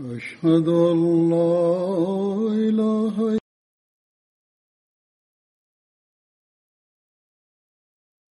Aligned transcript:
أشهد 0.00 0.68
أن 0.68 1.30
لا 1.30 1.54
إله 2.68 3.38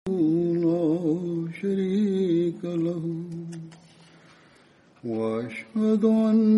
إلا 0.10 0.60
لا 0.60 1.52
شريك 1.62 2.62
له 2.65 3.05
وأشهد 5.05 6.05
أن 6.05 6.53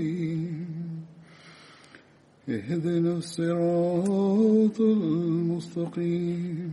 نستعين 0.00 1.04
اهدنا 2.48 3.12
الصراط 3.16 4.80
المستقيم 4.80 6.72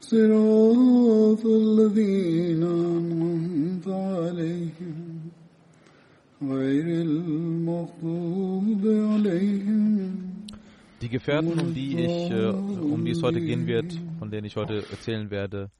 صراط 0.00 1.46
الذين 1.46 2.62
أنعمت 2.62 3.88
عليهم 3.88 5.20
غير 6.42 6.86
المغضوب 7.06 8.82
عليهم 8.86 10.28
Die 11.00 11.08
Gefährten, 11.08 11.60
um 11.60 11.72
die 11.74 11.96
ich, 12.04 12.30
äh, 12.32 12.48
um 12.48 13.04
die 13.04 13.12
es 13.12 13.22
heute 13.22 13.40
gehen 13.40 13.68
wird, 13.68 13.96
von 14.18 14.32
denen 14.32 14.44
ich 14.46 14.56
heute 14.56 14.84
erzählen 14.90 15.30
werde, 15.30 15.70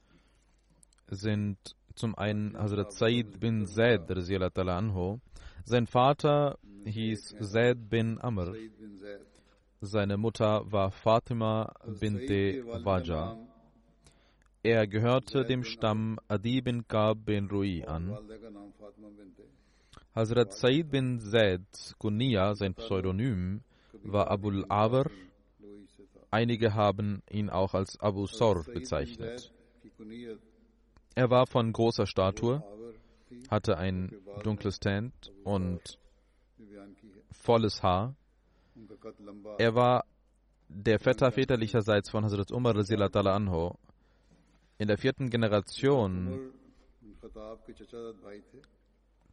sind 1.11 1.59
zum 1.97 2.17
einen 2.17 2.57
Hazrat 2.57 2.93
Said 2.93 3.41
bin 3.41 3.67
Zaid 3.67 4.03
radiallahu 4.09 4.79
anhu. 4.79 5.19
sein 5.66 5.88
Vater 5.88 6.58
hieß 6.86 7.36
Zaid 7.40 7.90
bin 7.90 8.20
Amr. 8.22 8.54
Seine 9.80 10.18
Mutter 10.18 10.70
war 10.72 10.92
Fatima 10.92 11.74
binte 12.00 12.66
Waja. 12.84 13.38
Er 14.62 14.88
gehörte 14.88 15.46
dem 15.46 15.64
Stamm 15.64 16.20
Adi 16.28 16.62
bin 16.62 16.88
Kab 16.88 17.26
bin 17.26 17.48
Rui 17.48 17.84
an. 17.86 18.18
Hazrat 20.14 20.54
Said 20.54 20.92
bin 20.92 21.20
Zaid 21.20 21.96
Kunia, 21.98 22.56
sein 22.56 22.76
Pseudonym, 22.76 23.62
war 24.04 24.30
Abul 24.30 24.66
Awar. 24.70 25.10
Einige 26.30 26.74
haben 26.74 27.24
ihn 27.30 27.50
auch 27.50 27.74
als 27.74 28.00
Abu 28.00 28.28
Sor 28.28 28.64
bezeichnet. 28.66 29.52
Er 31.16 31.30
war 31.30 31.48
von 31.48 31.72
großer 31.72 32.06
Statur, 32.06 32.64
hatte 33.50 33.78
ein 33.78 34.16
dunkles 34.44 34.80
Tent 34.80 35.32
und 35.44 36.00
volles 37.32 37.84
Haar. 37.84 38.16
Er 39.58 39.76
war 39.76 40.06
der 40.70 41.00
Vetter 41.00 41.32
väterlicherseits 41.32 42.10
von 42.10 42.24
Hazrat 42.24 42.52
Umar 42.52 42.76
anhu. 42.76 43.72
In 44.78 44.88
der 44.88 44.98
vierten 44.98 45.30
Generation 45.30 46.52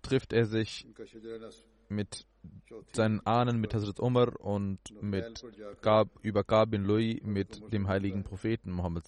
trifft 0.02 0.32
er 0.32 0.46
sich 0.46 0.86
mit 1.88 2.26
seinen 2.92 3.20
Ahnen, 3.26 3.60
mit 3.60 3.74
Hazrat 3.74 4.00
Umar 4.00 4.38
und 4.40 4.78
mit 5.02 5.44
Gab, 5.80 6.08
über 6.22 6.44
Gab 6.44 6.70
bin 6.70 6.84
Lui 6.84 7.20
mit 7.24 7.72
dem 7.72 7.88
heiligen 7.88 8.22
Propheten 8.22 8.70
Muhammad. 8.70 9.04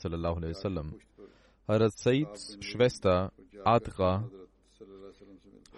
Hazrat 1.68 1.98
Saids 1.98 2.58
Schwester 2.60 3.32
Adra 3.64 4.28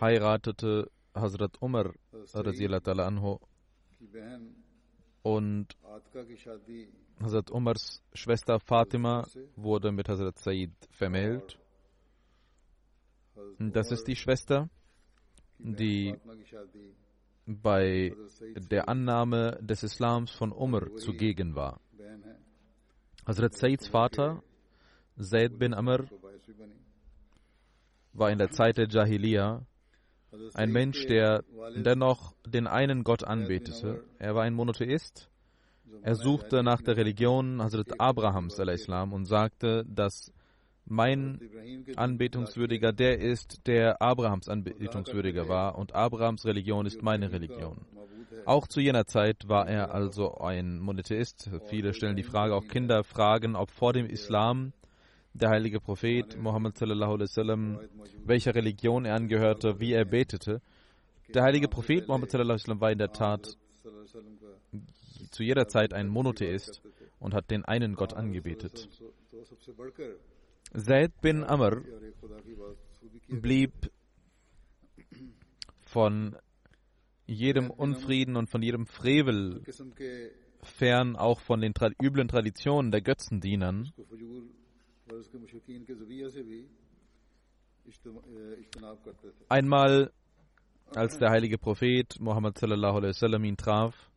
heiratete 0.05 0.91
Hazrat 1.15 1.61
Umar 1.61 1.95
anhu. 3.09 3.39
Und 5.23 5.77
Hazrat 7.23 7.51
Umars 7.51 8.03
Schwester 8.13 8.61
Fatima 8.61 9.27
wurde 9.57 9.93
mit 9.93 10.09
Hazrat 10.09 10.39
Said 10.39 10.73
vermählt. 10.91 11.59
Das 13.59 13.91
ist 13.91 14.07
die 14.07 14.17
Schwester, 14.17 14.69
die 15.59 16.15
bei 17.47 18.15
der 18.73 18.89
Annahme 18.89 19.59
des 19.61 19.83
Islams 19.83 20.31
von 20.31 20.53
Umar 20.53 20.97
zugegen 20.97 21.55
war. 21.55 21.81
Hazrat 23.27 23.55
Saids 23.55 23.89
Vater, 23.89 24.43
Zaid 25.19 25.59
bin 25.59 25.73
Amr, 25.73 26.05
war 28.13 28.31
in 28.31 28.39
der 28.39 28.51
Zeit 28.51 28.77
der 28.77 28.89
Jahiliya 28.89 29.67
ein 30.55 30.71
Mensch, 30.73 31.07
der 31.07 31.45
dennoch 31.77 32.35
den 32.47 32.67
einen 32.67 33.05
Gott 33.05 33.25
anbetete. 33.25 34.05
Er 34.19 34.35
war 34.35 34.43
ein 34.43 34.55
Monotheist. 34.55 35.29
Er 36.03 36.15
suchte 36.17 36.63
nach 36.63 36.83
der 36.83 36.97
Religion 36.97 37.63
Hazrat 37.63 37.99
Abrahams 38.01 38.59
Islam 38.59 39.13
und 39.13 39.27
sagte, 39.27 39.85
dass 39.89 40.33
mein 40.87 41.41
Anbetungswürdiger 41.97 42.93
der 42.93 43.19
ist, 43.19 43.67
der 43.67 44.03
Abrahams 44.03 44.49
Anbetungswürdiger 44.49 45.49
war 45.49 45.79
und 45.79 45.95
Abrahams 45.95 46.45
Religion 46.45 46.85
ist 46.87 47.03
meine 47.03 47.33
Religion. 47.33 47.87
Auch 48.45 48.67
zu 48.69 48.81
jener 48.81 49.07
Zeit 49.07 49.49
war 49.49 49.67
er 49.67 49.95
also 49.95 50.35
ein 50.37 50.79
Monotheist. 50.79 51.51
Viele 51.69 51.95
stellen 51.95 52.17
die 52.17 52.23
Frage, 52.23 52.55
auch 52.55 52.69
Kinder 52.69 53.03
fragen, 53.03 53.57
ob 53.57 53.71
vor 53.71 53.95
dem 53.95 54.07
Islam 54.07 54.73
der 55.35 55.51
heilige 55.51 55.81
Prophet 55.81 56.37
alaihi 56.37 57.21
wasallam, 57.21 57.81
welcher 58.25 58.55
Religion 58.55 59.05
er 59.05 59.17
angehörte, 59.17 59.81
wie 59.81 59.93
er 59.93 60.05
betete. 60.05 60.61
Der 61.35 61.43
heilige 61.43 61.69
Prophet 61.69 62.09
alaihi 62.09 62.49
wasallam 62.49 62.81
war 62.81 62.93
in 62.93 62.99
der 62.99 63.13
Tat 63.13 63.57
zu 65.31 65.43
jeder 65.43 65.67
Zeit 65.67 65.93
ein 65.93 66.09
Monotheist 66.09 66.83
und 67.19 67.35
hat 67.35 67.51
den 67.51 67.65
einen 67.65 67.95
Gott 67.97 68.15
angebetet. 68.15 68.89
Zaid 70.73 71.21
bin 71.21 71.45
Amr 71.45 71.83
blieb 73.29 73.73
von 75.83 76.37
jedem 77.27 77.71
Unfrieden 77.71 78.37
und 78.37 78.51
von 78.51 78.63
jedem 78.63 78.87
Frevel 78.87 79.63
fern, 80.63 81.17
auch 81.17 81.41
von 81.41 81.61
den 81.61 81.73
üblen 82.03 82.29
Traditionen 82.29 82.91
der 82.91 83.01
Götzendienern. 83.01 83.93
Einmal, 89.49 90.13
als 90.95 91.19
der 91.19 91.31
heilige 91.31 91.59
Prophet 91.59 92.21
Muhammad 92.21 92.59
sallallahu 92.59 92.97
alaihi 92.97 93.11
wasallam 93.11 93.45
ihn 93.45 93.57
traf, 93.57 94.11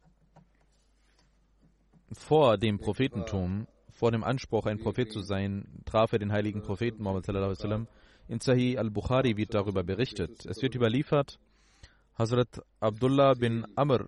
vor 2.14 2.58
dem 2.58 2.80
Prophetentum, 2.80 3.68
vor 3.92 4.12
dem 4.12 4.24
Anspruch, 4.24 4.66
ein 4.66 4.80
Prophet 4.80 5.12
zu 5.12 5.22
sein, 5.22 5.68
traf 5.86 6.14
er 6.14 6.20
den 6.20 6.32
heiligen 6.32 6.62
Propheten 6.62 7.04
Muhammad 7.04 7.26
sallallahu 7.26 7.52
alaihi 7.52 7.60
wasallam. 7.60 7.88
In 8.30 8.40
Sahih 8.40 8.78
al-Bukhari 8.78 9.38
wird 9.38 9.54
darüber 9.54 9.84
berichtet. 9.84 10.46
Es 10.46 10.62
wird 10.62 10.76
überliefert, 10.76 11.40
Hazrat 12.18 12.62
Abdullah 12.80 13.36
bin 13.36 13.66
Amr 13.76 14.08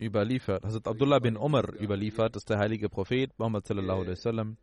überliefert, 0.00 0.64
Hazrat 0.64 0.86
Abdullah 0.86 1.18
bin 1.18 1.36
Umar 1.36 1.74
überliefert, 1.80 2.36
dass 2.36 2.44
der 2.44 2.58
heilige 2.58 2.88
Prophet 2.88 3.30
Muhammad 3.38 3.66
sallallahu 3.66 4.00
alaihi 4.02 4.12
wasallam 4.12 4.56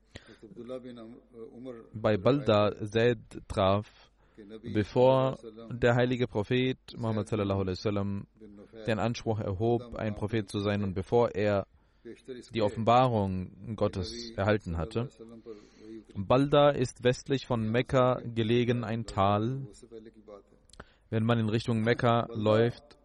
bei 1.93 2.17
Balda 2.17 2.73
Zaid 2.85 3.19
traf, 3.47 3.87
bevor 4.73 5.37
der 5.71 5.95
heilige 5.95 6.27
Prophet 6.27 6.77
Muhammad 6.97 7.27
sallallahu 7.27 7.61
alaihi 7.61 7.77
wasallam 7.77 8.27
den 8.87 8.99
Anspruch 8.99 9.39
erhob, 9.39 9.95
ein 9.95 10.15
Prophet 10.15 10.49
zu 10.49 10.59
sein 10.59 10.83
und 10.83 10.93
bevor 10.93 11.33
er 11.33 11.65
die 12.53 12.61
Offenbarung 12.61 13.75
Gottes 13.75 14.31
erhalten 14.35 14.77
hatte. 14.77 15.09
Balda 16.15 16.69
ist 16.69 17.03
westlich 17.03 17.45
von 17.45 17.69
Mekka 17.69 18.21
gelegen 18.23 18.83
ein 18.83 19.05
Tal. 19.05 19.67
Wenn 21.09 21.23
man 21.23 21.39
in 21.39 21.49
Richtung 21.49 21.81
Mekka 21.81 22.27
läuft, 22.33 22.97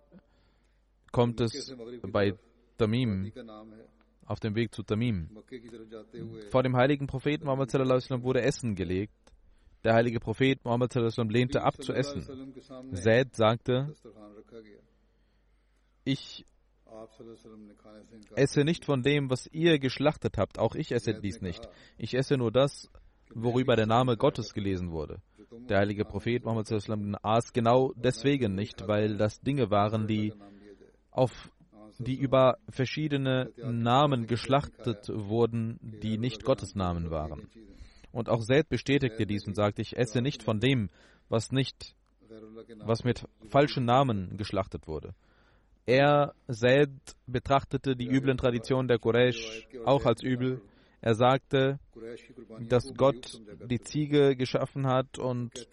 kommt 1.13 1.41
es 1.41 1.75
bei 2.11 2.35
Tamim, 2.79 3.33
auf 4.27 4.41
dem 4.41 4.55
Weg 4.55 4.75
zu 4.75 4.83
Tamim. 4.83 5.29
Vor 6.51 6.63
dem 6.63 6.77
heiligen 6.77 7.07
Propheten 7.07 7.45
Muhammad 7.45 7.73
wurde 7.75 8.43
Essen 8.43 8.75
gelegt. 8.75 9.13
Der 9.85 9.95
heilige 9.95 10.21
Prophet 10.21 10.63
Muhammad 10.65 10.95
lehnte 10.95 11.63
ab 11.63 11.83
zu 11.83 11.93
essen. 11.93 12.23
Zaid 12.93 13.35
sagte, 13.35 13.95
ich 16.05 16.45
esse 18.35 18.65
nicht 18.65 18.85
von 18.85 19.03
dem, 19.03 19.31
was 19.31 19.47
ihr 19.47 19.79
geschlachtet 19.79 20.37
habt. 20.37 20.59
Auch 20.59 20.75
ich 20.75 20.93
esse 20.93 21.15
dies 21.15 21.41
nicht. 21.41 21.67
Ich 21.97 22.15
esse 22.15 22.37
nur 22.37 22.53
das, 22.53 22.91
worüber 23.35 23.77
der 23.77 23.87
Name 23.87 24.17
Gottes 24.17 24.53
gelesen 24.53 24.91
wurde. 24.91 25.23
Der 25.69 25.79
heilige 25.79 26.05
Prophet 26.05 26.45
Muhammad 26.45 26.71
aß 27.23 27.53
genau 27.53 27.93
deswegen 27.97 28.55
nicht, 28.55 28.87
weil 28.87 29.17
das 29.17 29.41
Dinge 29.41 29.71
waren, 29.71 30.07
die 30.07 30.35
auf 31.11 31.51
die 31.99 32.15
über 32.15 32.59
verschiedene 32.69 33.53
Namen 33.57 34.27
geschlachtet 34.27 35.09
wurden, 35.09 35.79
die 35.83 36.19
nicht 36.19 36.45
Gottes 36.45 36.75
Namen 36.75 37.11
waren. 37.11 37.49
Und 38.13 38.29
auch 38.29 38.43
Zaid 38.43 38.69
bestätigte 38.69 39.27
dies 39.27 39.47
und 39.47 39.55
sagte, 39.55 39.83
ich 39.83 39.97
esse 39.97 40.23
nicht 40.23 40.43
von 40.43 40.61
dem, 40.61 40.89
was 41.29 41.53
nicht, 41.53 41.95
was 42.79 43.05
mit 43.05 43.25
falschen 43.49 43.85
Namen 43.85 44.37
geschlachtet 44.37 44.89
wurde. 44.89 45.15
Er, 45.87 46.35
Zaid, 46.51 46.91
betrachtete 47.27 47.97
die 47.97 48.09
üblen 48.09 48.39
Traditionen 48.39 48.89
der 48.89 48.99
Quraysh 48.99 49.69
auch 49.85 50.05
als 50.07 50.23
übel. 50.23 50.61
Er 51.01 51.15
sagte, 51.15 51.79
dass 52.69 52.93
Gott 52.95 53.41
die 53.69 53.81
Ziege 53.81 54.37
geschaffen 54.37 54.87
hat 54.87 55.19
und 55.19 55.69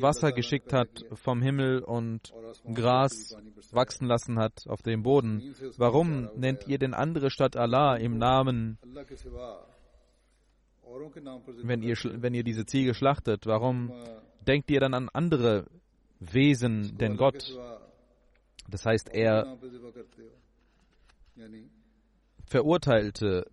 Wasser 0.00 0.32
geschickt 0.32 0.72
hat 0.72 1.04
vom 1.14 1.40
Himmel 1.42 1.82
und 1.82 2.32
Gras 2.74 3.36
wachsen 3.70 4.06
lassen 4.06 4.38
hat 4.38 4.66
auf 4.68 4.82
dem 4.82 5.02
Boden. 5.02 5.54
Warum 5.76 6.28
nennt 6.36 6.68
ihr 6.68 6.78
denn 6.78 6.94
andere 6.94 7.30
statt 7.30 7.56
Allah 7.56 7.96
im 7.96 8.18
Namen, 8.18 8.78
wenn 11.62 11.82
ihr, 11.82 11.96
wenn 11.96 12.34
ihr 12.34 12.44
diese 12.44 12.66
Ziege 12.66 12.94
schlachtet? 12.94 13.46
Warum 13.46 13.92
denkt 14.46 14.70
ihr 14.70 14.80
dann 14.80 14.94
an 14.94 15.08
andere 15.12 15.66
Wesen 16.20 16.96
denn 16.98 17.16
Gott? 17.16 17.58
Das 18.68 18.84
heißt, 18.84 19.08
er 19.12 19.58
verurteilte 22.46 23.50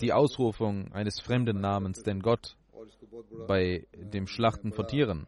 die 0.00 0.12
Ausrufung 0.12 0.92
eines 0.92 1.20
fremden 1.20 1.60
Namens, 1.60 2.02
denn 2.02 2.20
Gott 2.20 2.56
bei 3.46 3.86
dem 3.94 4.26
Schlachten 4.26 4.72
von 4.72 4.86
Tieren. 4.86 5.26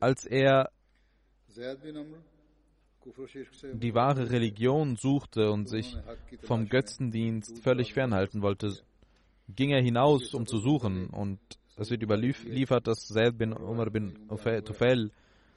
Als 0.00 0.24
er 0.24 0.70
die 3.72 3.94
wahre 3.94 4.30
Religion 4.30 4.96
suchte 4.96 5.50
und 5.50 5.68
sich 5.68 5.96
vom 6.42 6.68
Götzendienst 6.68 7.58
völlig 7.60 7.94
fernhalten 7.94 8.42
wollte, 8.42 8.74
ging 9.48 9.70
er 9.70 9.82
hinaus, 9.82 10.34
um 10.34 10.46
zu 10.46 10.58
suchen. 10.58 11.08
Und 11.08 11.38
es 11.76 11.90
wird 11.90 12.02
überliefert, 12.02 12.86
dass 12.86 13.08
Zaid 13.08 13.38
bin 13.38 13.52
Umar 13.52 13.90
bin 13.90 14.28
Tufail 14.28 15.10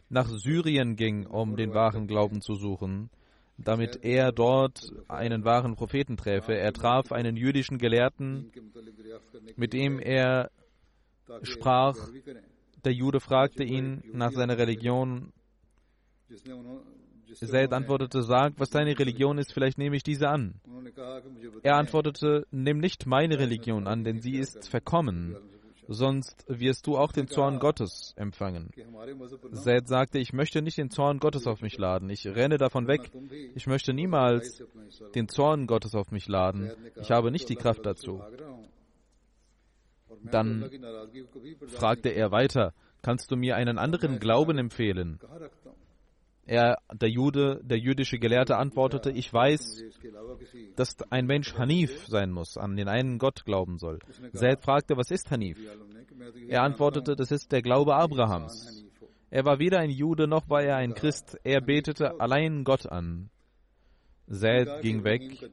nach 0.09 0.27
Syrien 0.27 0.95
ging, 0.95 1.25
um 1.25 1.55
den 1.55 1.73
wahren 1.73 2.07
Glauben 2.07 2.41
zu 2.41 2.55
suchen, 2.55 3.09
damit 3.57 4.03
er 4.03 4.31
dort 4.31 4.91
einen 5.07 5.43
wahren 5.43 5.75
Propheten 5.75 6.17
träfe. 6.17 6.53
Er 6.53 6.73
traf 6.73 7.11
einen 7.11 7.35
jüdischen 7.35 7.77
Gelehrten, 7.77 8.51
mit 9.55 9.73
dem 9.73 9.99
er 9.99 10.49
sprach. 11.43 11.95
Der 12.83 12.93
Jude 12.93 13.19
fragte 13.19 13.63
ihn 13.63 14.03
nach 14.11 14.31
seiner 14.31 14.57
Religion. 14.57 15.31
Zaid 17.33 17.71
antwortete, 17.71 18.23
sag, 18.23 18.53
was 18.57 18.69
deine 18.71 18.97
Religion 18.97 19.37
ist, 19.37 19.53
vielleicht 19.53 19.77
nehme 19.77 19.95
ich 19.95 20.03
diese 20.03 20.27
an. 20.27 20.59
Er 21.63 21.75
antwortete, 21.77 22.45
nimm 22.51 22.79
nicht 22.79 23.05
meine 23.05 23.39
Religion 23.39 23.87
an, 23.87 24.03
denn 24.03 24.19
sie 24.19 24.37
ist 24.37 24.67
verkommen 24.67 25.37
sonst 25.93 26.45
wirst 26.47 26.87
du 26.87 26.97
auch 26.97 27.11
den 27.11 27.27
Zorn 27.27 27.59
Gottes 27.59 28.13
empfangen. 28.15 28.71
Zaid 29.51 29.87
sagte, 29.87 30.19
ich 30.19 30.33
möchte 30.33 30.61
nicht 30.61 30.77
den 30.77 30.89
Zorn 30.89 31.19
Gottes 31.19 31.47
auf 31.47 31.61
mich 31.61 31.77
laden. 31.77 32.09
Ich 32.09 32.25
renne 32.27 32.57
davon 32.57 32.87
weg. 32.87 33.11
Ich 33.55 33.67
möchte 33.67 33.93
niemals 33.93 34.63
den 35.15 35.27
Zorn 35.27 35.67
Gottes 35.67 35.95
auf 35.95 36.11
mich 36.11 36.27
laden. 36.27 36.71
Ich 36.99 37.11
habe 37.11 37.31
nicht 37.31 37.49
die 37.49 37.55
Kraft 37.55 37.85
dazu. 37.85 38.21
Dann 40.23 40.69
fragte 41.67 42.09
er 42.09 42.31
weiter, 42.31 42.73
kannst 43.01 43.31
du 43.31 43.35
mir 43.35 43.55
einen 43.55 43.77
anderen 43.77 44.19
Glauben 44.19 44.57
empfehlen? 44.57 45.19
Er, 46.51 46.79
der 46.91 47.07
Jude, 47.07 47.61
der 47.63 47.77
jüdische 47.77 48.19
Gelehrte 48.19 48.57
antwortete, 48.57 49.09
ich 49.09 49.31
weiß, 49.31 49.85
dass 50.75 50.97
ein 51.09 51.25
Mensch 51.25 51.53
Hanif 51.53 52.07
sein 52.07 52.29
muss, 52.29 52.57
an 52.57 52.75
den 52.75 52.89
einen 52.89 53.19
Gott 53.19 53.45
glauben 53.45 53.77
soll. 53.77 53.99
Zaid 54.33 54.61
fragte, 54.61 54.97
was 54.97 55.11
ist 55.11 55.31
Hanif? 55.31 55.57
Er 56.49 56.63
antwortete, 56.63 57.15
das 57.15 57.31
ist 57.31 57.53
der 57.53 57.61
Glaube 57.61 57.95
Abrahams. 57.95 58.83
Er 59.29 59.45
war 59.45 59.59
weder 59.59 59.79
ein 59.79 59.91
Jude 59.91 60.27
noch 60.27 60.49
war 60.49 60.61
er 60.61 60.75
ein 60.75 60.93
Christ, 60.93 61.37
er 61.45 61.61
betete 61.61 62.19
allein 62.19 62.65
Gott 62.65 62.85
an. 62.85 63.29
Zaid 64.29 64.81
ging 64.81 65.05
weg 65.05 65.49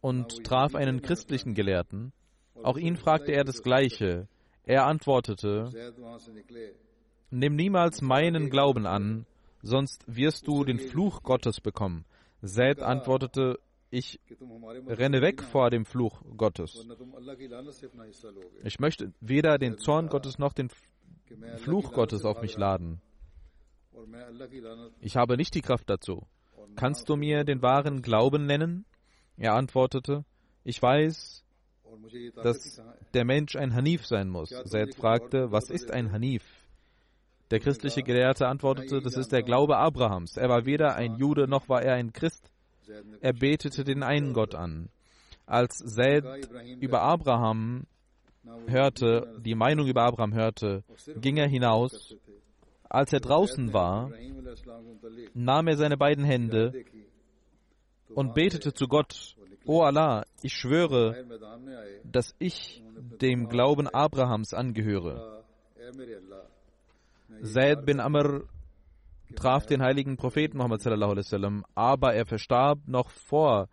und 0.00 0.42
traf 0.42 0.74
einen 0.74 1.02
christlichen 1.02 1.52
Gelehrten. 1.52 2.14
Auch 2.62 2.78
ihn 2.78 2.96
fragte 2.96 3.32
er 3.32 3.44
das 3.44 3.62
Gleiche. 3.62 4.26
Er 4.64 4.86
antwortete, 4.86 5.68
Nimm 7.28 7.56
niemals 7.56 8.00
meinen 8.00 8.48
Glauben 8.48 8.86
an, 8.86 9.26
sonst 9.62 10.04
wirst 10.06 10.46
du 10.46 10.64
den 10.64 10.78
Fluch 10.78 11.22
Gottes 11.22 11.60
bekommen. 11.60 12.04
Zaid 12.44 12.80
antwortete, 12.80 13.58
ich 13.90 14.20
renne 14.86 15.20
weg 15.20 15.42
vor 15.42 15.70
dem 15.70 15.84
Fluch 15.84 16.22
Gottes. 16.36 16.86
Ich 18.64 18.80
möchte 18.80 19.12
weder 19.20 19.58
den 19.58 19.78
Zorn 19.78 20.08
Gottes 20.08 20.38
noch 20.38 20.52
den 20.52 20.70
Fluch 21.58 21.92
Gottes 21.92 22.24
auf 22.24 22.40
mich 22.42 22.56
laden. 22.56 23.00
Ich 25.00 25.16
habe 25.16 25.36
nicht 25.36 25.54
die 25.54 25.60
Kraft 25.60 25.88
dazu. 25.88 26.26
Kannst 26.74 27.08
du 27.08 27.16
mir 27.16 27.44
den 27.44 27.62
wahren 27.62 28.02
Glauben 28.02 28.46
nennen? 28.46 28.86
Er 29.36 29.54
antwortete, 29.54 30.24
ich 30.64 30.80
weiß, 30.80 31.44
dass 32.42 32.80
der 33.12 33.24
Mensch 33.24 33.56
ein 33.56 33.74
Hanif 33.74 34.06
sein 34.06 34.28
muss. 34.28 34.50
Zaid 34.50 34.94
fragte, 34.94 35.52
was 35.52 35.70
ist 35.70 35.90
ein 35.90 36.12
Hanif? 36.12 36.42
Der 37.52 37.60
christliche 37.60 38.02
Gelehrte 38.02 38.48
antwortete, 38.48 39.02
das 39.02 39.14
ist 39.18 39.30
der 39.30 39.42
Glaube 39.42 39.76
Abrahams. 39.76 40.38
Er 40.38 40.48
war 40.48 40.64
weder 40.64 40.96
ein 40.96 41.16
Jude 41.16 41.46
noch 41.46 41.68
war 41.68 41.82
er 41.82 41.96
ein 41.96 42.14
Christ. 42.14 42.50
Er 43.20 43.34
betete 43.34 43.84
den 43.84 44.02
einen 44.02 44.32
Gott 44.32 44.54
an. 44.54 44.88
Als 45.44 45.76
Zaid 45.76 46.24
über 46.80 47.02
Abraham 47.02 47.84
hörte, 48.66 49.38
die 49.44 49.54
Meinung 49.54 49.86
über 49.86 50.04
Abraham 50.04 50.32
hörte, 50.32 50.82
ging 51.16 51.36
er 51.36 51.46
hinaus. 51.46 52.16
Als 52.88 53.12
er 53.12 53.20
draußen 53.20 53.74
war, 53.74 54.10
nahm 55.34 55.68
er 55.68 55.76
seine 55.76 55.98
beiden 55.98 56.24
Hände 56.24 56.72
und 58.14 58.32
betete 58.32 58.72
zu 58.72 58.88
Gott, 58.88 59.36
O 59.66 59.82
Allah, 59.82 60.24
ich 60.42 60.54
schwöre, 60.54 61.26
dass 62.02 62.34
ich 62.38 62.82
dem 63.20 63.50
Glauben 63.50 63.88
Abrahams 63.88 64.54
angehöre. 64.54 65.44
Zaid 67.42 67.84
bin 67.84 68.00
Amr 68.00 68.42
traf 69.34 69.66
den 69.66 69.82
heiligen 69.82 70.16
Propheten 70.16 70.58
Muhammad 70.58 70.86
aber 71.74 72.14
er 72.14 72.26
verstarb 72.26 72.80
noch 72.86 73.10
vor 73.10 73.68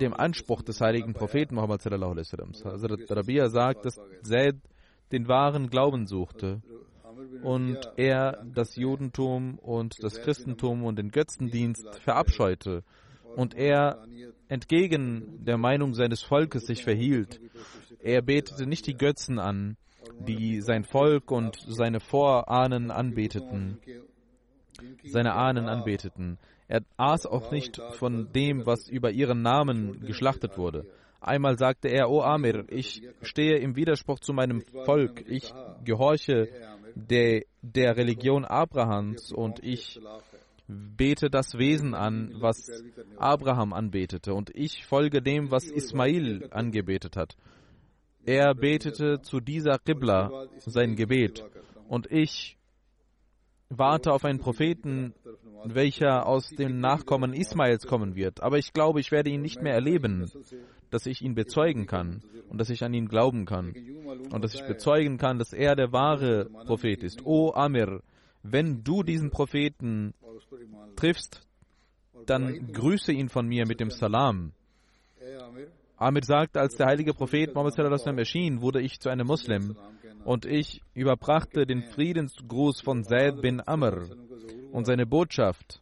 dem 0.00 0.14
Anspruch 0.14 0.62
des 0.62 0.80
heiligen 0.80 1.12
Propheten 1.12 1.54
Muhammad. 1.54 1.84
Hazrat 1.84 3.10
Rabia 3.10 3.48
sagt, 3.48 3.84
dass 3.84 4.00
Zaid 4.22 4.56
den 5.12 5.28
wahren 5.28 5.68
Glauben 5.68 6.06
suchte 6.06 6.62
und 7.42 7.78
er 7.96 8.44
das 8.54 8.76
Judentum 8.76 9.58
und 9.58 10.02
das 10.02 10.20
Christentum 10.20 10.84
und 10.84 10.98
den 10.98 11.10
Götzendienst 11.10 12.00
verabscheute 12.00 12.82
und 13.36 13.54
er 13.54 14.06
entgegen 14.48 15.44
der 15.44 15.58
Meinung 15.58 15.94
seines 15.94 16.22
Volkes 16.22 16.66
sich 16.66 16.82
verhielt. 16.82 17.40
Er 18.00 18.22
betete 18.22 18.66
nicht 18.66 18.86
die 18.86 18.96
Götzen 18.96 19.38
an, 19.38 19.76
die 20.20 20.60
sein 20.60 20.84
Volk 20.84 21.30
und 21.30 21.56
seine 21.66 22.00
Vorahnen 22.00 22.90
anbeteten, 22.90 23.78
seine 25.04 25.34
Ahnen 25.34 25.68
anbeteten. 25.68 26.38
Er 26.68 26.82
aß 26.96 27.26
auch 27.26 27.52
nicht 27.52 27.80
von 27.92 28.32
dem, 28.32 28.66
was 28.66 28.88
über 28.88 29.10
ihren 29.10 29.42
Namen 29.42 30.00
geschlachtet 30.00 30.58
wurde. 30.58 30.86
Einmal 31.20 31.58
sagte 31.58 31.88
er, 31.88 32.10
O 32.10 32.22
Amir, 32.22 32.64
ich 32.68 33.02
stehe 33.22 33.58
im 33.58 33.76
Widerspruch 33.76 34.20
zu 34.20 34.32
meinem 34.32 34.62
Volk, 34.84 35.24
ich 35.28 35.52
gehorche 35.84 36.48
der, 36.94 37.42
der 37.62 37.96
Religion 37.96 38.44
Abrahams 38.44 39.32
und 39.32 39.62
ich 39.62 40.00
bete 40.68 41.30
das 41.30 41.58
Wesen 41.58 41.94
an, 41.94 42.34
was 42.40 42.68
Abraham 43.16 43.72
anbetete, 43.72 44.34
und 44.34 44.50
ich 44.54 44.84
folge 44.84 45.22
dem, 45.22 45.50
was 45.50 45.64
Ismail 45.70 46.48
angebetet 46.50 47.16
hat. 47.16 47.36
Er 48.26 48.54
betete 48.54 49.22
zu 49.22 49.40
dieser 49.40 49.78
Qibla 49.78 50.48
sein 50.58 50.96
Gebet, 50.96 51.44
und 51.88 52.10
ich 52.10 52.58
warte 53.68 54.12
auf 54.12 54.24
einen 54.24 54.38
Propheten, 54.38 55.14
welcher 55.64 56.26
aus 56.26 56.48
den 56.48 56.80
Nachkommen 56.80 57.32
Ismails 57.32 57.86
kommen 57.86 58.14
wird. 58.14 58.42
Aber 58.42 58.58
ich 58.58 58.72
glaube, 58.72 59.00
ich 59.00 59.10
werde 59.10 59.30
ihn 59.30 59.42
nicht 59.42 59.62
mehr 59.62 59.74
erleben, 59.74 60.30
dass 60.90 61.06
ich 61.06 61.22
ihn 61.22 61.34
bezeugen 61.34 61.86
kann 61.86 62.22
und 62.48 62.58
dass 62.58 62.70
ich 62.70 62.84
an 62.84 62.94
ihn 62.94 63.08
glauben 63.08 63.44
kann 63.44 63.74
und 64.30 64.44
dass 64.44 64.54
ich 64.54 64.66
bezeugen 64.66 65.18
kann, 65.18 65.38
dass 65.38 65.52
er 65.52 65.74
der 65.74 65.92
wahre 65.92 66.46
Prophet 66.66 67.02
ist. 67.02 67.24
O 67.24 67.52
Amir, 67.54 68.02
wenn 68.42 68.84
du 68.84 69.02
diesen 69.02 69.30
Propheten 69.30 70.14
triffst, 70.94 71.46
dann 72.26 72.72
grüße 72.72 73.12
ihn 73.12 73.28
von 73.28 73.46
mir 73.46 73.66
mit 73.66 73.80
dem 73.80 73.90
Salam. 73.90 74.52
Amir 75.96 76.24
sagt, 76.24 76.56
als 76.56 76.76
der 76.76 76.86
heilige 76.86 77.14
Prophet 77.14 77.54
Muhammad 77.54 77.78
erschien, 78.18 78.60
wurde 78.60 78.82
ich 78.82 79.00
zu 79.00 79.08
einem 79.08 79.26
Muslim 79.26 79.76
und 80.24 80.44
ich 80.44 80.82
überbrachte 80.92 81.66
den 81.66 81.82
Friedensgruß 81.82 82.82
von 82.82 83.04
Zaid 83.04 83.40
bin 83.40 83.62
Amr 83.66 84.08
und 84.72 84.84
seine 84.84 85.06
Botschaft. 85.06 85.80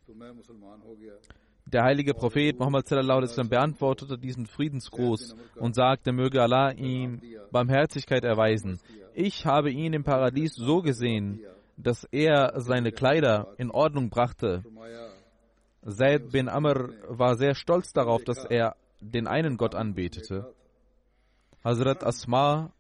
Der 1.66 1.83
heilige 1.83 2.14
Prophet 2.14 2.59
Muhammad 2.59 2.88
beantwortete 3.49 4.16
diesen 4.18 4.47
Friedensgruß 4.47 5.35
und 5.56 5.75
sagte, 5.75 6.12
möge 6.12 6.40
Allah 6.42 6.71
ihm 6.71 7.21
Barmherzigkeit 7.50 8.23
erweisen. 8.23 8.78
Ich 9.14 9.47
habe 9.47 9.71
ihn 9.71 9.94
im 9.94 10.04
Paradies 10.04 10.54
so 10.54 10.83
gesehen, 10.83 11.40
dass 11.76 12.04
er 12.12 12.61
seine 12.61 12.92
Kleider 12.92 13.54
in 13.59 13.71
Ordnung 13.71 14.11
brachte. 14.11 14.62
Zaid 15.87 16.30
bin 16.30 16.49
Amr 16.49 16.90
war 17.09 17.37
sehr 17.37 17.54
stolz 17.54 17.92
darauf, 17.92 18.23
dass 18.25 18.44
er 18.44 18.76
den 19.12 19.26
einen 19.26 19.56
Gott 19.56 19.75
anbetete. 19.75 20.54
Hazrat 21.62 22.04
Asma 22.04 22.73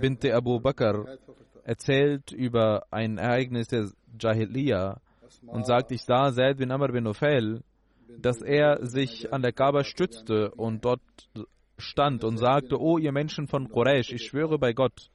binte 0.00 0.34
Abu 0.34 0.60
Bakr 0.60 1.18
erzählt 1.64 2.32
über 2.32 2.86
ein 2.90 3.18
Ereignis 3.18 3.68
der 3.68 3.90
Jahiliya 4.18 5.00
und 5.46 5.66
sagt, 5.66 5.92
ich 5.92 6.02
sah 6.02 6.32
Zaid 6.32 6.58
bin 6.58 6.70
Amr 6.70 6.88
bin 6.88 7.04
Nufel, 7.04 7.62
dass 8.18 8.42
er 8.42 8.84
sich 8.86 9.32
an 9.32 9.42
der 9.42 9.52
Kaaba 9.52 9.84
stützte 9.84 10.50
und 10.52 10.84
dort 10.84 11.00
stand 11.78 12.24
und 12.24 12.38
sagte, 12.38 12.80
O 12.80 12.98
ihr 12.98 13.12
Menschen 13.12 13.46
von 13.46 13.68
Quraysh, 13.68 14.12
ich 14.12 14.26
schwöre 14.26 14.58
bei 14.58 14.72
Gott, 14.72 15.10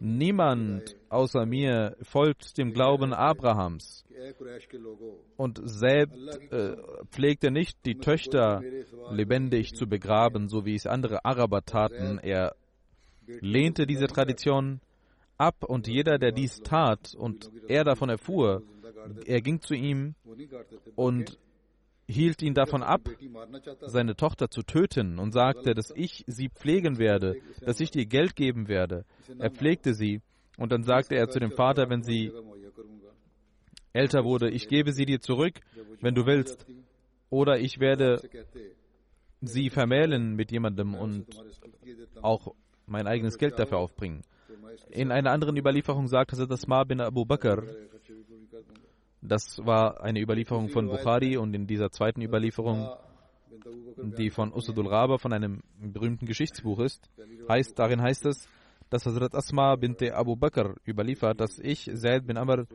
Niemand 0.00 0.96
außer 1.08 1.46
mir 1.46 1.96
folgt 2.02 2.58
dem 2.58 2.72
Glauben 2.72 3.12
Abrahams. 3.12 4.04
Und 5.36 5.60
selbst 5.64 6.52
äh, 6.52 6.76
pflegte 7.10 7.50
nicht, 7.50 7.78
die 7.86 7.96
Töchter 7.96 8.62
lebendig 9.10 9.74
zu 9.74 9.86
begraben, 9.86 10.48
so 10.48 10.64
wie 10.64 10.74
es 10.74 10.86
andere 10.86 11.24
Araber 11.24 11.62
taten. 11.62 12.18
Er 12.18 12.54
lehnte 13.40 13.86
diese 13.86 14.06
Tradition 14.06 14.80
ab 15.38 15.64
und 15.64 15.88
jeder, 15.88 16.18
der 16.18 16.32
dies 16.32 16.60
tat 16.60 17.14
und 17.14 17.50
er 17.68 17.84
davon 17.84 18.10
erfuhr, 18.10 18.62
er 19.24 19.40
ging 19.40 19.60
zu 19.60 19.74
ihm 19.74 20.14
und 20.96 21.38
hielt 22.10 22.42
ihn 22.42 22.54
davon 22.54 22.82
ab, 22.82 23.08
seine 23.80 24.16
Tochter 24.16 24.50
zu 24.50 24.62
töten 24.62 25.18
und 25.18 25.32
sagte, 25.32 25.74
dass 25.74 25.92
ich 25.94 26.24
sie 26.26 26.48
pflegen 26.48 26.98
werde, 26.98 27.36
dass 27.60 27.80
ich 27.80 27.90
dir 27.90 28.06
Geld 28.06 28.36
geben 28.36 28.68
werde. 28.68 29.04
Er 29.38 29.50
pflegte 29.50 29.94
sie 29.94 30.20
und 30.58 30.72
dann 30.72 30.82
sagte 30.82 31.14
er 31.14 31.28
zu 31.28 31.38
dem 31.38 31.52
Vater, 31.52 31.88
wenn 31.88 32.02
sie 32.02 32.32
älter 33.92 34.24
wurde, 34.24 34.50
ich 34.50 34.68
gebe 34.68 34.92
sie 34.92 35.04
dir 35.06 35.20
zurück, 35.20 35.60
wenn 36.00 36.14
du 36.14 36.26
willst, 36.26 36.66
oder 37.30 37.58
ich 37.58 37.80
werde 37.80 38.20
sie 39.40 39.70
vermählen 39.70 40.34
mit 40.34 40.52
jemandem 40.52 40.94
und 40.94 41.26
auch 42.22 42.54
mein 42.86 43.06
eigenes 43.06 43.38
Geld 43.38 43.58
dafür 43.58 43.78
aufbringen. 43.78 44.22
In 44.90 45.10
einer 45.12 45.30
anderen 45.30 45.56
Überlieferung 45.56 46.08
sagt 46.08 46.32
Hazrat 46.32 46.50
Asma 46.50 46.84
bin 46.84 47.00
Abu 47.00 47.24
Bakr, 47.24 47.62
das 49.22 49.60
war 49.64 50.02
eine 50.02 50.20
Überlieferung 50.20 50.68
von 50.68 50.88
Bukhari 50.88 51.36
und 51.36 51.54
in 51.54 51.66
dieser 51.66 51.90
zweiten 51.90 52.22
Überlieferung, 52.22 52.88
die 54.18 54.30
von 54.30 54.52
Usadul 54.52 54.88
Raba 54.88 55.18
von 55.18 55.32
einem 55.32 55.62
berühmten 55.78 56.26
Geschichtsbuch 56.26 56.80
ist, 56.80 57.10
heißt, 57.48 57.78
darin 57.78 58.00
heißt 58.00 58.26
es, 58.26 58.48
dass 58.88 59.06
Hazrat 59.06 59.34
Asma 59.34 59.76
bint 59.76 60.02
Abu 60.02 60.36
Bakr 60.36 60.74
überliefert, 60.86 61.40
dass 61.40 61.58
ich, 61.58 61.90
Zaid 61.94 62.26
bin 62.26 62.36
Amr 62.36 62.66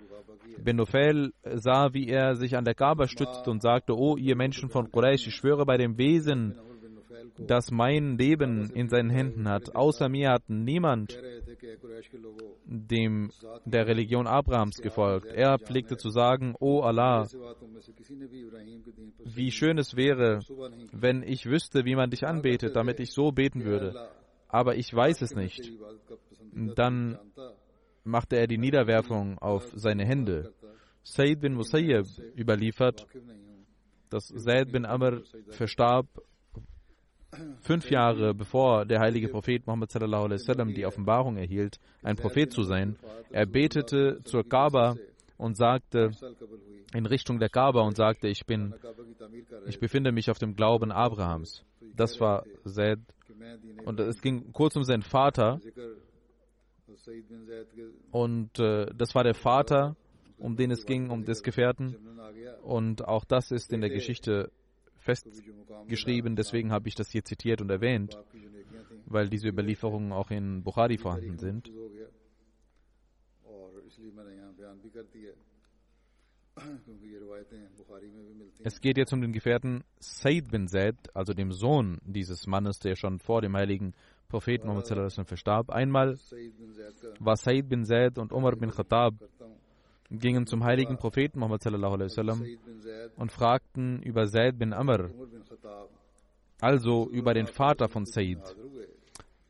bin 0.58 0.78
Nufel, 0.78 1.34
sah, 1.44 1.94
wie 1.94 2.08
er 2.08 2.36
sich 2.36 2.56
an 2.56 2.64
der 2.64 2.76
Kaaba 2.76 3.08
stützte 3.08 3.52
und 3.52 3.62
sagte, 3.62 3.98
O 3.98 4.16
ihr 4.16 4.38
Menschen 4.38 4.70
von 4.70 4.90
Quraysh, 4.90 5.28
ich 5.28 5.36
schwöre 5.36 5.66
bei 5.66 5.78
dem 5.78 5.98
Wesen, 5.98 6.56
das 7.38 7.72
mein 7.72 8.18
Leben 8.18 8.70
in 8.72 8.90
seinen 8.90 9.10
Händen 9.10 9.48
hat. 9.50 9.76
Außer 9.76 10.10
mir 10.10 10.32
hat 10.32 10.44
niemand 10.50 11.20
dem 12.66 13.32
der 13.66 13.88
Religion 13.88 14.28
Abrahams 14.28 14.78
gefolgt. 14.78 15.28
Er 15.28 15.60
pflegte 15.60 15.98
zu 15.98 16.10
sagen, 16.10 16.56
O 16.60 16.82
Allah, 16.82 17.28
wie 19.24 19.52
schön 19.52 19.78
es 19.78 19.96
wäre, 19.96 20.40
wenn 20.92 21.24
ich 21.24 21.46
wüsste, 21.46 21.86
wie 21.86 21.96
man 21.96 22.10
dich 22.10 22.26
anbetet, 22.26 22.76
damit 22.76 23.00
ich 23.00 23.12
so 23.12 23.32
beten 23.32 23.66
würde. 23.66 24.10
Aber 24.48 24.76
ich 24.76 24.94
weiß 24.94 25.22
es 25.22 25.36
nicht. 25.36 25.72
Dann 26.54 27.20
machte 28.04 28.38
er 28.38 28.48
die 28.48 28.58
Niederwerfung 28.58 29.38
auf 29.40 29.72
seine 29.76 30.06
Hände. 30.06 30.54
Said 31.04 31.42
bin 31.42 31.54
Musayyib 31.54 32.06
überliefert, 32.36 33.06
dass 34.10 34.28
Said 34.28 34.72
bin 34.72 34.86
Amr 34.86 35.22
verstarb 35.50 36.08
fünf 37.62 37.90
Jahre 37.90 38.34
bevor 38.34 38.86
der 38.86 39.00
heilige 39.00 39.30
Prophet 39.30 39.66
Muhammad 39.66 39.92
sallam, 39.92 40.74
die 40.74 40.86
Offenbarung 40.86 41.38
erhielt, 41.38 41.80
ein 42.04 42.16
Prophet 42.16 42.52
zu 42.52 42.64
sein, 42.64 42.98
er 43.32 43.46
betete 43.46 44.22
zur 44.24 44.48
Kaaba 44.48 44.96
und 45.38 45.58
sagte 45.58 46.12
in 46.94 47.06
Richtung 47.06 47.40
der 47.40 47.50
Kaaba 47.50 47.82
und 47.82 47.96
sagte, 47.96 48.28
ich 48.28 48.46
bin, 48.46 48.74
ich 49.68 49.80
befinde 49.80 50.12
mich 50.12 50.30
auf 50.30 50.40
dem 50.40 50.56
Glauben 50.56 50.92
Abrahams. 50.92 51.64
Das 51.96 52.20
war 52.20 52.46
Zaid. 52.66 53.00
Und 53.86 54.00
es 54.00 54.22
ging 54.22 54.52
kurz 54.54 54.76
um 54.76 54.84
seinen 54.84 55.04
Vater. 55.04 55.60
Und 58.12 58.60
äh, 58.60 58.88
das 58.96 59.14
war 59.14 59.24
der 59.24 59.36
Vater, 59.36 59.96
um 60.38 60.56
den 60.56 60.72
es 60.72 60.86
ging, 60.86 61.10
um 61.10 61.26
des 61.26 61.44
Gefährten. 61.44 61.96
Und 62.64 63.08
auch 63.08 63.26
das 63.26 63.52
ist 63.52 63.74
in 63.74 63.82
der 63.82 63.90
Geschichte 63.90 64.52
festgeschrieben. 65.06 66.36
Deswegen 66.36 66.72
habe 66.72 66.88
ich 66.88 66.96
das 66.96 67.12
hier 67.12 67.24
zitiert 67.24 67.62
und 67.62 67.70
erwähnt, 67.70 68.18
weil 69.06 69.30
diese 69.30 69.48
Überlieferungen 69.48 70.12
auch 70.12 70.32
in 70.32 70.64
Bukhari 70.64 70.98
vorhanden 70.98 71.38
sind. 71.38 71.72
Es 78.64 78.80
geht 78.80 78.98
jetzt 78.98 79.14
um 79.14 79.22
den 79.22 79.34
Gefährten 79.34 79.84
Said 80.00 80.50
bin 80.50 80.68
Zaid, 80.68 80.96
also 81.14 81.34
dem 81.34 81.52
Sohn 81.52 82.00
dieses 82.04 82.48
Mannes, 82.48 82.80
der 82.80 82.96
schon 82.96 83.20
vor 83.20 83.42
dem 83.42 83.56
heiligen 83.56 83.94
Propheten 84.30 84.68
Muhammad 84.68 85.28
verstarb. 85.28 85.70
Einmal 85.70 86.18
war 87.20 87.36
Said 87.36 87.70
bin 87.70 87.86
Zaid 87.86 88.18
und 88.18 88.32
Umar 88.32 88.56
bin 88.56 88.72
Khattab 88.72 89.16
gingen 90.10 90.46
zum 90.46 90.64
heiligen 90.64 90.98
Propheten 90.98 91.40
Muhammad 91.40 91.62
sallam, 91.64 92.46
und 93.18 93.32
fragten 93.32 94.02
über 94.04 94.28
Zaid 94.28 94.58
bin 94.60 94.74
Amr, 94.74 95.10
also 96.62 97.10
über 97.10 97.34
den 97.34 97.48
Vater 97.48 97.88
von 97.90 98.06
Said. 98.06 98.40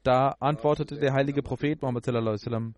Da 0.03 0.35
antwortete 0.39 0.97
der 0.97 1.13
heilige 1.13 1.41
Prophet 1.41 1.81
Muhammad 1.81 2.05
sallam, 2.05 2.75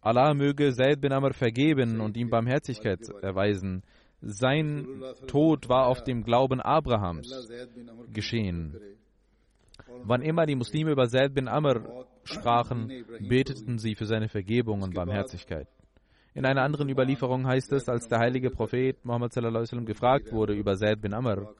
Allah 0.00 0.34
möge 0.34 0.72
Zaid 0.72 1.00
bin 1.00 1.12
Amr 1.12 1.32
vergeben 1.32 2.00
und 2.00 2.16
ihm 2.16 2.28
Barmherzigkeit 2.30 3.00
erweisen. 3.22 3.82
Sein 4.20 4.86
Tod 5.26 5.68
war 5.68 5.86
auf 5.86 6.02
dem 6.04 6.24
Glauben 6.24 6.60
Abrahams 6.60 7.48
geschehen. 8.12 8.76
Wann 10.04 10.22
immer 10.22 10.46
die 10.46 10.54
Muslime 10.54 10.92
über 10.92 11.08
Zaid 11.08 11.34
bin 11.34 11.48
Amr 11.48 12.06
sprachen, 12.24 13.04
beteten 13.20 13.78
sie 13.78 13.94
für 13.94 14.06
seine 14.06 14.28
Vergebung 14.28 14.82
und 14.82 14.94
Barmherzigkeit. 14.94 15.68
In 16.34 16.46
einer 16.46 16.62
anderen 16.62 16.88
Überlieferung 16.88 17.46
heißt 17.46 17.72
es, 17.72 17.88
als 17.88 18.08
der 18.08 18.18
heilige 18.18 18.50
Prophet 18.50 19.04
Muhammad 19.04 19.32
sallam, 19.32 19.84
gefragt 19.84 20.32
wurde 20.32 20.54
über 20.54 20.76
Zaid 20.76 21.00
bin 21.02 21.12
Amr, 21.12 21.54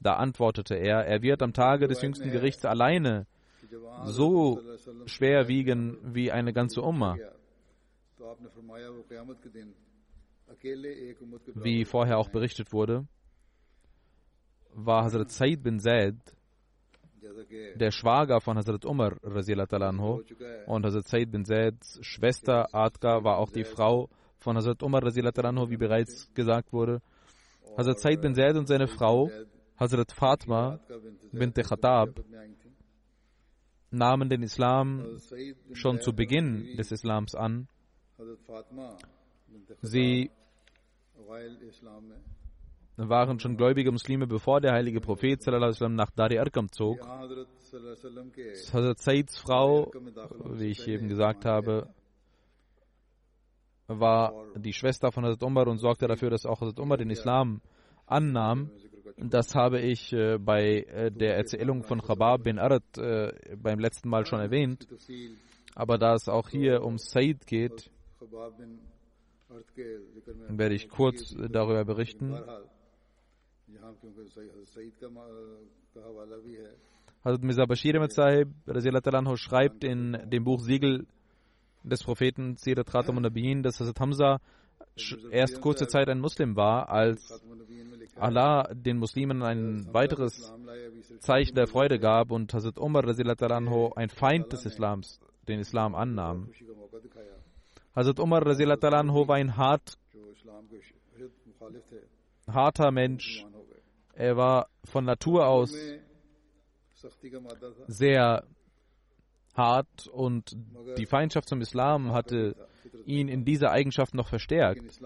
da 0.00 0.14
antwortete 0.14 0.74
er, 0.74 1.06
er 1.06 1.22
wird 1.22 1.42
am 1.42 1.52
Tage 1.52 1.86
des 1.86 2.02
jüngsten 2.02 2.30
Gerichts 2.30 2.64
alleine 2.64 3.26
so 4.04 4.60
schwer 5.06 5.48
wiegen 5.48 5.98
wie 6.14 6.30
eine 6.30 6.52
ganze 6.52 6.82
Umma. 6.82 7.16
Wie 11.54 11.84
vorher 11.84 12.18
auch 12.18 12.28
berichtet 12.28 12.72
wurde, 12.72 13.06
war 14.72 15.04
Hazrat 15.04 15.30
Said 15.30 15.62
bin 15.62 15.78
Zaid 15.78 16.16
der 17.76 17.90
Schwager 17.90 18.40
von 18.40 18.56
Hazrat 18.56 18.84
Umar 18.84 19.16
anhu, 19.22 20.22
und 20.66 20.86
Hazrat 20.86 21.06
Said 21.08 21.30
bin 21.30 21.44
Zaids 21.44 21.98
Schwester 22.02 22.68
Adka 22.72 23.24
war 23.24 23.38
auch 23.38 23.50
die 23.50 23.64
Frau 23.64 24.08
von 24.38 24.56
Hazrat 24.56 24.82
Umar 24.82 25.02
anhu, 25.02 25.70
wie 25.70 25.76
bereits 25.76 26.32
gesagt 26.34 26.72
wurde. 26.72 27.00
Hazrat 27.76 27.98
Said 28.00 28.20
bin 28.20 28.34
Zaid 28.34 28.56
und 28.56 28.66
seine 28.66 28.86
Frau 28.86 29.30
Hazrat 29.76 30.12
Fatma 30.12 30.78
bint 31.32 31.56
Khattab 31.56 32.10
nahmen 33.90 34.28
den 34.28 34.42
Islam 34.42 35.18
schon 35.72 36.00
zu 36.00 36.12
Beginn 36.12 36.76
des 36.76 36.92
Islams 36.92 37.34
an. 37.34 37.68
Sie 39.82 40.30
waren 42.96 43.40
schon 43.40 43.56
gläubige 43.56 43.90
Muslime, 43.90 44.26
bevor 44.26 44.60
der 44.60 44.72
heilige 44.72 45.00
Prophet 45.00 45.44
nach 45.46 46.10
Dari 46.10 46.38
Arkam 46.38 46.70
zog. 46.70 47.00
Hazrat 48.72 48.98
Saids 48.98 49.38
Frau, 49.38 49.90
wie 50.52 50.68
ich 50.68 50.86
eben 50.86 51.08
gesagt 51.08 51.44
habe, 51.44 51.88
war 53.86 54.32
die 54.56 54.72
Schwester 54.72 55.10
von 55.12 55.24
Hazrat 55.24 55.42
Umar 55.42 55.66
und 55.66 55.78
sorgte 55.78 56.06
dafür, 56.06 56.30
dass 56.30 56.46
auch 56.46 56.60
Hazrat 56.60 56.78
Umar 56.78 56.98
den 56.98 57.10
Islam 57.10 57.60
annahm. 58.06 58.70
Das 59.16 59.54
habe 59.54 59.80
ich 59.80 60.12
äh, 60.12 60.38
bei 60.38 60.80
äh, 60.82 61.10
der 61.10 61.36
Erzählung 61.36 61.84
von 61.84 62.00
Khabab 62.02 62.42
bin 62.42 62.58
Arad 62.58 62.98
äh, 62.98 63.32
beim 63.56 63.78
letzten 63.78 64.08
Mal 64.08 64.26
schon 64.26 64.40
erwähnt. 64.40 64.88
Aber 65.74 65.98
da 65.98 66.14
es 66.14 66.28
auch 66.28 66.48
hier 66.48 66.82
um 66.82 66.98
Said 66.98 67.46
geht, 67.46 67.90
werde 70.48 70.74
ich 70.74 70.88
kurz 70.88 71.34
darüber 71.50 71.84
berichten. 71.84 72.36
Hazrat 77.24 77.42
Mirza 77.42 77.64
Bashir 77.64 77.96
Ahmed 77.96 78.12
Sahib 78.12 78.48
schreibt 79.36 79.84
in 79.84 80.18
dem 80.26 80.44
Buch 80.44 80.60
Siegel 80.60 81.06
des 81.82 82.02
Propheten 82.02 82.56
Sirat 82.56 82.90
Khatam 82.90 83.20
Nabiyin, 83.20 83.62
dass 83.62 83.80
Hazrat 83.80 84.00
Hamza 84.00 84.40
erst 85.30 85.60
kurze 85.60 85.86
Zeit 85.86 86.08
ein 86.08 86.20
Muslim 86.20 86.56
war, 86.56 86.88
als 86.88 87.42
Allah 88.16 88.68
den 88.74 88.98
Muslimen 88.98 89.42
ein 89.42 89.92
weiteres 89.92 90.52
Zeichen 91.20 91.54
der 91.54 91.66
Freude 91.66 91.98
gab 91.98 92.30
und 92.30 92.52
Hazrat 92.52 92.78
Umar 92.78 93.04
ein 93.04 94.08
Feind 94.10 94.52
des 94.52 94.66
Islams, 94.66 95.20
den 95.48 95.60
Islam 95.60 95.94
annahm. 95.94 96.50
Hazrat 97.96 98.20
Umar 98.20 98.44
war 98.44 99.36
ein 99.36 99.56
hart, 99.56 99.98
harter 102.46 102.90
Mensch. 102.90 103.46
Er 104.16 104.36
war 104.36 104.68
von 104.84 105.04
Natur 105.04 105.46
aus 105.46 105.74
sehr 107.86 108.44
hart 109.54 110.06
und 110.08 110.56
die 110.98 111.06
Feindschaft 111.06 111.48
zum 111.48 111.60
Islam 111.60 112.12
hatte 112.12 112.56
ihn 113.06 113.28
in 113.28 113.44
dieser 113.44 113.70
Eigenschaft 113.70 114.14
noch 114.14 114.28
verstärkt. 114.28 115.00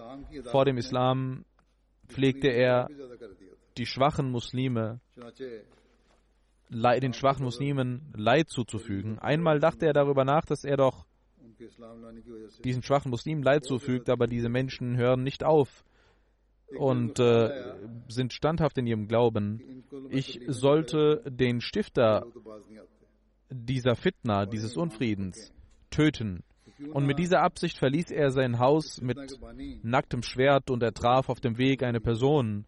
Vor 0.45 0.65
dem 0.65 0.77
Islam 0.77 1.45
pflegte 2.07 2.47
er 2.47 2.89
die 3.77 3.85
schwachen 3.85 4.31
Muslime, 4.31 4.99
den 6.69 7.13
schwachen 7.13 7.43
Muslimen 7.43 8.13
Leid 8.15 8.49
zuzufügen. 8.49 9.19
Einmal 9.19 9.59
dachte 9.59 9.85
er 9.85 9.93
darüber 9.93 10.25
nach, 10.25 10.45
dass 10.45 10.63
er 10.63 10.77
doch 10.77 11.05
diesen 12.63 12.83
schwachen 12.83 13.09
Muslimen 13.09 13.43
Leid 13.43 13.65
zufügt, 13.65 14.09
aber 14.09 14.27
diese 14.27 14.49
Menschen 14.49 14.97
hören 14.97 15.23
nicht 15.23 15.43
auf 15.43 15.83
und 16.77 17.19
äh, 17.19 17.73
sind 18.07 18.33
standhaft 18.33 18.77
in 18.77 18.87
ihrem 18.87 19.07
Glauben. 19.07 19.83
Ich 20.09 20.41
sollte 20.47 21.23
den 21.25 21.61
Stifter 21.61 22.25
dieser 23.49 23.95
Fitna, 23.95 24.45
dieses 24.45 24.77
Unfriedens, 24.77 25.51
töten. 25.89 26.43
Und 26.93 27.05
mit 27.05 27.19
dieser 27.19 27.41
Absicht 27.41 27.77
verließ 27.77 28.11
er 28.11 28.31
sein 28.31 28.59
Haus 28.59 29.01
mit 29.01 29.17
nacktem 29.83 30.23
Schwert 30.23 30.69
und 30.69 30.81
er 30.81 30.93
traf 30.93 31.29
auf 31.29 31.41
dem 31.41 31.57
Weg 31.57 31.83
eine 31.83 31.99
Person. 31.99 32.65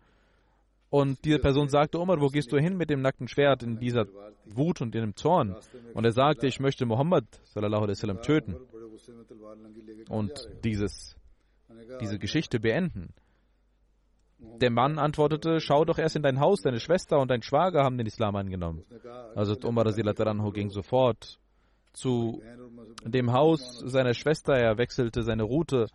Und 0.89 1.23
diese 1.23 1.39
Person 1.39 1.69
sagte, 1.69 1.99
Omar, 1.99 2.19
wo 2.19 2.27
gehst 2.27 2.51
du 2.51 2.57
hin 2.57 2.75
mit 2.75 2.89
dem 2.89 3.01
nackten 3.01 3.29
Schwert 3.29 3.63
in 3.63 3.79
dieser 3.79 4.07
Wut 4.45 4.81
und 4.81 4.93
in 4.93 5.01
dem 5.01 5.15
Zorn? 5.15 5.55
Und 5.93 6.03
er 6.03 6.11
sagte, 6.11 6.47
ich 6.47 6.59
möchte 6.59 6.85
Muhammad 6.85 7.23
sallam, 7.45 8.21
töten 8.21 8.57
und 10.09 10.49
dieses, 10.65 11.15
diese 12.01 12.19
Geschichte 12.19 12.59
beenden. 12.59 13.13
Der 14.59 14.71
Mann 14.71 14.99
antwortete, 14.99 15.59
schau 15.59 15.85
doch 15.85 15.97
erst 15.97 16.15
in 16.15 16.23
dein 16.23 16.39
Haus, 16.39 16.61
deine 16.61 16.79
Schwester 16.79 17.19
und 17.19 17.29
dein 17.29 17.41
Schwager 17.41 17.83
haben 17.83 17.97
den 17.97 18.07
Islam 18.07 18.35
angenommen. 18.35 18.83
Also 19.35 19.55
Umar 19.67 19.85
ging 20.51 20.69
sofort 20.69 21.39
zu 21.93 22.41
dem 23.03 23.33
Haus 23.33 23.79
seiner 23.85 24.13
Schwester. 24.13 24.53
Er 24.53 24.77
wechselte 24.77 25.23
seine 25.23 25.43
Route 25.43 25.87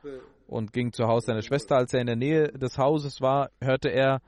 und 0.47 0.73
ging 0.73 0.93
zu 0.93 1.05
Haus 1.07 1.27
seiner 1.27 1.43
Schwester. 1.43 1.77
Als 1.77 1.93
er 1.95 2.01
in 2.01 2.07
der 2.07 2.17
Nähe 2.17 2.53
des 2.53 2.79
Hauses 2.79 3.21
war, 3.21 3.51
hörte 3.61 3.89
er 3.89 4.21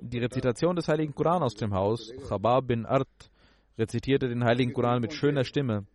die 0.00 0.18
Rezitation 0.18 0.76
des 0.76 0.88
Heiligen 0.88 1.14
Koran 1.14 1.42
aus 1.42 1.54
dem 1.54 1.74
Haus. 1.74 2.12
Khabab 2.28 2.66
bin 2.66 2.86
Art 2.86 3.08
rezitierte 3.78 4.28
den 4.28 4.44
Heiligen 4.44 4.72
Koran 4.72 5.00
mit 5.00 5.12
schöner 5.12 5.44
Stimme. 5.44 5.86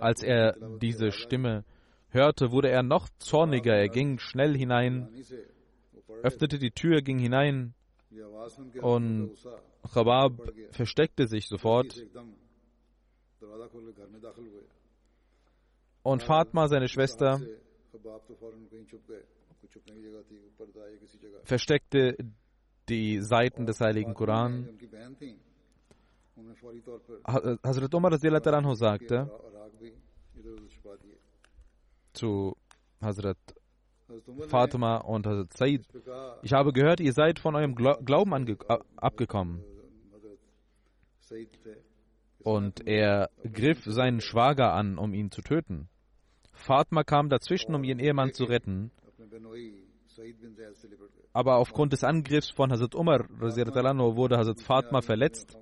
Als 0.00 0.22
er 0.22 0.56
diese 0.80 1.12
Stimme 1.12 1.64
hörte, 2.08 2.52
wurde 2.52 2.68
er 2.68 2.82
noch 2.82 3.08
zorniger. 3.18 3.74
Er 3.74 3.88
ging 3.88 4.18
schnell 4.18 4.56
hinein, 4.56 5.08
öffnete 6.22 6.58
die 6.58 6.70
Tür, 6.70 7.02
ging 7.02 7.18
hinein 7.18 7.74
und 8.80 9.32
Khabab 9.92 10.32
versteckte 10.70 11.26
sich 11.26 11.48
sofort. 11.48 11.94
Und 16.02 16.22
Fatma, 16.22 16.68
seine 16.68 16.88
Schwester, 16.88 17.40
versteckte 21.44 22.16
die 22.88 23.20
Seiten 23.22 23.66
des 23.66 23.80
Heiligen 23.80 24.14
Koran. 24.14 24.68
Hazrat 27.26 27.94
Umar 27.94 28.18
sagte 28.18 29.30
zu 32.12 32.56
Hazrat 33.00 33.38
Fatima 34.48 34.98
und 34.98 35.26
Hazrat 35.26 35.52
Said, 35.54 35.86
ich 36.42 36.52
habe 36.52 36.72
gehört, 36.72 37.00
ihr 37.00 37.12
seid 37.12 37.38
von 37.38 37.54
eurem 37.54 37.74
Glauben 37.74 38.56
abgekommen. 38.96 39.64
Und 42.40 42.86
er 42.86 43.30
griff 43.50 43.84
seinen 43.84 44.20
Schwager 44.20 44.74
an, 44.74 44.98
um 44.98 45.14
ihn 45.14 45.30
zu 45.30 45.40
töten. 45.40 45.88
Fatma 46.52 47.02
kam 47.02 47.30
dazwischen, 47.30 47.74
um 47.74 47.84
ihren 47.84 47.98
Ehemann 47.98 48.32
zu 48.32 48.44
retten. 48.44 48.90
Aber 51.32 51.56
aufgrund 51.56 51.92
des 51.92 52.04
Angriffs 52.04 52.50
von 52.50 52.70
Hazrat 52.70 52.94
Umar 52.94 53.20
wurde 53.30 54.36
Hazrat 54.36 54.60
Fatma 54.60 55.00
verletzt. 55.00 55.58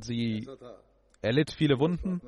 Sie 0.00 0.46
erlitt 1.22 1.50
viele 1.50 1.78
Wunden 1.78 2.20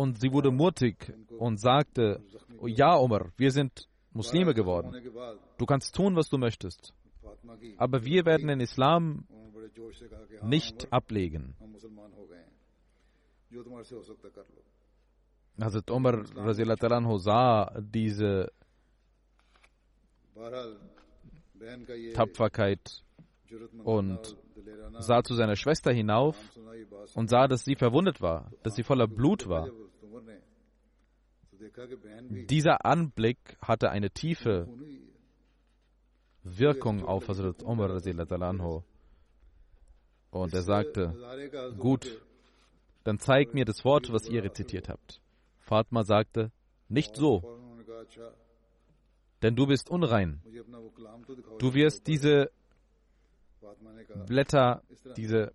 und 0.00 0.18
sie 0.20 0.32
wurde 0.32 0.50
mutig 0.50 1.12
und 1.38 1.58
sagte, 1.60 2.22
ja 2.64 2.96
Umar, 2.96 3.32
wir 3.36 3.50
sind 3.50 3.86
Muslime 4.12 4.54
geworden. 4.54 4.88
Du 5.58 5.66
kannst 5.66 5.94
tun, 5.94 6.16
was 6.16 6.28
du 6.30 6.38
möchtest. 6.38 6.94
Aber 7.76 8.04
wir 8.04 8.24
werden 8.24 8.48
den 8.48 8.60
Islam 8.60 9.26
nicht 10.42 10.90
ablegen. 10.90 11.54
Hazrat 15.60 15.90
Umar 15.90 16.24
sah 17.18 17.80
diese 17.80 18.50
Tapferkeit 22.14 23.04
und 23.84 24.36
sah 24.98 25.22
zu 25.22 25.34
seiner 25.34 25.56
Schwester 25.56 25.92
hinauf 25.92 26.36
und 27.14 27.28
sah, 27.28 27.46
dass 27.48 27.64
sie 27.64 27.76
verwundet 27.76 28.20
war, 28.22 28.50
dass 28.62 28.74
sie 28.74 28.82
voller 28.82 29.06
Blut 29.06 29.48
war. 29.48 29.68
Dieser 32.48 32.84
Anblick 32.84 33.38
hatte 33.60 33.90
eine 33.90 34.10
tiefe 34.10 34.68
Wirkung 36.42 37.04
auf 37.04 37.28
Hazrat 37.28 37.62
Umar. 37.62 37.90
Und 40.30 40.54
er 40.54 40.62
sagte, 40.62 41.14
gut, 41.78 42.22
dann 43.04 43.18
zeig 43.18 43.54
mir 43.54 43.64
das 43.64 43.84
Wort, 43.84 44.12
was 44.12 44.28
ihr 44.28 44.42
rezitiert 44.42 44.88
habt. 44.88 45.20
Fatma 45.58 46.02
sagte, 46.04 46.50
nicht 46.88 47.16
so, 47.16 47.58
denn 49.42 49.56
du 49.56 49.66
bist 49.66 49.90
unrein. 49.90 50.40
Du 51.58 51.74
wirst 51.74 52.06
diese 52.06 52.50
Blätter, 54.26 54.82
diese 55.16 55.52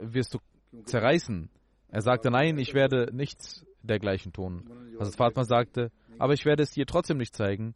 wirst 0.00 0.34
du 0.34 0.38
zerreißen. 0.84 1.50
Er 1.88 2.02
sagte, 2.02 2.30
nein, 2.30 2.58
ich 2.58 2.74
werde 2.74 3.10
nichts 3.12 3.66
dergleichen 3.82 4.32
tun. 4.32 4.68
Also 4.98 5.12
Fatma 5.12 5.44
sagte, 5.44 5.90
aber 6.18 6.34
ich 6.34 6.44
werde 6.44 6.62
es 6.62 6.72
dir 6.72 6.86
trotzdem 6.86 7.18
nicht 7.18 7.34
zeigen, 7.34 7.74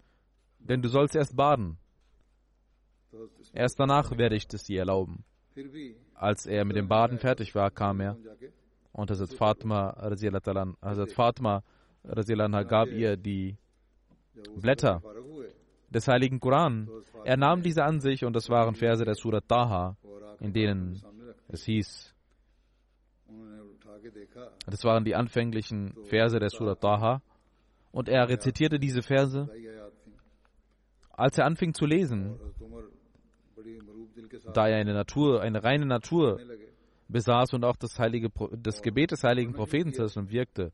denn 0.58 0.82
du 0.82 0.88
sollst 0.88 1.16
erst 1.16 1.36
baden. 1.36 1.78
Erst 3.52 3.78
danach 3.78 4.16
werde 4.16 4.36
ich 4.36 4.46
es 4.52 4.64
dir 4.64 4.80
erlauben. 4.80 5.24
Als 6.14 6.46
er 6.46 6.64
mit 6.64 6.76
dem 6.76 6.88
Baden 6.88 7.18
fertig 7.18 7.54
war, 7.54 7.70
kam 7.70 8.00
er 8.00 8.16
und 8.92 9.10
Hazrat 9.10 9.32
Fatma, 9.34 9.94
Hazrat 9.96 11.12
Fatma 11.12 11.62
gab 12.62 12.88
ihr 12.88 13.16
die 13.16 13.56
Blätter 14.56 15.02
des 15.90 16.08
heiligen 16.08 16.40
Koran. 16.40 16.88
Er 17.24 17.36
nahm 17.36 17.62
diese 17.62 17.84
an 17.84 18.00
sich 18.00 18.24
und 18.24 18.34
das 18.34 18.48
waren 18.48 18.74
Verse 18.74 19.04
der 19.04 19.14
Surat 19.14 19.48
Taha, 19.48 19.96
in 20.40 20.52
denen 20.52 21.02
es 21.48 21.64
hieß, 21.64 22.13
das 24.66 24.84
waren 24.84 25.04
die 25.04 25.14
anfänglichen 25.14 25.94
Verse 26.04 26.38
der 26.38 26.50
Surat 26.50 26.80
Taha, 26.80 27.22
und 27.92 28.08
er 28.08 28.28
rezitierte 28.28 28.78
diese 28.78 29.02
Verse. 29.02 29.48
Als 31.10 31.38
er 31.38 31.46
anfing 31.46 31.74
zu 31.74 31.86
lesen, 31.86 32.38
da 34.52 34.68
er 34.68 34.78
eine 34.78 34.94
Natur, 34.94 35.42
eine 35.42 35.62
reine 35.62 35.86
Natur 35.86 36.40
besaß 37.08 37.52
und 37.54 37.64
auch 37.64 37.76
das, 37.76 37.98
heilige, 37.98 38.30
das 38.56 38.82
Gebet 38.82 39.12
des 39.12 39.22
heiligen 39.22 39.52
Propheten 39.52 39.92
wirkte, 39.92 40.72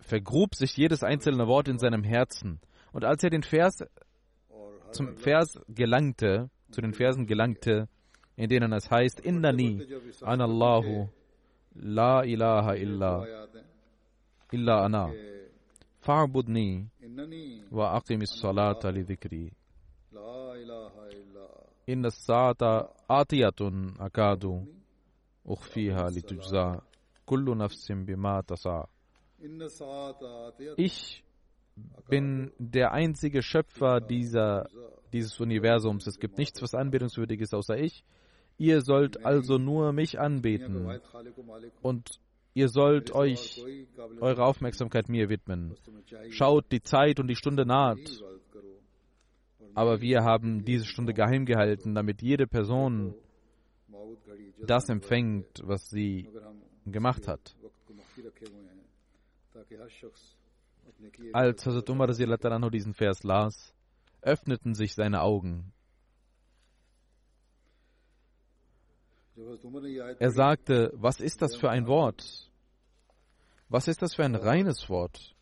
vergrub 0.00 0.54
sich 0.54 0.76
jedes 0.76 1.04
einzelne 1.04 1.46
Wort 1.46 1.68
in 1.68 1.78
seinem 1.78 2.02
Herzen. 2.02 2.60
Und 2.92 3.04
als 3.04 3.22
er 3.22 3.30
den 3.30 3.44
Vers 3.44 3.84
zum 4.90 5.16
Vers 5.16 5.60
gelangte, 5.68 6.50
zu 6.72 6.80
den 6.80 6.94
Versen 6.94 7.26
gelangte, 7.26 7.88
in 8.40 8.48
denen 8.48 8.72
es 8.72 8.90
heißt, 8.90 9.20
Innani 9.20 9.86
anallahu 10.22 11.08
la 11.74 12.24
ilaha 12.24 12.74
illa 12.74 13.12
illa 14.50 14.84
ana 14.84 15.12
fa'budni 16.00 16.88
wa 17.70 17.92
aqimis 17.98 18.32
salata 18.40 18.88
li 18.90 19.02
dhikri 19.04 19.52
inna 21.86 22.08
as-sa'ata 22.08 22.72
atiyatun 23.08 23.76
akadu 24.06 24.54
ukhfiha 25.44 26.04
litujza 26.14 26.64
kullu 27.28 27.54
nafsin 27.54 28.06
bima 28.06 28.42
tasa 28.42 28.88
ich 30.76 31.24
bin 32.08 32.52
der 32.58 32.92
einzige 32.92 33.42
Schöpfer 33.42 34.00
dieser, 34.00 34.68
dieses 35.14 35.40
Universums. 35.40 36.06
Es 36.06 36.18
gibt 36.18 36.36
nichts, 36.36 36.60
was 36.60 36.74
anbetungswürdig 36.74 37.40
ist, 37.40 37.54
außer 37.54 37.78
ich. 37.78 38.04
Ihr 38.60 38.82
sollt 38.82 39.24
also 39.24 39.56
nur 39.56 39.94
mich 39.94 40.20
anbeten 40.20 41.00
und 41.80 42.20
ihr 42.52 42.68
sollt 42.68 43.10
euch 43.14 43.64
eure 44.20 44.44
Aufmerksamkeit 44.44 45.08
mir 45.08 45.30
widmen. 45.30 45.74
Schaut, 46.28 46.70
die 46.70 46.82
Zeit 46.82 47.20
und 47.20 47.28
die 47.28 47.36
Stunde 47.36 47.64
naht. 47.64 48.22
Aber 49.74 50.02
wir 50.02 50.24
haben 50.24 50.62
diese 50.66 50.84
Stunde 50.84 51.14
geheim 51.14 51.46
gehalten, 51.46 51.94
damit 51.94 52.20
jede 52.20 52.46
Person 52.46 53.14
das 54.66 54.90
empfängt, 54.90 55.62
was 55.62 55.88
sie 55.88 56.28
gemacht 56.84 57.28
hat. 57.28 57.56
Als 61.32 61.64
Hazrat 61.64 61.88
Umar 61.88 62.08
diesen 62.08 62.92
Vers 62.92 63.22
las, 63.22 63.72
öffneten 64.20 64.74
sich 64.74 64.94
seine 64.94 65.22
Augen. 65.22 65.72
Er 70.18 70.30
sagte, 70.30 70.92
was 70.94 71.20
ist 71.20 71.42
das 71.42 71.56
für 71.56 71.70
ein 71.70 71.86
Wort? 71.86 72.50
Was 73.68 73.88
ist 73.88 74.02
das 74.02 74.14
für 74.14 74.24
ein 74.24 74.34
reines 74.34 74.88
Wort? 74.88 75.34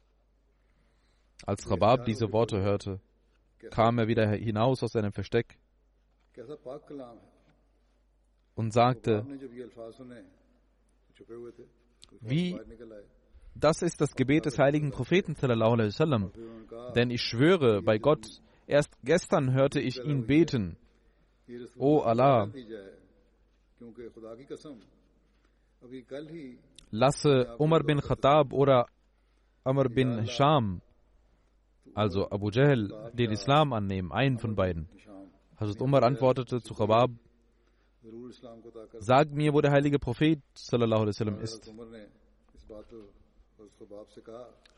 Als 1.47 1.71
Rabab 1.71 2.05
diese 2.05 2.33
Worte 2.33 2.61
hörte, 2.61 3.01
kam 3.71 3.99
er 3.99 4.09
wieder 4.09 4.29
hinaus 4.31 4.83
aus 4.83 4.93
seinem 4.93 5.13
Versteck 5.13 5.59
und 8.55 8.73
sagte, 8.73 9.25
wie 12.21 12.61
das 13.55 13.83
ist 13.83 14.01
das 14.01 14.15
Gebet 14.15 14.47
des 14.47 14.59
heiligen 14.59 14.91
Propheten, 14.91 15.35
denn 16.95 17.11
ich 17.11 17.23
schwöre 17.23 17.83
bei 17.83 17.99
Gott, 17.99 18.27
erst 18.67 18.91
gestern 19.03 19.53
hörte 19.53 19.81
ich 19.81 20.05
ihn 20.05 20.27
beten. 20.27 20.77
O 21.77 22.01
Allah, 22.01 22.53
lasse 26.91 27.57
Umar 27.59 27.83
bin 27.83 28.01
Khattab 28.01 28.53
oder 28.53 28.87
Amr 29.65 29.89
bin 29.89 30.27
Sham, 30.27 30.81
also 31.95 32.31
Abu 32.31 32.51
Jahl, 32.51 33.11
den 33.13 33.31
Islam 33.31 33.73
annehmen, 33.73 34.13
einen 34.13 34.39
von 34.39 34.55
beiden. 34.55 34.89
Hazrat 35.61 35.81
Umar 35.81 36.03
antwortete 36.05 36.63
zu 36.63 36.75
Khabab, 36.75 37.11
sag 38.99 39.31
mir, 39.33 39.53
wo 39.53 39.61
der 39.61 39.73
heilige 39.73 39.99
Prophet 39.99 40.41
wasallam 40.55 41.41
ist. 41.41 41.73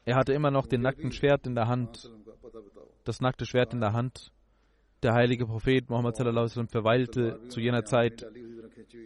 Er 0.05 0.17
hatte 0.17 0.33
immer 0.33 0.51
noch 0.51 0.67
den 0.67 0.81
nackten 0.81 1.13
Schwert 1.13 1.47
in 1.47 1.55
der 1.55 1.69
Hand, 1.69 2.11
das 3.05 3.21
nackte 3.21 3.47
Schwert 3.47 3.75
in 3.75 3.81
der 3.81 3.93
Hand. 3.93 4.33
Der 5.03 5.15
heilige 5.15 5.47
Prophet 5.47 5.89
Muhammad 5.89 6.17
sallam, 6.17 6.69
verweilte 6.69 7.41
zu 7.49 7.61
jener 7.61 7.85
Zeit 7.85 8.27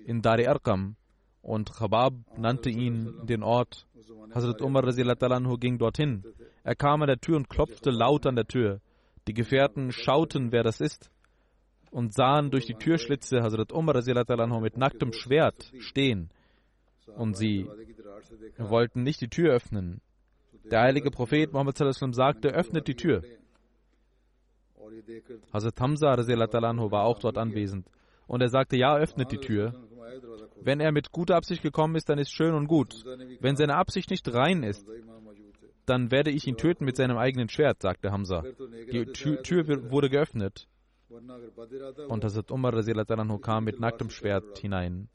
in 0.06 0.22
Dari 0.22 0.46
Arqam 0.46 0.96
und 1.42 1.72
Khabab 1.72 2.14
nannte 2.38 2.70
ihn 2.70 3.26
den 3.26 3.42
Ort. 3.42 3.86
Hazrat 4.34 4.62
Umar 4.62 4.84
ging 4.84 5.78
dorthin. 5.78 6.24
Er 6.62 6.74
kam 6.74 7.02
an 7.02 7.08
der 7.08 7.20
Tür 7.20 7.36
und 7.36 7.48
klopfte 7.48 7.90
laut 7.90 8.26
an 8.26 8.36
der 8.36 8.46
Tür. 8.46 8.80
Die 9.28 9.34
Gefährten 9.34 9.92
schauten, 9.92 10.52
wer 10.52 10.62
das 10.62 10.80
ist, 10.80 11.10
und 11.90 12.14
sahen 12.14 12.50
durch 12.50 12.66
die 12.66 12.74
Türschlitze 12.74 13.42
Hazrat 13.42 13.72
Umar 13.72 13.94
mit 14.60 14.76
nacktem 14.76 15.12
Schwert 15.12 15.72
stehen. 15.78 16.30
Und 17.16 17.36
sie 17.36 17.68
wollten 18.58 19.02
nicht 19.02 19.20
die 19.20 19.28
Tür 19.28 19.52
öffnen. 19.52 20.00
Der 20.70 20.80
heilige 20.80 21.10
Prophet 21.10 21.52
Muhammad 21.52 21.76
sagte, 21.76 22.48
öffnet 22.48 22.88
die 22.88 22.96
Tür. 22.96 23.22
Hazrat 25.52 25.80
Hamza 25.80 26.16
war 26.16 27.04
auch 27.04 27.18
dort 27.18 27.36
anwesend. 27.36 27.86
Und 28.26 28.40
er 28.40 28.48
sagte, 28.48 28.76
ja, 28.76 28.96
öffnet 28.96 29.32
die 29.32 29.38
Tür. 29.38 29.72
Wenn 30.60 30.80
er 30.80 30.92
mit 30.92 31.12
guter 31.12 31.37
Absicht 31.37 31.62
gekommen 31.62 31.96
ist, 31.96 32.08
dann 32.08 32.18
ist 32.18 32.30
schön 32.30 32.54
und 32.54 32.66
gut. 32.66 33.04
Wenn 33.40 33.56
seine 33.56 33.76
Absicht 33.76 34.10
nicht 34.10 34.32
rein 34.32 34.62
ist, 34.62 34.87
dann 35.87 36.10
werde 36.10 36.30
ich 36.30 36.46
ihn 36.46 36.56
töten 36.56 36.84
mit 36.84 36.96
seinem 36.96 37.18
eigenen 37.18 37.48
Schwert, 37.48 37.82
sagte 37.82 38.10
Hamza. 38.10 38.42
Die 38.90 39.04
Tür, 39.06 39.42
Tür 39.42 39.90
wurde 39.90 40.08
geöffnet. 40.08 40.66
Und 42.08 42.24
Hazrat 42.24 42.50
Umar 42.50 42.72
kam 43.40 43.64
mit 43.64 43.78
nacktem 43.78 44.10
Schwert 44.10 44.58
hinein. 44.58 45.08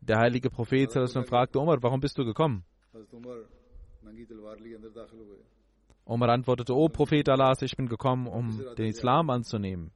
Der 0.00 0.18
heilige 0.18 0.48
Prophet 0.50 0.92
fragte 0.92 1.58
Umar, 1.58 1.82
warum 1.82 2.00
bist 2.00 2.16
du 2.18 2.24
gekommen? 2.24 2.64
Umar 6.04 6.30
antwortete, 6.30 6.74
O 6.74 6.88
Prophet 6.88 7.28
Allahs, 7.28 7.60
ich 7.62 7.76
bin 7.76 7.88
gekommen, 7.88 8.26
um 8.26 8.64
den 8.78 8.86
Islam 8.86 9.28
anzunehmen. 9.28 9.90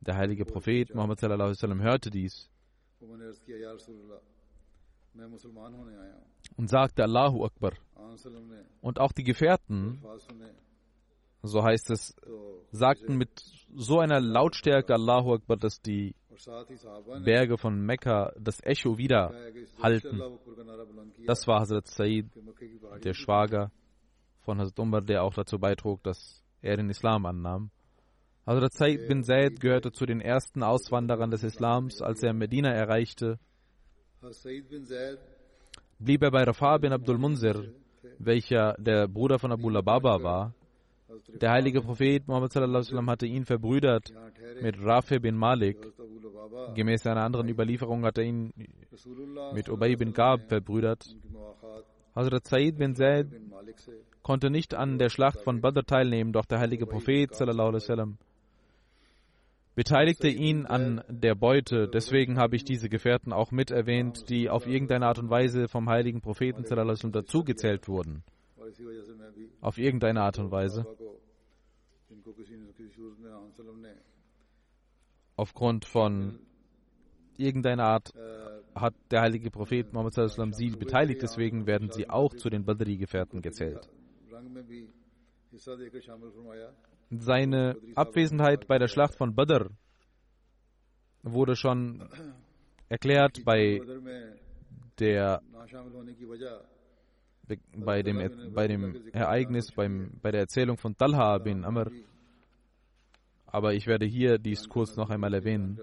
Der 0.00 0.16
heilige 0.16 0.44
Prophet 0.44 0.94
Muhammad 0.94 1.20
hörte 1.22 2.10
dies 2.10 2.50
und 6.56 6.68
sagte 6.68 7.02
Allahu 7.02 7.44
Akbar. 7.44 7.72
Und 8.80 9.00
auch 9.00 9.12
die 9.12 9.24
Gefährten, 9.24 10.02
so 11.42 11.62
heißt 11.62 11.90
es, 11.90 12.14
sagten 12.70 13.16
mit 13.16 13.30
so 13.74 13.98
einer 13.98 14.20
Lautstärke 14.20 14.94
Allahu 14.94 15.34
Akbar, 15.34 15.56
dass 15.56 15.80
die 15.80 16.14
Berge 17.24 17.56
von 17.56 17.80
Mekka 17.80 18.32
das 18.38 18.62
Echo 18.62 18.98
wieder 18.98 19.32
halten. 19.82 20.20
Das 21.26 21.46
war 21.46 21.60
Hazrat 21.60 21.86
Said, 21.88 22.26
der 23.02 23.14
Schwager 23.14 23.72
von 24.40 24.60
Hazrat 24.60 24.78
Umar, 24.78 25.00
der 25.00 25.22
auch 25.24 25.34
dazu 25.34 25.58
beitrug, 25.58 26.02
dass 26.02 26.44
er 26.60 26.76
den 26.76 26.90
Islam 26.90 27.26
annahm. 27.26 27.70
Hazrat 28.46 28.74
Said 28.74 29.08
bin 29.08 29.24
Zaid 29.24 29.58
gehörte 29.60 29.90
zu 29.90 30.06
den 30.06 30.20
ersten 30.20 30.62
Auswanderern 30.62 31.32
des 31.32 31.42
Islams. 31.42 32.00
Als 32.00 32.22
er 32.22 32.32
Medina 32.32 32.70
erreichte, 32.70 33.40
blieb 35.98 36.22
er 36.22 36.30
bei 36.30 36.44
Rafa 36.44 36.78
bin 36.78 36.92
Abdul 36.92 37.18
Munzir, 37.18 37.74
welcher 38.20 38.74
der 38.78 39.08
Bruder 39.08 39.40
von 39.40 39.50
Abu 39.50 39.68
Lababa 39.68 40.22
war. 40.22 40.54
Der 41.40 41.50
heilige 41.50 41.80
Prophet 41.80 42.28
Muhammad 42.28 42.54
hatte 42.54 43.26
ihn 43.26 43.44
verbrüdert 43.44 44.12
mit 44.62 44.78
Rafi 44.80 45.18
bin 45.18 45.34
Malik. 45.34 45.78
Gemäß 46.76 47.04
einer 47.08 47.24
anderen 47.24 47.48
Überlieferung 47.48 48.04
hat 48.04 48.18
er 48.18 48.24
ihn 48.24 48.52
mit 49.54 49.68
Ubay 49.68 49.96
bin 49.96 50.12
Gab 50.12 50.42
verbrüdert. 50.48 51.16
Hazrat 52.14 52.46
Said 52.46 52.78
bin 52.78 52.94
Zaid 52.94 53.26
konnte 54.22 54.50
nicht 54.50 54.72
an 54.74 54.98
der 54.98 55.08
Schlacht 55.08 55.40
von 55.40 55.60
Badr 55.60 55.82
teilnehmen, 55.84 56.32
doch 56.32 56.44
der 56.44 56.60
heilige 56.60 56.86
Prophet 56.86 57.34
beteiligte 59.76 60.28
ihn 60.28 60.66
an 60.66 61.04
der 61.08 61.34
Beute. 61.34 61.86
Deswegen 61.86 62.38
habe 62.38 62.56
ich 62.56 62.64
diese 62.64 62.88
Gefährten 62.88 63.32
auch 63.32 63.52
mit 63.52 63.70
erwähnt, 63.70 64.28
die 64.30 64.48
auf 64.48 64.66
irgendeine 64.66 65.06
Art 65.06 65.18
und 65.18 65.30
Weise 65.30 65.68
vom 65.68 65.88
heiligen 65.88 66.22
Propheten 66.22 66.64
dazugezählt 67.12 67.86
wurden. 67.86 68.24
Auf 69.60 69.78
irgendeine 69.78 70.22
Art 70.22 70.38
und 70.38 70.50
Weise. 70.50 70.86
Aufgrund 75.36 75.84
von 75.84 76.38
irgendeiner 77.36 77.84
Art 77.84 78.14
hat 78.74 78.94
der 79.10 79.20
heilige 79.20 79.50
Prophet 79.50 79.92
Muhammad 79.92 80.14
sie 80.54 80.70
beteiligt, 80.70 81.20
deswegen 81.22 81.66
werden 81.66 81.90
sie 81.90 82.08
auch 82.08 82.34
zu 82.34 82.48
den 82.48 82.64
Badri-Gefährten 82.64 83.42
gezählt. 83.42 83.90
Seine 87.10 87.76
Abwesenheit 87.94 88.66
bei 88.66 88.78
der 88.78 88.88
Schlacht 88.88 89.14
von 89.14 89.34
Badr 89.34 89.70
wurde 91.22 91.56
schon 91.56 92.08
erklärt 92.88 93.44
bei 93.44 93.80
der 94.98 95.42
bei 97.76 98.02
dem, 98.02 98.52
bei 98.54 98.66
dem 98.66 99.10
Ereignis, 99.12 99.70
beim, 99.70 100.18
bei 100.20 100.32
der 100.32 100.40
Erzählung 100.40 100.76
von 100.76 100.96
Talha 100.96 101.38
bin 101.38 101.64
Amr. 101.64 101.90
Aber 103.46 103.74
ich 103.74 103.86
werde 103.86 104.04
hier 104.04 104.38
dies 104.38 104.68
kurz 104.68 104.96
noch 104.96 105.10
einmal 105.10 105.32
erwähnen. 105.32 105.78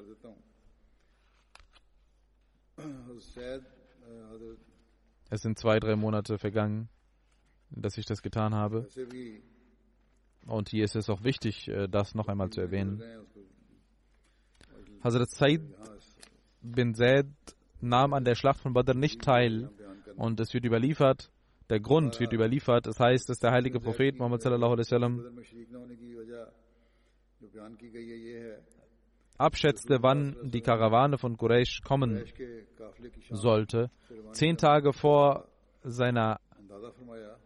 Es 5.30 5.42
sind 5.42 5.58
zwei, 5.58 5.80
drei 5.80 5.96
Monate 5.96 6.38
vergangen, 6.38 6.90
dass 7.70 7.98
ich 7.98 8.06
das 8.06 8.22
getan 8.22 8.54
habe. 8.54 8.88
Und 10.46 10.70
hier 10.70 10.84
ist 10.84 10.96
es 10.96 11.10
auch 11.10 11.24
wichtig, 11.24 11.68
äh, 11.68 11.88
das 11.88 12.16
noch 12.16 12.28
einmal 12.28 12.50
zu 12.50 12.62
erwähnen. 12.62 13.02
Hazrat 15.04 15.30
Said 15.30 15.62
bin 16.62 16.94
Zaid 16.94 17.28
nahm 17.82 18.14
an 18.14 18.24
der 18.24 18.36
Schlacht 18.36 18.62
von 18.62 18.74
Badr 18.74 18.94
nicht 18.94 19.22
teil 19.22 19.70
und 20.16 20.40
es 20.40 20.54
wird 20.54 20.66
überliefert, 20.66 21.30
der 21.70 21.80
Grund 21.80 22.20
wird 22.20 22.34
überliefert, 22.34 22.88
es 22.88 22.96
das 22.96 23.06
heißt, 23.06 23.30
dass 23.30 23.40
der 23.40 23.52
heilige 23.52 23.80
Prophet 23.80 24.18
Muhammad 24.18 24.42
abschätzte, 29.38 29.98
wann 30.02 30.36
die 30.44 30.62
Karawane 30.62 31.18
von 31.18 31.38
Quraysh 31.38 31.82
kommen 31.82 32.24
sollte. 33.30 33.90
Zehn 34.32 34.58
Tage 34.58 34.94
vor 34.94 35.48
seiner, 35.84 36.40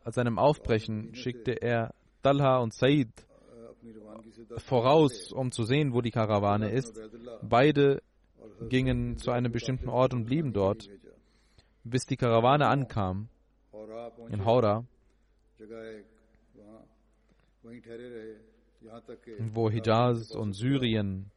seinem 0.05 0.37
Aufbrechen 0.37 1.15
schickte 1.15 1.53
er 1.53 1.93
Talha 2.27 2.57
und 2.57 2.73
Said 2.73 3.07
voraus, 4.57 5.31
um 5.31 5.51
zu 5.51 5.63
sehen, 5.63 5.93
wo 5.93 6.01
die 6.01 6.11
Karawane 6.11 6.69
ist. 6.71 6.99
Beide 7.41 8.01
gingen 8.69 9.17
zu 9.17 9.31
einem 9.31 9.51
bestimmten 9.51 9.87
Ort 9.87 10.13
und 10.13 10.25
blieben 10.25 10.51
dort, 10.51 10.89
bis 11.83 12.05
die 12.05 12.17
Karawane 12.17 12.67
ankam 12.67 13.29
in 14.29 14.43
Haura, 14.43 14.83
wo 19.53 19.69
Hijaz 19.69 20.31
und 20.31 20.53
Syrien, 20.53 21.31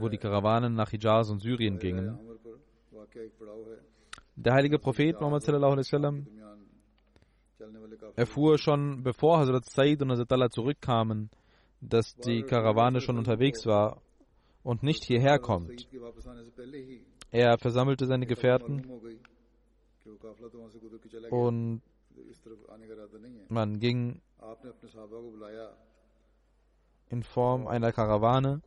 wo 0.00 0.08
die 0.08 0.18
Karawanen 0.18 0.74
nach 0.74 0.90
Hijaz 0.90 1.28
und 1.30 1.40
Syrien 1.40 1.78
gingen. 1.78 2.18
Der 4.36 4.54
heilige 4.54 4.78
Prophet 4.78 5.20
Muhammad 5.20 5.42
sallallahu 5.42 5.72
alaihi 5.72 5.86
wasallam 5.86 6.26
erfuhr 8.16 8.58
schon, 8.58 9.02
bevor 9.02 9.38
Hazrat 9.38 9.64
Said 9.66 10.02
und 10.02 10.10
Hazrat 10.10 10.32
Allah 10.32 10.50
zurückkamen, 10.50 11.30
dass 11.80 12.16
die 12.16 12.42
Karawane 12.42 13.00
schon 13.00 13.18
unterwegs 13.18 13.66
war 13.66 14.00
und 14.62 14.82
nicht 14.82 15.04
hierher 15.04 15.38
kommt. 15.38 15.88
Er 17.30 17.58
versammelte 17.58 18.06
seine 18.06 18.26
Gefährten 18.26 18.84
und 21.30 21.82
man 23.48 23.78
ging 23.78 24.20
in 27.10 27.22
Form 27.22 27.66
einer 27.66 27.92
Karawane. 27.92 28.60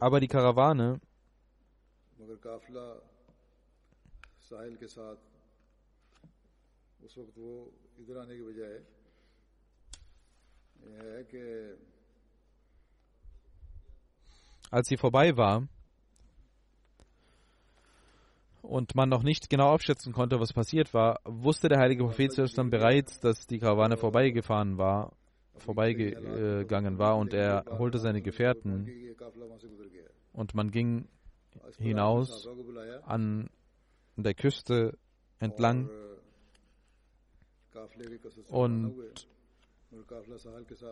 Aber 0.00 0.20
die 0.20 0.28
Karawane 0.28 1.00
उस 7.03 7.17
वक्त 7.17 7.37
वो 7.37 7.53
इधर 7.99 8.17
आने 8.23 8.35
की 8.37 8.43
बजाय 8.49 8.75
है 10.83 11.23
कि 11.31 11.43
als 14.71 14.87
sie 14.87 14.97
vorbei 14.97 15.37
war 15.37 15.67
und 18.63 18.95
man 18.95 19.09
noch 19.09 19.23
nicht 19.23 19.49
genau 19.49 19.71
abschätzen 19.73 20.13
konnte, 20.13 20.39
was 20.39 20.53
passiert 20.53 20.93
war, 20.93 21.19
wusste 21.25 21.67
der 21.67 21.79
heilige 21.79 22.05
Prophet 22.05 22.31
dann 22.57 22.69
bereits, 22.69 23.19
dass 23.19 23.45
die 23.45 23.59
Karawane 23.59 23.97
vorbeigefahren 23.97 24.77
war, 24.77 25.11
vorbeigegangen 25.57 26.97
war 26.97 27.17
und 27.17 27.33
er 27.33 27.65
holte 27.77 27.99
seine 27.99 28.21
Gefährten 28.21 28.87
und 30.31 30.55
man 30.55 30.71
ging 30.71 31.07
hinaus 31.77 32.47
an 33.05 33.49
der 34.15 34.33
Küste 34.33 34.97
entlang 35.39 35.89
und 38.48 38.94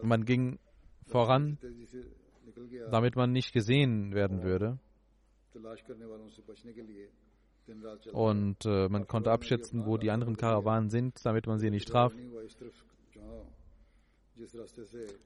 man 0.03 0.25
ging 0.25 0.59
voran, 1.07 1.59
damit 2.91 3.17
man 3.17 3.33
nicht 3.33 3.53
gesehen 3.53 4.15
werden 4.15 4.43
würde. 4.43 4.79
Und 8.13 8.65
äh, 8.65 8.89
man 8.89 9.07
konnte 9.07 9.33
abschätzen, 9.33 9.87
wo 9.87 9.97
die 9.97 10.11
anderen 10.11 10.37
Karawanen 10.37 10.91
sind, 10.91 11.25
damit 11.25 11.47
man 11.47 11.59
sie 11.59 11.71
nicht 11.71 11.89
traf. 11.89 12.13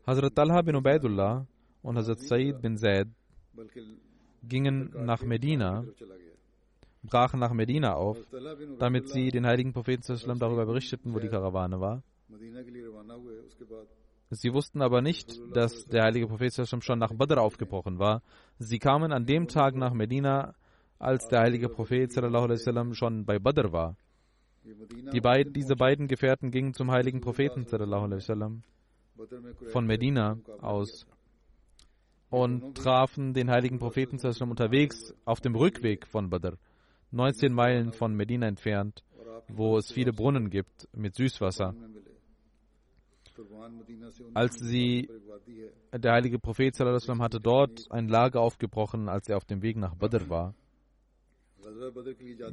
Hazrat 0.06 0.34
Talha 0.34 0.62
bin 0.62 0.76
Ubaidullah 0.76 1.46
und 1.82 1.96
Hazrat 1.96 2.20
Said 2.20 2.62
bin 2.62 2.76
Zaid 2.78 3.08
gingen 4.42 4.90
nach 5.04 5.22
Medina 5.22 5.84
brachen 7.02 7.40
nach 7.40 7.52
Medina 7.52 7.94
auf, 7.94 8.18
damit 8.78 9.08
sie 9.08 9.30
den 9.30 9.46
heiligen 9.46 9.72
Propheten 9.72 10.02
darüber 10.38 10.66
berichteten, 10.66 11.14
wo 11.14 11.18
die 11.18 11.28
Karawane 11.28 11.80
war. 11.80 12.02
Sie 14.30 14.52
wussten 14.52 14.80
aber 14.80 15.02
nicht, 15.02 15.40
dass 15.54 15.86
der 15.86 16.04
heilige 16.04 16.28
Prophet 16.28 16.52
schon 16.54 16.98
nach 16.98 17.12
Badr 17.12 17.40
aufgebrochen 17.40 17.98
war. 17.98 18.22
Sie 18.58 18.78
kamen 18.78 19.12
an 19.12 19.26
dem 19.26 19.48
Tag 19.48 19.74
nach 19.74 19.92
Medina, 19.92 20.54
als 20.98 21.26
der 21.28 21.40
heilige 21.40 21.68
Prophet 21.68 22.12
schon 22.92 23.24
bei 23.24 23.38
Badr 23.38 23.72
war. 23.72 23.96
Die 25.12 25.20
beid, 25.20 25.56
diese 25.56 25.74
beiden 25.74 26.06
Gefährten 26.06 26.50
gingen 26.50 26.74
zum 26.74 26.90
heiligen 26.90 27.20
Propheten 27.20 27.66
von 29.72 29.86
Medina 29.86 30.38
aus 30.60 31.06
und 32.28 32.76
trafen 32.76 33.34
den 33.34 33.50
heiligen 33.50 33.78
Propheten 33.78 34.18
unterwegs 34.50 35.14
auf 35.24 35.40
dem 35.40 35.56
Rückweg 35.56 36.06
von 36.06 36.30
Badr. 36.30 36.56
19 37.12 37.52
Meilen 37.52 37.92
von 37.92 38.14
Medina 38.14 38.46
entfernt, 38.46 39.02
wo 39.48 39.76
es 39.76 39.90
viele 39.92 40.12
Brunnen 40.12 40.50
gibt 40.50 40.88
mit 40.94 41.14
Süßwasser. 41.14 41.74
Als 44.34 44.58
sie, 44.58 45.08
der 45.92 46.12
heilige 46.12 46.38
Prophet 46.38 46.78
hatte 46.78 47.40
dort 47.40 47.90
ein 47.90 48.08
Lager 48.08 48.40
aufgebrochen, 48.40 49.08
als 49.08 49.28
er 49.28 49.36
auf 49.36 49.44
dem 49.44 49.62
Weg 49.62 49.76
nach 49.76 49.94
Badr 49.94 50.28
war. 50.28 50.54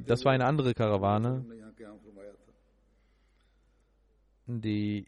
Das 0.05 0.25
war 0.25 0.31
eine 0.31 0.45
andere 0.45 0.73
Karawane. 0.73 1.45
Die 4.47 5.07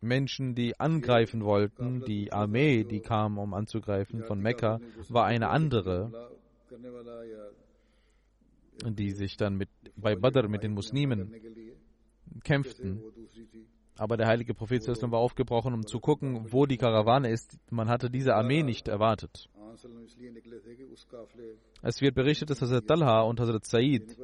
Menschen, 0.00 0.54
die 0.54 0.78
angreifen 0.80 1.44
wollten, 1.44 2.04
die 2.04 2.32
Armee, 2.32 2.84
die 2.84 3.00
kam, 3.00 3.38
um 3.38 3.54
anzugreifen 3.54 4.24
von 4.24 4.40
Mekka, 4.40 4.80
war 5.08 5.26
eine 5.26 5.50
andere 5.50 6.30
die 8.84 9.10
sich 9.12 9.36
dann 9.36 9.56
mit, 9.56 9.68
bei 9.96 10.16
Badr 10.16 10.48
mit 10.48 10.62
den 10.62 10.72
Muslimen 10.72 11.34
kämpften. 12.44 13.02
Aber 13.98 14.16
der 14.16 14.26
heilige 14.26 14.54
Prophet 14.54 14.86
war 14.86 15.18
aufgebrochen, 15.18 15.74
um 15.74 15.86
zu 15.86 16.00
gucken, 16.00 16.52
wo 16.52 16.66
die 16.66 16.78
Karawane 16.78 17.30
ist. 17.30 17.58
Man 17.70 17.88
hatte 17.88 18.10
diese 18.10 18.34
Armee 18.34 18.62
nicht 18.62 18.88
erwartet. 18.88 19.48
Es 21.82 22.00
wird 22.00 22.14
berichtet, 22.14 22.50
dass 22.50 22.62
Hazrat 22.62 22.86
Talha 22.86 23.22
und 23.22 23.40
Hazrat 23.40 23.64
Said 23.64 24.16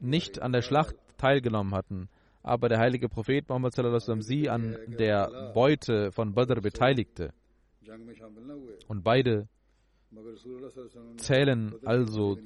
nicht 0.00 0.40
an 0.40 0.52
der 0.52 0.62
Schlacht 0.62 0.96
teilgenommen 1.18 1.74
hatten, 1.74 2.08
aber 2.42 2.68
der 2.68 2.78
heilige 2.78 3.08
Prophet 3.08 3.48
Muhammad 3.48 3.74
sie 4.22 4.48
an 4.48 4.76
der 4.98 5.52
Beute 5.54 6.12
von 6.12 6.34
Badr 6.34 6.60
beteiligte. 6.60 7.32
Und 8.88 9.04
beide 9.04 9.48
zählen 11.16 11.74
also 11.84 12.38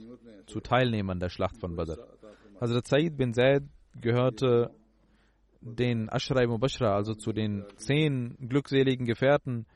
zu 0.47 0.61
Teilnehmern 0.61 1.21
der 1.21 1.29
Schlacht 1.29 1.59
von 1.59 1.77
Badr. 1.77 1.99
Hazrat 2.61 2.87
Said 2.87 3.17
bin 3.17 3.35
Zaid 3.35 3.65
gehörte 4.01 4.71
den 5.61 6.09
Ashra 6.09 6.47
Mubashra, 6.47 6.95
also 6.95 7.15
zu 7.15 7.33
den 7.33 7.65
zehn 7.77 8.37
glückseligen 8.49 9.07
Gefährten, 9.07 9.67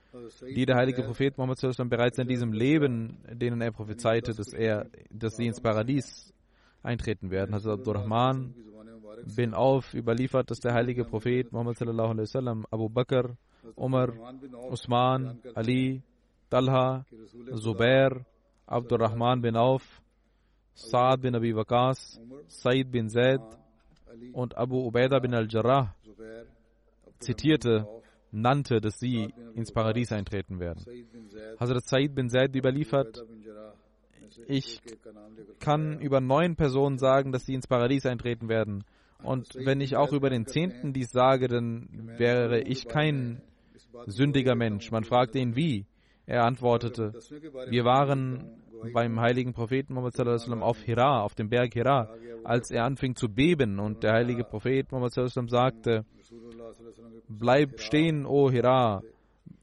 die 0.55 0.65
der 0.65 0.77
heilige 0.77 1.03
Prophet 1.03 1.37
Muhammad 1.39 1.59
bereits 1.89 2.19
in 2.19 2.29
diesem 2.29 2.53
Leben, 2.53 3.19
denen 3.33 3.61
er 3.61 3.73
prophezeite, 3.73 4.33
dass, 4.33 4.53
er, 4.53 4.89
dass 5.11 5.37
sie 5.37 5.47
ins 5.47 5.61
Paradies 5.61 6.33
eintreten 6.83 7.31
werden. 7.31 7.55
Hazrat 7.55 7.81
Abdurrahman 7.81 8.55
bin 9.37 9.55
Auf 9.55 9.95
überliefert, 9.95 10.51
dass 10.51 10.61
der 10.61 10.75
heilige 10.75 11.05
Prophet 11.05 11.53
Muhammad 11.53 11.77
Abu 12.71 12.89
Bakr, 12.89 13.37
Umar, 13.75 14.13
Usman, 14.71 15.41
Ali, 15.55 16.03
Talha, 16.53 17.07
Zubair, 17.55 18.27
Abdurrahman 18.67 19.41
bin 19.41 19.57
Auf, 19.57 19.83
Saad 20.75 21.23
bin 21.23 21.35
Abi 21.35 21.57
Waqas, 21.57 22.21
Said 22.47 22.91
bin 22.91 23.09
Zaid 23.09 23.41
und 24.35 24.55
Abu 24.59 24.87
Ubaidah 24.87 25.19
bin 25.21 25.33
al-Jarrah 25.33 25.95
zitierte, 27.21 27.87
nannte, 28.33 28.83
dass 28.83 28.99
sie 28.99 29.33
ins 29.55 29.73
Paradies 29.73 30.13
eintreten 30.13 30.61
werden. 30.61 30.85
Hazrat 31.59 31.87
Said 31.87 32.15
bin 32.15 32.29
Zaid 32.29 32.55
überliefert, 32.55 33.25
ich 34.47 34.83
kann 35.59 36.01
über 36.01 36.21
neun 36.21 36.57
Personen 36.57 36.99
sagen, 36.99 37.33
dass 37.33 37.47
sie 37.47 37.55
ins 37.55 37.67
Paradies 37.67 38.05
eintreten 38.05 38.51
werden. 38.51 38.85
Und 39.23 39.55
wenn 39.55 39.81
ich 39.81 39.97
auch 39.97 40.13
über 40.13 40.29
den 40.29 40.47
Zehnten 40.47 40.93
dies 40.93 41.13
sage, 41.13 41.49
dann 41.49 41.89
wäre 42.19 42.61
ich 42.61 42.89
kein 42.89 43.41
sündiger 44.05 44.55
Mensch. 44.55 44.91
Man 44.91 45.05
fragte 45.05 45.39
ihn, 45.39 45.57
wie? 45.57 45.87
Er 46.33 46.45
antwortete, 46.45 47.13
wir 47.69 47.85
waren 47.85 48.57
beim 48.95 49.21
heiligen 49.21 49.53
Propheten 49.53 49.93
Muhammad 49.93 50.19
auf 50.63 50.81
Hira, 50.81 51.21
auf 51.21 51.35
dem 51.35 51.51
Berg 51.51 51.75
Hira, 51.75 52.09
als 52.43 52.71
er 52.71 52.85
anfing 52.85 53.15
zu 53.17 53.29
beben 53.29 53.79
und 53.79 54.03
der 54.03 54.15
heilige 54.15 54.43
Prophet 54.43 54.91
Muhammad 54.91 55.13
sagte, 55.13 56.07
bleib 57.29 57.81
stehen, 57.81 58.25
o 58.25 58.51
Hira, 58.51 59.03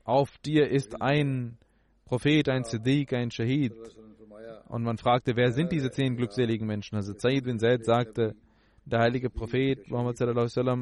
auf 0.03 0.37
dir 0.45 0.69
ist 0.69 1.01
ein 1.01 1.57
Prophet, 2.05 2.47
ein 2.49 2.63
Siddiq, 2.63 3.13
ein 3.13 3.31
Shahid. 3.31 3.73
Und 4.67 4.83
man 4.83 4.99
fragte, 4.99 5.35
wer 5.35 5.51
sind 5.51 5.71
diese 5.71 5.89
zehn 5.89 6.17
glückseligen 6.17 6.67
Menschen? 6.67 6.97
Also 6.97 7.15
Zaid 7.15 7.45
bin 7.45 7.57
Zaid 7.57 7.83
sagte, 7.83 8.35
der 8.85 8.99
heilige 8.99 9.31
Prophet 9.31 9.89
Muhammad 9.89 10.21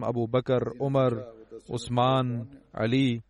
Abu 0.04 0.28
Bakr, 0.28 0.74
Umar, 0.80 1.32
Usman, 1.70 2.50
Ali, 2.74 3.24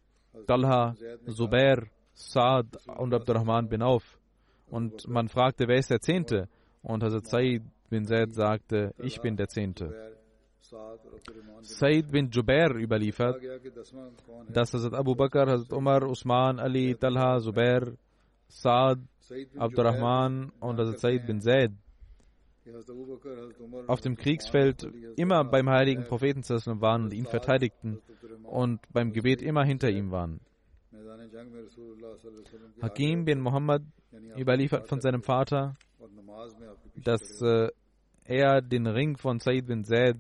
Talha, 0.48 0.96
Zubair, 1.28 1.88
Saad 2.18 2.66
und 2.98 3.14
Abdurrahman 3.14 3.70
bin 3.70 3.84
Auf. 3.84 4.20
Und 4.68 5.08
man 5.08 5.30
fragte, 5.30 5.68
wer 5.68 5.78
ist 5.78 5.92
der 5.92 6.02
Zehnte? 6.02 6.50
Und 6.82 7.04
Hazrat 7.04 7.28
Said 7.28 7.64
bin 7.90 8.06
Zaid 8.06 8.34
sagte, 8.34 8.94
ich 8.98 9.22
bin 9.22 9.38
der 9.38 9.48
Zehnte. 9.48 10.16
Said 11.62 12.12
bin 12.12 12.30
Jubair 12.32 12.76
überliefert, 12.76 13.40
dass 14.50 14.74
Hazrat 14.74 14.96
Abu 14.96 15.16
Bakr, 15.16 15.48
Hazrat 15.48 15.72
Umar, 15.72 16.04
Usman, 16.10 16.60
Ali, 16.60 16.96
Talha, 16.96 17.40
Zubair, 17.40 17.94
Saad, 18.48 19.00
Abdurrahman 19.58 20.52
und 20.60 20.80
Hazrat 20.80 21.00
Said 21.00 21.28
bin 21.28 21.40
Zaid 21.40 21.72
auf 23.88 24.02
dem 24.02 24.18
Kriegsfeld 24.18 24.86
immer 25.16 25.46
beim 25.46 25.70
heiligen 25.70 26.04
Propheten 26.04 26.44
waren 26.82 27.06
und 27.06 27.14
ihn 27.14 27.26
verteidigten 27.26 28.02
und 28.44 28.82
beim 28.92 29.14
Gebet 29.14 29.42
immer 29.42 29.64
hinter 29.64 29.90
ihm 29.90 30.12
waren. 30.12 30.42
Hakim 32.82 33.26
bin 33.26 33.42
Muhammad 33.42 33.84
überliefert 34.38 34.88
von 34.88 35.02
seinem 35.02 35.22
Vater, 35.22 35.76
dass 36.96 37.42
äh, 37.42 37.70
er 38.24 38.62
den 38.62 38.88
Ring 38.88 39.18
von 39.18 39.40
Said 39.40 39.68
bin 39.68 39.84
Zaid 39.84 40.18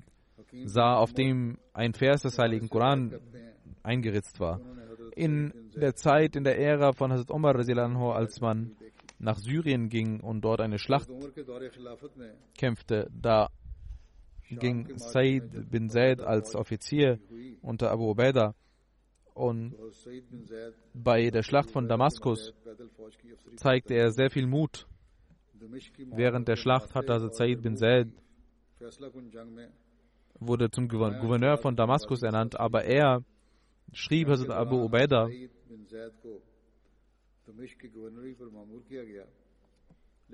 sah, 0.66 0.96
auf 0.96 1.13
dem 1.13 1.58
ein 1.74 1.94
Vers 1.94 2.22
des 2.22 2.38
Heiligen 2.38 2.70
Koran 2.70 3.20
eingeritzt 3.84 4.40
war. 4.40 4.60
In 5.16 5.52
der 5.76 5.96
Zeit, 5.96 6.36
in 6.36 6.44
der 6.44 6.60
Ära 6.60 6.94
von 6.94 7.12
Hazrat 7.12 7.32
Umar, 7.32 7.56
als 7.56 8.40
man 8.42 8.76
nach 9.20 9.38
Syrien 9.38 9.90
ging 9.90 10.20
und 10.20 10.42
dort 10.42 10.62
eine 10.62 10.78
Schlacht 10.78 11.10
kämpfte, 12.58 13.10
da 13.12 13.50
ging 14.50 14.98
Said 14.98 15.70
bin 15.70 15.90
Zaid 15.90 16.22
als 16.22 16.56
Offizier 16.56 17.20
unter 17.62 17.92
Abu 17.92 18.12
Ubaidah 18.12 18.54
und 19.38 19.76
bei 20.93 21.30
der 21.30 21.43
Schlacht 21.43 21.71
von 21.71 21.88
Damaskus 21.88 22.54
zeigte 23.56 23.93
er 23.93 24.12
sehr 24.12 24.30
viel 24.30 24.47
Mut. 24.47 24.88
Während 26.12 26.47
der 26.47 26.56
Schlacht 26.56 26.95
hatte 26.95 27.13
also 27.13 27.30
Said 27.30 27.62
bin 27.62 27.78
Zaid 27.78 28.10
wurde 30.39 30.69
zum 30.69 30.88
Gouverneur 30.88 31.58
von 31.58 31.76
Damaskus 31.76 32.21
ernannt, 32.21 32.60
aber 32.60 32.84
er 32.84 33.23
schrieb 33.93 34.28
Hazrat 34.28 34.52
Abu 34.52 34.84
Ubaidah, 34.84 35.30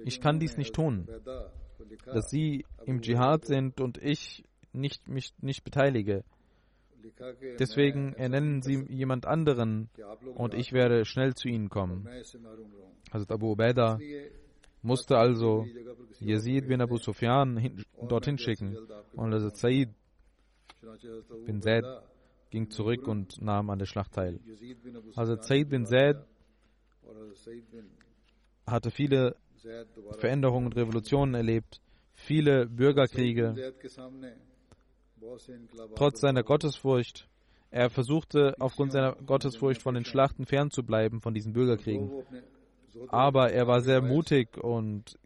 ich 0.06 0.20
kann 0.20 0.40
dies 0.40 0.58
nicht 0.58 0.74
tun, 0.74 1.08
dass 2.06 2.30
Sie 2.30 2.66
im 2.86 3.02
Dschihad 3.02 3.46
sind 3.46 3.80
und 3.80 3.98
ich 3.98 4.44
nicht, 4.74 5.08
mich 5.08 5.34
nicht 5.40 5.64
beteilige. 5.64 6.24
Deswegen 7.60 8.14
ernennen 8.14 8.62
Sie 8.62 8.86
jemand 8.90 9.26
anderen 9.26 9.90
und 10.36 10.54
ich 10.54 10.72
werde 10.74 11.06
schnell 11.06 11.34
zu 11.34 11.48
Ihnen 11.48 11.70
kommen. 11.70 12.08
Hazrat 13.12 13.32
Abu 13.32 13.52
Ubaidah 13.52 14.00
musste 14.82 15.18
also 15.18 15.66
Yazid 16.20 16.68
bin 16.68 16.82
Abu 16.82 16.98
Sufyan 16.98 17.58
hin, 17.58 17.84
dorthin 18.08 18.38
schicken 18.38 18.78
und 19.14 19.34
Hazrat 19.34 19.58
Said 19.58 19.90
bin 21.46 21.62
Zaid 21.62 21.86
ging 22.50 22.70
zurück 22.70 23.08
und 23.08 23.42
nahm 23.42 23.70
an 23.70 23.80
der 23.80 23.86
Schlacht 23.86 24.14
teil. 24.14 24.40
Hazrat 25.16 25.44
Said 25.44 25.70
bin 25.70 25.86
Zaid 25.86 26.18
hatte 28.66 28.92
viele 28.92 29.36
Veränderungen 30.20 30.68
und 30.68 30.76
Revolutionen 30.76 31.36
erlebt, 31.36 31.82
viele 32.14 32.68
Bürgerkriege. 32.68 33.74
Trotz 35.96 36.22
seiner 36.22 36.44
Gottesfurcht, 36.44 37.28
er 37.72 37.90
versuchte 37.90 38.56
aufgrund 38.60 38.92
seiner 38.92 39.16
Gottesfurcht 39.16 39.82
von 39.82 39.96
den 39.96 40.06
Schlachten 40.06 40.46
fernzubleiben, 40.46 41.22
von 41.22 41.34
diesen 41.34 41.54
Bürgerkriegen. 41.54 42.12
Aber 43.08 43.52
er 43.52 43.68
war 43.68 43.82
sehr 43.82 44.02
mutig 44.02 44.58
und 44.58 45.18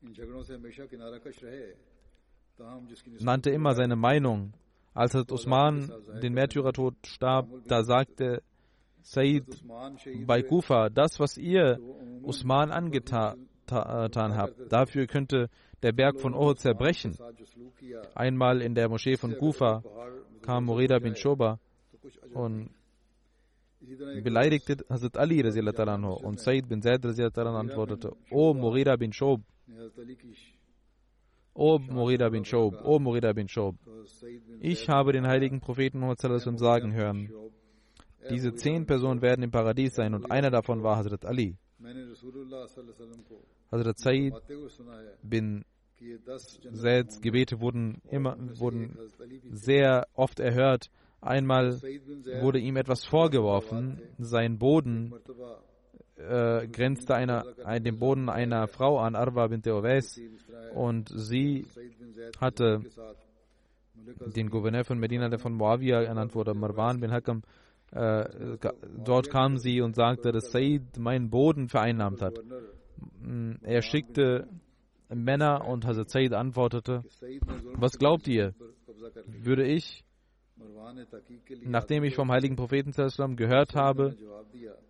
nannte 3.20 3.50
immer 3.50 3.76
seine 3.76 3.96
Meinung. 3.96 4.54
Als 4.94 5.14
Osman 5.16 5.92
den 6.24 6.34
Märtyrertod 6.34 6.96
starb, 7.06 7.50
da 7.68 7.84
sagte 7.84 8.42
Said 9.02 9.46
bei 10.26 10.42
Kufa, 10.42 10.90
das, 10.90 11.20
was 11.20 11.38
ihr 11.38 11.80
Usman 12.24 12.72
angetan 12.72 13.48
habt, 13.72 14.72
dafür 14.72 15.08
könnte 15.08 15.50
der 15.84 15.92
Berg 15.92 16.20
von 16.20 16.34
Uhud 16.34 16.60
zerbrechen. 16.60 17.18
Einmal 18.16 18.62
in 18.62 18.76
der 18.76 18.90
Moschee 18.90 19.18
von 19.18 19.38
Kufa 19.38 19.84
kam 20.42 20.66
Murida 20.66 21.00
bin 21.00 21.16
Shoba 21.16 21.60
und 22.34 22.70
beleidigte 24.24 24.78
Hazrat 24.90 25.18
Ali 25.18 25.44
und 25.44 26.40
Said 26.40 26.68
bin 26.68 26.82
Zaid 26.82 27.06
antwortete, 27.06 28.16
O 28.32 28.54
Murida 28.54 28.96
bin 28.96 29.14
Shob, 29.14 29.42
O 31.54 31.80
Murida 31.80 32.30
bin 32.30 32.46
Shob, 32.46 32.74
O 32.84 33.00
Murida 33.00 33.34
bin 33.34 33.48
Shob, 33.48 33.76
ich 34.62 34.90
habe 34.90 35.12
den 35.14 35.28
heiligen 35.28 35.60
Propheten 35.60 36.00
Muhammad 36.00 36.20
sagen 36.60 36.94
hören, 36.94 37.32
diese 38.30 38.54
zehn 38.54 38.86
Personen 38.86 39.22
werden 39.22 39.44
im 39.44 39.52
Paradies 39.52 39.96
sein 39.96 40.14
und 40.14 40.32
einer 40.32 40.50
davon 40.50 40.84
war 40.84 40.98
Hazrat 40.98 41.26
Ali. 41.26 41.58
Hazrat 43.72 43.98
Said 44.00 44.34
bin 45.24 45.66
Zaids 46.74 47.22
Gebete 47.22 47.60
wurden, 47.60 48.02
immer, 48.10 48.38
wurden 48.60 48.98
sehr 49.52 50.08
oft 50.14 50.40
erhört. 50.40 50.90
Einmal 51.22 51.82
wurde 52.42 52.60
ihm 52.60 52.78
etwas 52.78 53.06
vorgeworfen, 53.06 54.00
sein 54.20 54.60
Boden 54.60 55.14
äh, 56.16 56.68
grenzte 56.68 57.16
einer, 57.16 57.44
dem 57.80 57.98
Boden 58.00 58.30
einer 58.30 58.68
Frau 58.68 59.00
an, 59.00 59.16
Arwa 59.16 59.48
bint 59.48 59.68
Owais, 59.68 60.20
und 60.76 61.10
sie 61.14 61.66
hatte 62.40 62.82
den 64.36 64.50
Gouverneur 64.50 64.84
von 64.84 65.00
Medina, 65.00 65.30
der 65.30 65.40
von 65.40 65.54
Muawiyah 65.54 66.04
ernannt 66.04 66.36
wurde, 66.36 66.54
Marwan 66.54 67.00
bin 67.00 67.12
Hakam, 67.12 67.42
äh, 67.92 68.26
dort 69.04 69.30
kam 69.30 69.58
sie 69.58 69.82
und 69.82 69.96
sagte, 69.96 70.32
dass 70.32 70.52
Said 70.52 70.98
meinen 70.98 71.30
Boden 71.30 71.68
vereinnahmt 71.68 72.22
hat. 72.22 72.40
Mm, 73.20 73.54
er 73.64 73.82
schickte 73.82 74.48
Männer 75.10 75.66
und 75.68 75.86
Hazrat 75.86 76.10
Said 76.10 76.34
antwortete, 76.34 77.04
was 77.76 77.98
glaubt 77.98 78.28
ihr? 78.28 78.54
Würde 79.26 79.66
ich, 79.66 80.04
nachdem 81.64 82.04
ich 82.04 82.16
vom 82.16 82.32
heiligen 82.32 82.56
Propheten 82.56 82.92
gehört 83.36 83.76
habe, 83.76 84.16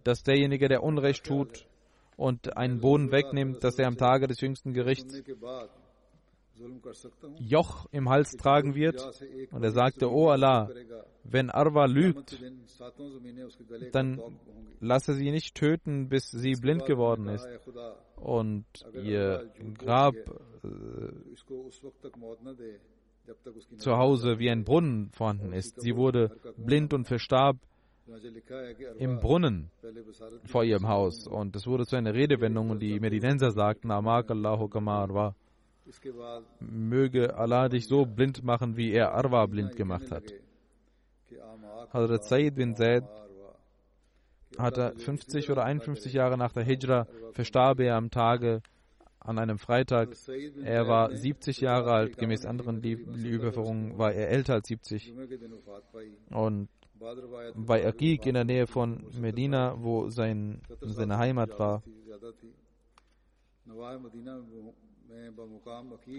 dass 0.03 0.23
derjenige, 0.23 0.67
der 0.67 0.83
Unrecht 0.83 1.25
tut 1.25 1.67
und 2.15 2.57
einen 2.57 2.79
Boden 2.79 3.11
wegnimmt, 3.11 3.63
dass 3.63 3.77
er 3.77 3.87
am 3.87 3.97
Tage 3.97 4.27
des 4.27 4.41
jüngsten 4.41 4.73
Gerichts 4.73 5.23
Joch 7.39 7.87
im 7.91 8.09
Hals 8.09 8.31
tragen 8.37 8.75
wird. 8.75 9.01
Und 9.51 9.63
er 9.63 9.71
sagte, 9.71 10.09
O 10.11 10.25
oh 10.25 10.29
Allah, 10.29 10.69
wenn 11.23 11.49
Arwa 11.49 11.85
lügt, 11.85 12.41
dann 13.91 14.21
lasse 14.79 15.13
sie 15.13 15.31
nicht 15.31 15.55
töten, 15.55 16.09
bis 16.09 16.29
sie 16.31 16.53
blind 16.53 16.85
geworden 16.85 17.27
ist 17.27 17.47
und 18.15 18.65
ihr 18.93 19.51
Grab 19.77 20.15
äh, 20.15 21.09
zu 23.77 23.97
Hause 23.97 24.39
wie 24.39 24.49
ein 24.49 24.63
Brunnen 24.63 25.11
vorhanden 25.11 25.53
ist. 25.53 25.81
Sie 25.81 25.95
wurde 25.95 26.37
blind 26.57 26.93
und 26.93 27.05
verstarb 27.05 27.57
im 28.99 29.19
Brunnen 29.19 29.69
vor 30.45 30.63
ihrem 30.63 30.87
Haus. 30.87 31.27
Und 31.27 31.55
es 31.55 31.67
wurde 31.67 31.85
zu 31.85 31.97
einer 31.97 32.13
Redewendung 32.13 32.69
und 32.69 32.79
die 32.79 32.99
Medinenser 32.99 33.51
sagten, 33.51 33.91
Amak 33.91 34.31
Allahu 34.31 34.69
Kamarwa. 34.69 35.35
Möge 36.59 37.35
Allah 37.35 37.69
dich 37.69 37.87
so 37.87 38.05
blind 38.05 38.43
machen, 38.43 38.77
wie 38.77 38.91
er 38.91 39.13
Arwa 39.13 39.45
blind 39.45 39.75
gemacht 39.75 40.11
hat. 40.11 40.33
Hazrat 41.91 42.23
Said 42.25 42.55
bin 42.55 42.75
Zaid 42.75 43.03
hatte 44.57 44.93
50 44.97 45.49
oder 45.51 45.63
51 45.65 46.13
Jahre 46.13 46.37
nach 46.37 46.53
der 46.53 46.63
Hijra 46.63 47.07
verstarb 47.33 47.79
er 47.79 47.95
am 47.95 48.09
Tage 48.09 48.61
an 49.19 49.39
einem 49.39 49.57
Freitag. 49.57 50.15
Er 50.63 50.87
war 50.87 51.13
70 51.15 51.61
Jahre 51.61 51.91
alt, 51.91 52.17
gemäß 52.17 52.45
anderen 52.45 52.81
Überführungen 52.81 53.97
war 53.97 54.13
er 54.13 54.29
älter 54.29 54.53
als 54.53 54.67
70. 54.67 55.13
Und 56.31 56.69
bei 57.55 57.85
Akik 57.85 58.25
in 58.25 58.33
der 58.33 58.45
Nähe 58.45 58.67
von 58.67 59.05
Medina, 59.19 59.75
wo 59.77 60.09
sein, 60.09 60.61
seine 60.81 61.17
Heimat 61.17 61.59
war, 61.59 61.83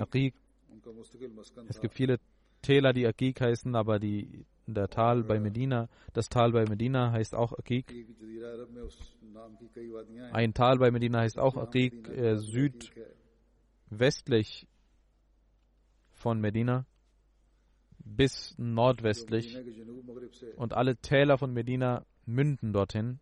Aqiq. 0.00 0.34
Es 1.68 1.80
gibt 1.80 1.94
viele 1.94 2.18
Täler, 2.62 2.92
die 2.92 3.06
Aqiq 3.06 3.40
heißen, 3.40 3.74
aber 3.74 3.98
die, 3.98 4.44
der 4.66 4.88
Tal 4.88 5.22
bei 5.24 5.40
Medina, 5.40 5.88
das 6.12 6.28
Tal 6.28 6.52
bei 6.52 6.64
Medina 6.64 7.10
heißt 7.12 7.34
auch 7.34 7.52
Aqiq. 7.52 7.86
Ein 10.32 10.54
Tal 10.54 10.78
bei 10.78 10.90
Medina 10.90 11.20
heißt 11.20 11.38
auch 11.38 11.56
Aqiq, 11.56 12.08
äh, 12.08 12.36
südwestlich 13.88 14.66
von 16.12 16.40
Medina 16.40 16.86
bis 18.16 18.54
nordwestlich. 18.58 19.56
und 20.56 20.72
alle 20.72 20.96
Täler 20.96 21.38
von 21.38 21.52
Medina 21.52 22.04
münden 22.26 22.72
dorthin. 22.72 23.20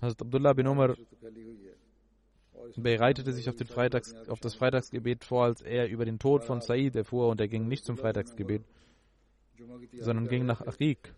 Hazrat 0.00 0.22
Abdullah 0.22 0.52
bin 0.52 0.66
Umar 0.68 0.96
bereitete 2.76 3.32
sich 3.32 3.48
auf, 3.48 3.56
Freitags, 3.56 4.14
auf, 4.28 4.40
das 4.40 4.54
Freitagsgebet 4.54 5.24
vor, 5.24 5.44
als 5.44 5.62
er 5.62 5.88
über 5.88 6.04
den 6.04 6.18
Tod 6.18 6.44
von 6.44 6.60
Said 6.60 6.96
erfuhr 6.96 7.28
und 7.28 7.40
er 7.40 7.48
ging 7.48 7.68
nicht 7.68 7.84
zum 7.84 7.96
Freitagsgebet, 7.96 8.62
sondern 9.98 10.28
ging 10.28 10.46
nach 10.46 10.60
Aqiq. 10.60 11.14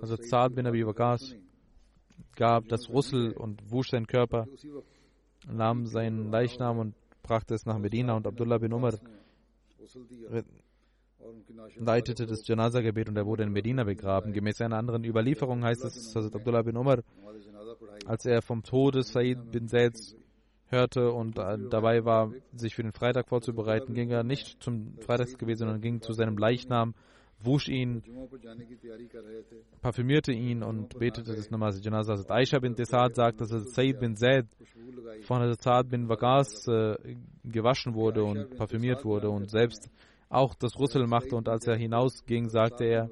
Also 0.00 0.16
Zad 0.16 0.54
bin 0.54 0.66
Abi 0.66 0.86
Waqas 0.86 1.34
gab 2.36 2.68
das 2.68 2.88
Rüssel 2.88 3.32
und 3.32 3.70
wusch 3.70 3.90
seinen 3.90 4.06
Körper, 4.06 4.46
nahm 5.46 5.86
seinen 5.86 6.30
Leichnam 6.30 6.78
und 6.78 6.94
brachte 7.22 7.54
es 7.54 7.66
nach 7.66 7.78
Medina 7.78 8.14
und 8.14 8.26
Abdullah 8.26 8.58
bin 8.58 8.72
Umar 8.72 8.94
leitete 11.76 12.26
das 12.26 12.46
Janaza-Gebet 12.46 13.08
und 13.08 13.16
er 13.16 13.26
wurde 13.26 13.44
in 13.44 13.52
Medina 13.52 13.84
begraben. 13.84 14.32
Gemäß 14.32 14.60
einer 14.60 14.76
anderen 14.76 15.04
Überlieferung 15.04 15.62
heißt 15.64 15.84
es, 15.84 16.12
dass 16.12 16.34
Abdullah 16.34 16.62
bin 16.62 16.76
Umar 16.76 17.02
als 18.06 18.24
er 18.26 18.42
vom 18.42 18.62
Tode 18.62 19.02
Said 19.02 19.50
bin 19.50 19.68
Zaid 19.68 19.96
hörte 20.72 21.12
und 21.12 21.38
äh, 21.38 21.58
dabei 21.70 22.04
war, 22.04 22.32
sich 22.54 22.74
für 22.74 22.82
den 22.82 22.92
Freitag 22.92 23.28
vorzubereiten, 23.28 23.94
ging 23.94 24.10
er 24.10 24.24
nicht 24.24 24.62
zum 24.62 24.96
Freitagsgebet, 25.00 25.58
sondern 25.58 25.80
ging 25.80 26.00
zu 26.00 26.12
seinem 26.14 26.38
Leichnam, 26.38 26.94
wusch 27.40 27.68
ihn, 27.68 28.02
parfümierte 29.80 30.32
ihn 30.32 30.62
und 30.62 30.98
betete 30.98 31.34
das 31.34 31.50
Namaz 31.50 31.84
Janaza. 31.84 32.14
Aisha 32.28 32.58
bin 32.58 32.74
Desad 32.74 33.14
sagt, 33.14 33.40
dass 33.40 33.50
Said 33.50 34.00
bin 34.00 34.16
Zaid 34.16 34.46
von 35.22 35.42
Hazrat 35.42 35.88
bin 35.88 36.08
Waqas 36.08 36.66
äh, 36.68 36.96
gewaschen 37.44 37.94
wurde 37.94 38.24
und 38.24 38.56
parfümiert 38.56 39.04
wurde 39.04 39.28
und 39.28 39.50
selbst 39.50 39.90
auch 40.28 40.54
das 40.54 40.78
Rüssel 40.78 41.06
machte 41.06 41.36
und 41.36 41.48
als 41.48 41.66
er 41.66 41.76
hinausging, 41.76 42.48
sagte 42.48 42.84
er, 42.84 43.10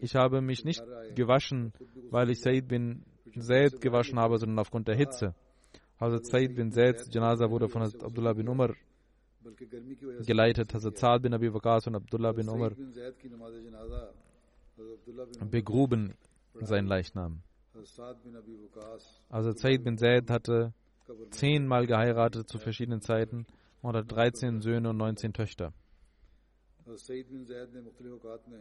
ich 0.00 0.14
habe 0.14 0.40
mich 0.40 0.64
nicht 0.64 0.82
gewaschen, 1.14 1.72
weil 2.10 2.30
ich 2.30 2.40
Said 2.40 2.68
bin 2.68 3.04
Zaid 3.38 3.80
gewaschen 3.80 4.18
habe, 4.18 4.38
sondern 4.38 4.58
aufgrund 4.58 4.88
der 4.88 4.96
Hitze. 4.96 5.34
Also 5.98 6.18
Said 6.18 6.54
bin 6.54 6.72
Zaids 6.72 7.08
Janaza 7.12 7.50
wurde 7.50 7.68
von 7.68 7.82
Abdullah 7.82 8.34
bin 8.34 8.48
Umar 8.48 8.74
geleitet. 10.26 10.74
Also 10.74 10.90
Saad 10.90 11.22
bin 11.22 11.34
Abi 11.34 11.52
Waqas 11.52 11.86
und 11.86 11.96
Abdullah 11.96 12.32
bin 12.32 12.48
Umar 12.48 12.72
begruben 15.50 16.14
seinen 16.60 16.86
Leichnam. 16.86 17.42
Also 19.30 19.52
Said 19.52 19.84
bin 19.84 19.98
Zaid 19.98 20.30
hatte 20.30 20.72
zehnmal 21.30 21.86
geheiratet 21.86 22.48
zu 22.48 22.58
verschiedenen 22.58 23.00
Zeiten 23.00 23.46
und 23.82 23.96
hat 23.96 24.10
13 24.10 24.60
Söhne 24.60 24.90
und 24.90 24.96
19 24.96 25.32
Töchter. 25.32 25.72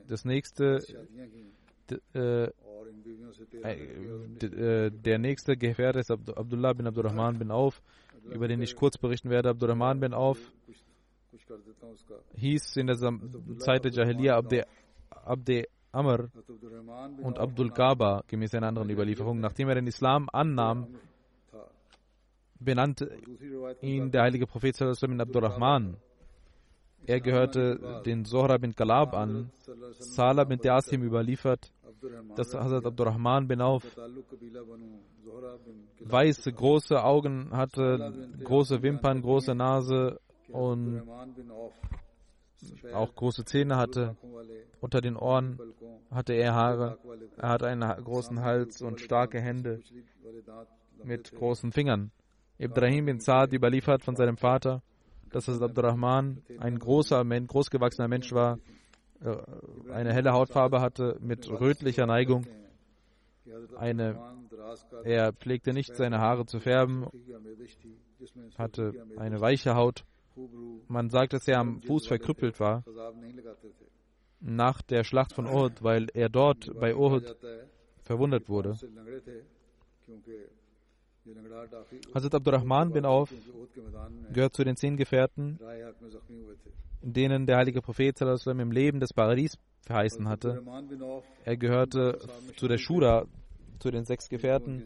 Das 0.07 0.25
nächste, 0.25 0.79
äh, 2.13 2.19
äh, 2.19 2.51
äh, 4.41 4.91
der 4.91 5.19
nächste 5.19 5.55
Gefährte 5.57 5.99
ist 5.99 6.11
Abdullah 6.11 6.73
bin 6.73 6.87
Abdurrahman 6.87 7.37
bin 7.37 7.51
Auf, 7.51 7.81
über 8.31 8.47
den 8.47 8.61
ich 8.61 8.75
kurz 8.75 8.97
berichten 8.97 9.29
werde. 9.29 9.49
Abdurrahman 9.49 9.99
bin 9.99 10.13
Auf 10.13 10.39
hieß 12.35 12.77
in 12.77 12.87
der 12.87 12.97
Zeit 13.59 13.83
der 13.85 13.91
Jahiliya 13.91 14.37
Abde, 14.37 14.65
Abde 15.09 15.67
Amr 15.91 16.29
und 17.21 17.39
Abdul 17.39 17.69
Gaba, 17.71 18.23
gemäß 18.27 18.53
einer 18.55 18.67
anderen 18.67 18.89
Überlieferung. 18.89 19.39
Nachdem 19.39 19.69
er 19.69 19.75
den 19.75 19.87
Islam 19.87 20.27
annahm, 20.31 20.87
benannte 22.59 23.17
ihn 23.81 24.11
der 24.11 24.23
heilige 24.23 24.47
Prophet 24.47 24.79
in 24.81 25.21
Abdurrahman. 25.21 25.97
Er 27.07 27.19
gehörte 27.21 28.01
den 28.05 28.25
Zohra 28.25 28.57
bin 28.57 28.75
Kalab 28.75 29.13
an. 29.13 29.51
Salah 29.99 30.43
bin 30.43 30.59
Yasim 30.63 31.03
überliefert, 31.03 31.71
dass 32.35 32.53
Hazrat 32.53 32.85
Abdurrahman 32.85 33.47
bin 33.47 33.61
Auf 33.61 33.83
weiße, 35.99 36.51
große 36.53 37.03
Augen 37.03 37.49
hatte, 37.51 38.13
große 38.43 38.81
Wimpern, 38.81 39.21
große 39.21 39.55
Nase 39.55 40.19
und 40.49 41.03
auch 42.93 43.13
große 43.15 43.45
Zähne 43.45 43.77
hatte. 43.77 44.15
Unter 44.81 45.01
den 45.01 45.15
Ohren 45.15 45.59
hatte 46.11 46.33
er 46.33 46.53
Haare. 46.53 46.97
Er 47.37 47.49
hatte 47.49 47.67
einen 47.67 48.03
großen 48.03 48.41
Hals 48.41 48.81
und 48.81 48.99
starke 48.99 49.39
Hände 49.39 49.81
mit 51.03 51.33
großen 51.33 51.71
Fingern. 51.71 52.11
Ibrahim 52.57 53.05
bin 53.05 53.19
Saad 53.19 53.51
überliefert 53.53 54.03
von 54.03 54.15
seinem 54.15 54.37
Vater, 54.37 54.81
dass 55.35 55.49
Hazrat 55.49 55.69
Abdurrahman 55.69 56.41
ein 56.59 56.79
großer, 56.79 57.23
großgewachsener 57.25 58.07
Mensch 58.07 58.31
war, 58.31 58.57
äh, 59.21 59.35
eine 59.91 60.13
helle 60.13 60.31
Hautfarbe 60.31 60.79
hatte 60.79 61.17
mit 61.19 61.49
rötlicher 61.49 62.05
Neigung. 62.05 62.47
Eine, 63.77 64.17
er 65.03 65.33
pflegte 65.33 65.73
nicht 65.73 65.95
seine 65.95 66.19
Haare 66.19 66.45
zu 66.45 66.59
färben, 66.59 67.05
hatte 68.57 68.93
eine 69.17 69.41
weiche 69.41 69.75
Haut. 69.75 70.05
Man 70.87 71.09
sagt, 71.09 71.33
dass 71.33 71.47
er 71.47 71.59
am 71.59 71.81
Fuß 71.81 72.07
verkrüppelt 72.07 72.59
war 72.59 72.83
nach 74.39 74.81
der 74.83 75.03
Schlacht 75.03 75.33
von 75.33 75.47
Uhud, 75.47 75.83
weil 75.83 76.07
er 76.13 76.29
dort 76.29 76.71
bei 76.79 76.95
Uhud 76.95 77.35
verwundet 78.03 78.47
wurde. 78.47 78.75
Hazrat 82.13 82.35
Abdurrahman 82.35 82.91
bin 82.91 83.05
Auf 83.05 83.33
gehört 84.31 84.53
zu 84.53 84.63
den 84.63 84.75
zehn 84.75 84.95
Gefährten, 84.95 85.59
denen 87.01 87.45
der 87.45 87.57
heilige 87.57 87.81
Prophet 87.81 88.19
im 88.21 88.71
Leben 88.71 88.99
des 88.99 89.13
Paradies 89.13 89.57
verheißen 89.85 90.27
hatte. 90.27 90.61
Er 91.43 91.57
gehörte 91.57 92.19
zu 92.57 92.67
der 92.67 92.77
Shura, 92.77 93.25
zu 93.79 93.91
den 93.91 94.05
sechs 94.05 94.29
Gefährten, 94.29 94.83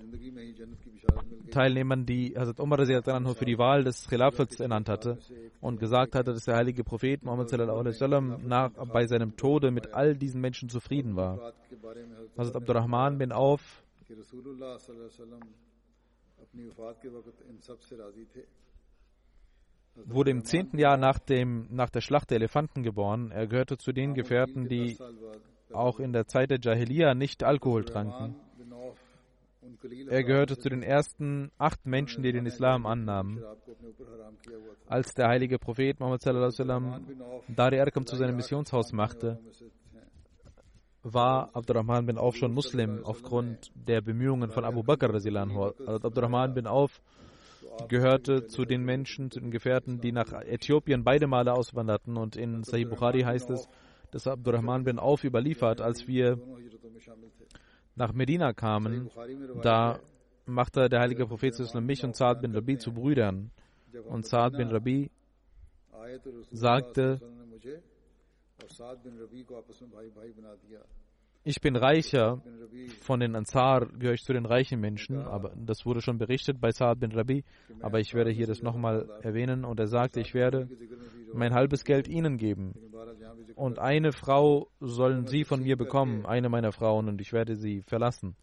Teilnehmern, 1.52 2.06
die 2.06 2.36
Hazrat 2.38 2.60
Umar 2.60 2.86
für 2.86 3.46
die 3.46 3.58
Wahl 3.58 3.84
des 3.84 4.08
Khilafats 4.08 4.60
ernannt 4.60 4.88
hatte 4.90 5.18
und 5.62 5.80
gesagt 5.80 6.16
hatte, 6.16 6.34
dass 6.34 6.46
der 6.46 6.56
heilige 6.56 6.84
Prophet 6.84 7.24
Muhammad 7.24 7.52
nach, 8.44 8.72
bei 8.72 9.08
seinem 9.08 9.36
Tode 9.36 9.72
mit 9.72 9.94
all 9.94 10.16
diesen 10.16 10.40
Menschen 10.42 10.70
zufrieden 10.70 11.16
war. 11.16 11.54
Hazrat 12.38 12.56
Abdurrahman 12.56 13.18
bin 13.18 13.32
Auf 13.32 13.84
wurde 20.06 20.32
im 20.32 20.44
zehnten 20.44 20.78
Jahr 20.78 20.98
nach, 20.98 21.20
dem, 21.20 21.68
nach 21.72 21.90
der 21.90 22.02
Schlacht 22.02 22.30
der 22.30 22.38
Elefanten 22.38 22.84
geboren. 22.84 23.32
Er 23.32 23.48
gehörte 23.48 23.78
zu 23.78 23.92
den 23.92 24.14
Gefährten, 24.14 24.68
die 24.68 24.98
auch 25.72 26.00
in 26.00 26.14
der 26.14 26.26
Zeit 26.26 26.50
der 26.50 26.60
Jahiliya 26.60 27.14
nicht 27.14 27.44
Alkohol 27.44 27.86
tranken. 27.86 28.36
Er 30.10 30.24
gehörte 30.24 30.58
zu 30.58 30.70
den 30.70 30.84
ersten 30.84 31.52
acht 31.58 31.86
Menschen, 31.86 32.24
die 32.24 32.32
den 32.32 32.46
Islam 32.46 32.86
annahmen. 32.86 33.44
Als 34.88 35.14
der 35.14 35.28
heilige 35.28 35.60
Prophet 35.60 36.00
Muhammad 36.00 36.22
sallam 36.22 37.06
Dari 37.48 37.80
Arkam 37.80 38.06
zu 38.06 38.16
seinem 38.16 38.36
Missionshaus 38.36 38.92
machte, 38.92 39.40
war 41.04 41.50
Abdurrahman 41.56 42.06
bin 42.06 42.18
Auf 42.18 42.36
schon 42.36 42.54
Muslim 42.54 43.04
aufgrund 43.04 43.72
der 43.76 44.02
Bemühungen 44.02 44.52
von 44.52 44.66
Abu 44.66 44.84
Bakr. 44.84 45.14
Also 45.14 46.08
Abdurrahman 46.08 46.54
bin 46.54 46.68
Auf 46.68 47.02
gehörte 47.88 48.47
zu 48.47 48.66
den 48.66 48.84
Menschen, 48.84 49.32
zu 49.32 49.39
den 49.39 49.52
Gefährten, 49.52 50.02
die 50.02 50.12
nach 50.12 50.32
Äthiopien 50.34 51.04
beide 51.04 51.28
Male 51.28 51.54
auswanderten. 51.54 52.18
Und 52.18 52.36
in 52.36 52.64
Sahih 52.64 52.86
Bukhari 52.86 53.22
heißt 53.22 53.50
es, 53.50 53.68
dass 54.12 54.28
Abdurrahman 54.28 54.84
bin 54.84 55.00
Auf 55.00 55.24
überliefert, 55.24 55.82
als 55.82 56.08
wir 56.08 56.38
nach 57.95 58.14
Medina 58.14 58.54
kamen, 58.54 59.10
da 59.62 60.00
machte 60.45 60.89
der 60.89 61.02
heilige 61.02 61.26
Prophet 61.28 61.54
mich 61.82 62.04
und 62.04 62.16
Saad 62.16 62.41
bin 62.41 62.54
Rabi 62.54 62.78
zu 62.78 62.91
Brüdern. 62.91 63.52
Und 64.08 64.26
Saad 64.26 64.58
bin 64.58 64.70
Rabi 64.70 65.12
sagte, 66.52 67.20
ich 71.43 71.62
bin 71.62 71.76
reicher 71.76 72.41
von 73.01 73.20
den 73.22 73.36
Ansar, 73.36 73.88
gehöre 73.97 74.14
ich 74.14 74.24
zu 74.24 74.34
den 74.34 74.45
reichen 74.45 74.80
Menschen, 74.80 75.22
aber 75.22 75.53
das 75.55 75.86
wurde 75.86 76.01
schon 76.01 76.18
berichtet 76.18 76.60
bei 76.60 76.72
Saad 76.72 76.99
bin 76.99 77.12
Rabi, 77.12 77.43
aber 77.82 77.99
ich 77.99 78.14
werde 78.14 78.32
hier 78.32 78.45
das 78.45 78.62
nochmal 78.62 79.10
erwähnen 79.22 79.64
und 79.64 79.80
er 79.80 79.88
sagte, 79.88 80.20
ich 80.20 80.34
werde 80.34 80.70
mein 81.34 81.53
halbes 81.53 81.86
Geld 81.86 82.07
ihnen 82.07 82.38
geben 82.38 82.74
und 83.55 83.80
eine 83.80 84.12
Frau 84.12 84.68
sollen 84.80 85.28
sie 85.28 85.45
von 85.45 85.64
mir 85.64 85.78
bekommen, 85.78 86.26
eine 86.26 86.49
meiner 86.49 86.72
Frauen 86.72 87.07
und 87.07 87.22
ich 87.22 87.32
werde 87.32 87.55
sie 87.55 87.84
verlassen. 87.84 88.36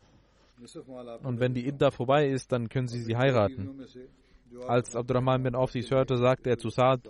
Und 1.22 1.38
wenn 1.38 1.52
die 1.52 1.66
Idda 1.66 1.90
vorbei 1.90 2.28
ist, 2.28 2.50
dann 2.50 2.70
können 2.70 2.88
sie 2.88 3.00
sie 3.00 3.16
heiraten. 3.16 3.84
Als 4.66 4.96
Abdurrahman 4.96 5.42
bin 5.42 5.54
Auf 5.54 5.70
dies 5.70 5.90
hörte, 5.90 6.16
sagte 6.16 6.48
er 6.48 6.56
zu 6.56 6.70
Saad, 6.70 7.02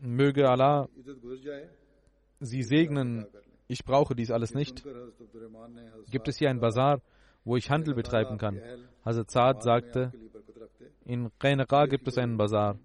möge 0.00 0.48
Allah 0.48 0.88
sie 2.40 2.62
segnen 2.62 3.26
ich 3.66 3.84
brauche 3.84 4.14
dies 4.14 4.30
alles 4.30 4.54
nicht. 4.54 4.84
Gibt 6.10 6.28
es 6.28 6.38
hier 6.38 6.50
ein 6.50 6.60
Bazar, 6.60 7.00
wo 7.44 7.56
ich 7.56 7.70
Handel 7.70 7.94
betreiben 7.94 8.38
kann? 8.38 8.60
Hazrat 9.04 9.30
Saad 9.30 9.62
sagte, 9.62 10.12
in 11.04 11.30
Qainaqa 11.38 11.86
gibt 11.86 12.08
es 12.08 12.18
einen 12.18 12.36
Bazar. 12.36 12.78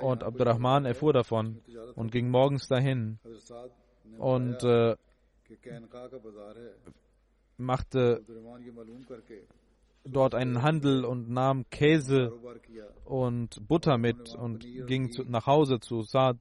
Und 0.00 0.24
Abdurrahman 0.24 0.86
erfuhr 0.86 1.12
davon 1.12 1.60
und 1.94 2.10
ging 2.10 2.30
morgens 2.30 2.68
dahin 2.68 3.18
und 4.18 4.64
äh, 4.64 4.96
machte 7.58 8.24
dort 10.04 10.34
einen 10.34 10.62
Handel 10.62 11.04
und 11.04 11.30
nahm 11.30 11.64
Käse 11.70 12.32
und 13.04 13.66
Butter 13.66 13.98
mit 13.98 14.34
und 14.34 14.66
ging 14.86 15.10
zu, 15.10 15.24
nach 15.24 15.46
Hause 15.46 15.80
zu 15.80 16.02
Saad. 16.02 16.38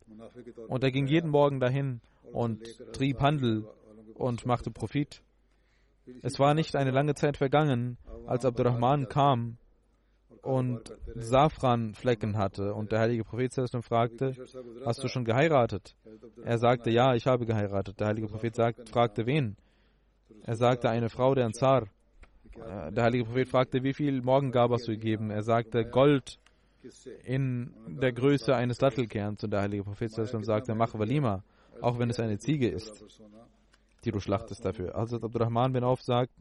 Und 0.68 0.84
er 0.84 0.92
ging 0.92 1.08
jeden 1.08 1.30
Morgen 1.30 1.60
dahin 1.60 2.02
und 2.32 2.64
trieb 2.94 3.20
Handel 3.22 3.68
und 4.16 4.46
machte 4.46 4.72
Profit. 4.72 5.22
Es 6.22 6.40
war 6.40 6.54
nicht 6.54 6.76
eine 6.76 6.92
lange 6.92 7.16
Zeit 7.16 7.38
vergangen, 7.38 7.98
als 8.26 8.46
Abdurrahman 8.46 9.08
kam 9.08 9.58
und 10.42 10.94
Safranflecken 11.16 12.38
hatte 12.38 12.74
und 12.74 12.92
der 12.92 13.00
heilige 13.00 13.24
Prophet 13.24 13.54
fragte, 13.82 14.36
hast 14.86 15.04
du 15.04 15.08
schon 15.08 15.24
geheiratet? 15.24 15.96
Er 16.44 16.58
sagte, 16.58 16.92
ja, 16.92 17.16
ich 17.16 17.28
habe 17.28 17.46
geheiratet. 17.46 18.00
Der 18.00 18.08
heilige 18.08 18.28
Prophet 18.28 18.54
sagt, 18.54 18.90
fragte 18.90 19.26
wen? 19.26 19.56
Er 20.44 20.56
sagte, 20.56 20.90
eine 20.90 21.10
Frau 21.10 21.34
der 21.34 21.46
Ansar. 21.46 21.88
Äh, 22.56 22.92
der 22.92 23.04
heilige 23.04 23.26
Prophet 23.26 23.48
fragte, 23.48 23.84
wie 23.84 23.94
viel 23.94 24.22
Morgengabe 24.22 24.76
hast 24.76 24.88
du 24.88 24.92
gegeben? 24.92 25.30
Er 25.30 25.44
sagte, 25.44 25.86
Gold 25.86 26.40
in 27.24 27.74
der 27.88 28.12
Größe 28.12 28.56
eines 28.56 28.78
Dattelkerns. 28.78 29.44
Und 29.44 29.52
der 29.52 29.62
heilige 29.62 29.84
Prophet 29.84 30.12
sagte, 30.12 30.76
mach 30.76 30.94
Walima 30.94 31.44
auch 31.82 32.00
wenn 32.00 32.10
es 32.10 32.20
eine 32.20 32.38
Ziege 32.38 32.70
ist, 32.70 33.04
die 34.04 34.12
du 34.12 34.20
schlachtest 34.20 34.64
dafür. 34.64 34.96
Also 34.96 35.18
Abdurrahman 35.18 35.74
bin 35.74 35.84
Auf 35.84 36.02
sagt, 36.02 36.32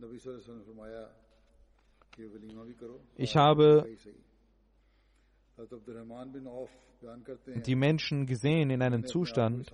ich 3.16 3.36
habe 3.36 3.86
die 7.66 7.74
Menschen 7.74 8.26
gesehen 8.26 8.70
in 8.70 8.82
einem 8.82 9.06
Zustand, 9.06 9.72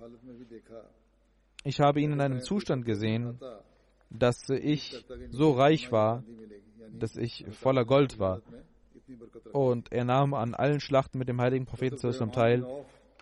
ich 1.63 1.79
habe 1.79 2.01
ihn 2.01 2.13
in 2.13 2.21
einem 2.21 2.41
Zustand 2.41 2.85
gesehen, 2.85 3.39
dass 4.09 4.49
ich 4.49 5.05
so 5.29 5.51
reich 5.51 5.91
war, 5.91 6.23
dass 6.91 7.15
ich 7.15 7.45
voller 7.51 7.85
Gold 7.85 8.19
war. 8.19 8.41
Und 9.53 9.91
er 9.91 10.05
nahm 10.05 10.33
an 10.33 10.53
allen 10.53 10.79
Schlachten 10.79 11.17
mit 11.17 11.29
dem 11.29 11.41
heiligen 11.41 11.65
Propheten 11.65 11.97
teil 12.31 12.65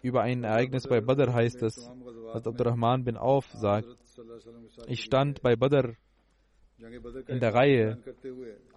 über 0.01 0.21
ein 0.21 0.43
Ereignis 0.43 0.87
bei 0.87 1.01
Badr 1.01 1.33
heißt 1.33 1.63
es, 1.63 1.89
dass 2.33 2.47
Abdurrahman 2.47 3.03
bin 3.03 3.17
Auf 3.17 3.47
sagt, 3.51 3.87
ich 4.87 5.03
stand 5.03 5.41
bei 5.41 5.55
Badr 5.55 5.95
in 7.27 7.39
der 7.39 7.53
Reihe, 7.53 7.97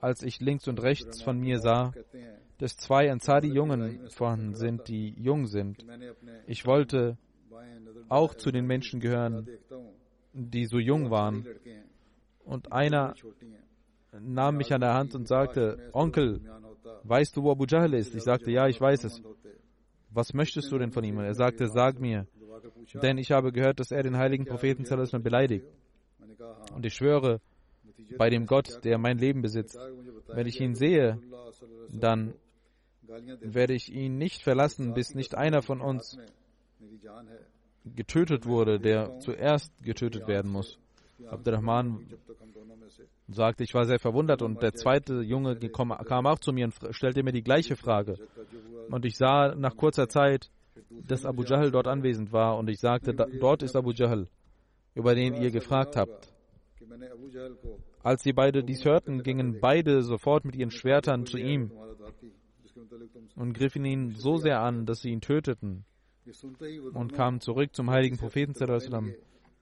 als 0.01 0.23
ich 0.23 0.41
links 0.41 0.67
und 0.69 0.83
rechts 0.83 1.23
von 1.23 1.39
mir 1.39 1.59
sah, 1.59 1.93
dass 2.59 2.77
zwei 2.77 3.11
Ansari-Jungen 3.11 4.09
vorhanden 4.11 4.55
sind, 4.55 4.89
die 4.89 5.15
jung 5.19 5.47
sind. 5.47 5.85
Ich 6.47 6.67
wollte 6.67 7.19
auch 8.09 8.35
zu 8.35 8.51
den 8.51 8.67
Menschen 8.67 9.01
gehören, 9.01 9.49
die 10.33 10.67
so 10.67 10.79
jung 10.79 11.11
waren. 11.11 11.47
Und 12.51 12.73
einer 12.73 13.15
nahm 14.13 14.57
mich 14.57 14.73
an 14.73 14.81
der 14.81 14.95
Hand 14.95 15.15
und 15.15 15.29
sagte, 15.29 15.91
Onkel, 15.93 16.41
weißt 17.05 17.37
du, 17.37 17.45
wo 17.45 17.53
Abu 17.53 17.65
Jahl 17.67 17.95
ist? 17.95 18.15
Ich 18.15 18.25
sagte, 18.25 18.51
ja, 18.51 18.67
ich 18.67 18.81
weiß 18.81 19.05
es 19.05 19.23
was 20.11 20.35
möchtest 20.35 20.71
du 20.73 20.79
denn 20.79 20.91
von 20.91 21.05
ihm? 21.05 21.19
Und 21.19 21.25
er 21.25 21.35
sagte, 21.35 21.69
sag 21.69 22.01
mir, 22.01 22.27
denn 23.03 23.19
ich 23.19 23.31
habe 23.31 23.53
gehört, 23.53 23.81
dass 23.81 23.91
er 23.91 24.03
den 24.03 24.17
heiligen 24.17 24.45
Propheten 24.45 24.85
beleidigt. 25.23 25.67
Und 26.75 26.85
ich 26.85 26.95
schwöre 26.95 27.41
bei 28.19 28.29
dem 28.29 28.47
Gott, 28.47 28.85
der 28.85 28.99
mein 28.99 29.19
Leben 29.19 29.43
besitzt, 29.43 29.79
wenn 30.29 30.47
ich 30.47 30.61
ihn 30.61 30.75
sehe, 30.75 31.19
dann 31.93 32.35
werde 33.41 33.75
ich 33.75 33.93
ihn 33.93 34.19
nicht 34.19 34.43
verlassen, 34.43 34.95
bis 34.95 35.15
nicht 35.15 35.35
einer 35.35 35.63
von 35.63 35.81
uns 35.81 36.19
getötet 37.85 38.47
wurde, 38.47 38.79
der 38.79 39.19
zuerst 39.21 39.73
getötet 39.83 40.27
werden 40.29 40.51
muss. 40.51 40.79
Abdurrahman 41.29 42.07
sagte, 43.29 43.65
ich 43.65 43.75
war 43.75 43.87
sehr 43.87 43.99
verwundert 43.99 44.43
und 44.43 44.63
der 44.63 44.75
zweite 44.75 45.23
Junge 45.23 45.57
kam 45.57 46.27
auch 46.27 46.39
zu 46.39 46.53
mir 46.53 46.67
und 46.67 46.75
stellte 46.95 47.23
mir 47.23 47.33
die 47.33 47.43
gleiche 47.43 47.77
Frage. 47.77 48.17
Und 48.91 49.05
ich 49.05 49.17
sah 49.17 49.55
nach 49.55 49.77
kurzer 49.77 50.09
Zeit, 50.09 50.51
dass 51.07 51.25
Abu 51.25 51.45
Jahl 51.45 51.71
dort 51.71 51.87
anwesend 51.87 52.33
war 52.33 52.59
und 52.59 52.69
ich 52.69 52.81
sagte, 52.81 53.15
dort 53.15 53.63
ist 53.63 53.77
Abu 53.77 53.93
Jahl, 53.93 54.29
über 54.95 55.15
den 55.15 55.35
ihr 55.35 55.51
gefragt 55.51 55.97
habt. 55.97 56.33
Als 58.03 58.23
sie 58.23 58.33
beide 58.33 58.65
dies 58.65 58.85
hörten, 58.85 59.23
gingen 59.23 59.61
beide 59.61 60.03
sofort 60.03 60.45
mit 60.45 60.57
ihren 60.57 60.71
Schwertern 60.71 61.27
zu 61.27 61.39
ihm 61.39 61.71
und 63.37 63.53
griffen 63.53 63.85
ihn 63.85 64.15
so 64.15 64.37
sehr 64.37 64.61
an, 64.61 64.87
dass 64.87 65.03
sie 65.03 65.11
ihn 65.11 65.21
töteten 65.21 65.85
und 66.93 67.13
kamen 67.13 67.41
zurück 67.41 67.75
zum 67.75 67.91
heiligen 67.91 68.17
Propheten 68.17 68.55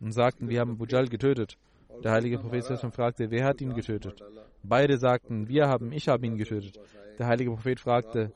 und 0.00 0.12
sagten, 0.12 0.48
wir 0.48 0.60
haben 0.60 0.72
Abu 0.72 0.86
Jahl 0.86 1.08
getötet. 1.08 1.56
Der 2.04 2.12
heilige 2.12 2.38
Prophet 2.38 2.64
fragte, 2.94 3.30
wer 3.30 3.44
hat 3.44 3.60
ihn 3.60 3.74
getötet? 3.74 4.22
Beide 4.62 4.98
sagten, 4.98 5.48
wir 5.48 5.68
haben, 5.68 5.92
ich 5.92 6.08
habe 6.08 6.26
ihn 6.26 6.36
getötet. 6.36 6.78
Der 7.18 7.26
heilige 7.26 7.50
Prophet 7.50 7.80
fragte, 7.80 8.32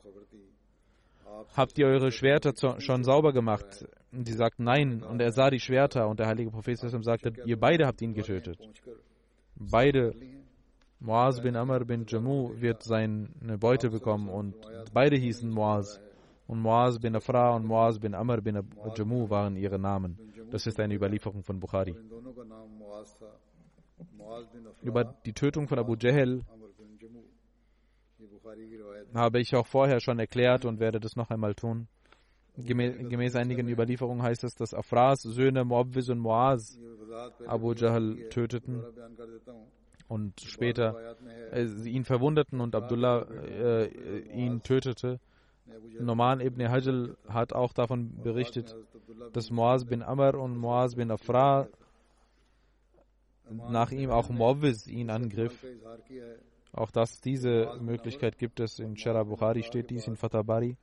habt 1.55 1.79
ihr 1.79 1.87
eure 1.87 2.11
Schwerter 2.11 2.53
schon 2.81 3.05
sauber 3.05 3.33
gemacht? 3.33 3.87
Und 4.11 4.27
sie 4.27 4.35
sagten, 4.35 4.65
nein. 4.65 5.03
Und 5.03 5.21
er 5.21 5.33
sah 5.33 5.51
die 5.51 5.61
Schwerter 5.61 6.09
und 6.09 6.19
der 6.19 6.27
heilige 6.27 6.51
Prophet 6.51 6.79
sagte, 6.79 7.33
ihr 7.45 7.59
beide 7.59 7.87
habt 7.87 8.03
ihn 8.03 8.15
getötet. 8.15 8.59
Beide, 9.55 10.15
Muaz 10.99 11.41
bin 11.41 11.57
Amr 11.57 11.85
bin 11.85 12.05
Jammu 12.07 12.61
wird 12.61 12.83
seine 12.83 13.59
Beute 13.59 13.91
bekommen 13.91 14.29
und 14.29 14.55
beide 14.93 15.17
hießen 15.17 15.51
Muaz. 15.51 16.01
Und 16.47 16.61
Muaz 16.61 16.99
bin 16.99 17.17
Afra 17.17 17.55
und 17.55 17.65
Muaz 17.65 17.99
bin 17.99 18.15
Amr 18.15 18.41
bin 18.41 18.61
Jammu 18.97 19.29
waren 19.31 19.57
ihre 19.57 19.79
Namen. 19.79 20.19
Das 20.53 20.67
ist 20.67 20.79
eine 20.79 20.95
Überlieferung 20.95 21.43
von 21.43 21.59
Bukhari. 21.59 21.97
Über 24.83 25.05
die 25.25 25.33
Tötung 25.33 25.67
von 25.67 25.79
Abu 25.79 25.97
Jahl 25.99 26.43
habe 29.15 29.41
ich 29.41 29.57
auch 29.57 29.67
vorher 29.67 30.01
schon 30.01 30.19
erklärt 30.19 30.67
und 30.67 30.79
werde 30.79 31.01
das 31.01 31.17
noch 31.17 31.31
einmal 31.31 31.55
tun. 31.55 31.89
Gemäß, 32.59 33.35
einigen 33.35 33.67
Überlieferungen 33.67 34.23
heißt 34.23 34.45
es, 34.45 34.55
dass 34.55 34.75
Afras 34.75 35.23
Söhne 35.23 35.65
Muabwiz 35.65 36.11
und 36.11 36.19
Muaz 36.19 36.79
Abu 37.47 37.73
Jahl 37.73 38.29
töteten 38.29 38.85
und 40.09 40.39
später 40.43 41.17
äh, 41.51 41.65
ihn 41.89 42.05
verwundeten 42.05 42.61
und 42.61 42.75
Abdullah 42.75 43.23
äh, 43.23 43.87
ihn 44.35 44.63
tötete. 44.63 45.19
Noman 46.01 46.41
ibn 46.41 46.69
Hajl 46.69 47.17
hat 47.29 47.53
auch 47.53 47.73
davon 47.73 48.23
berichtet, 48.23 48.75
dass 49.33 49.51
Muaz 49.51 49.85
bin 49.85 50.03
Amr 50.03 50.35
und 50.35 50.57
Muaz 50.57 50.95
bin 50.95 51.11
Afra 51.11 51.69
nach 53.51 53.91
ihm 53.91 54.11
auch 54.11 54.29
Muawwiz 54.31 54.87
ihn 54.87 55.11
angriff. 55.11 55.65
Auch 56.73 56.91
das, 56.91 57.21
diese 57.21 57.79
Möglichkeit 57.81 58.39
gibt 58.39 58.61
es 58.61 58.79
in 58.79 58.97
Shara 58.97 59.25
Bukhari, 59.25 59.63
steht 59.63 59.91
dies 59.91 60.07
in 60.07 60.17
Fatah 60.17 60.43
Bari. 60.43 60.77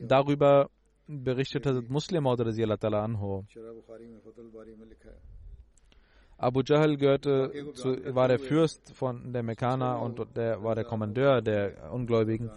Darüber 0.00 0.70
berichtet 1.06 1.66
Hazrat 1.66 1.88
Muslim 1.90 2.26
anhu. 2.26 3.44
Abu 6.38 6.62
Jahl 6.64 6.96
gehörte 6.96 7.72
zu, 7.74 7.96
war 8.14 8.28
der 8.28 8.38
Fürst 8.38 8.94
von 8.94 9.32
der 9.32 9.42
Mekkaner 9.42 10.00
und 10.00 10.24
der 10.36 10.62
war 10.62 10.76
der 10.76 10.84
Kommandeur 10.84 11.42
der 11.42 11.92
Ungläubigen. 11.92 12.50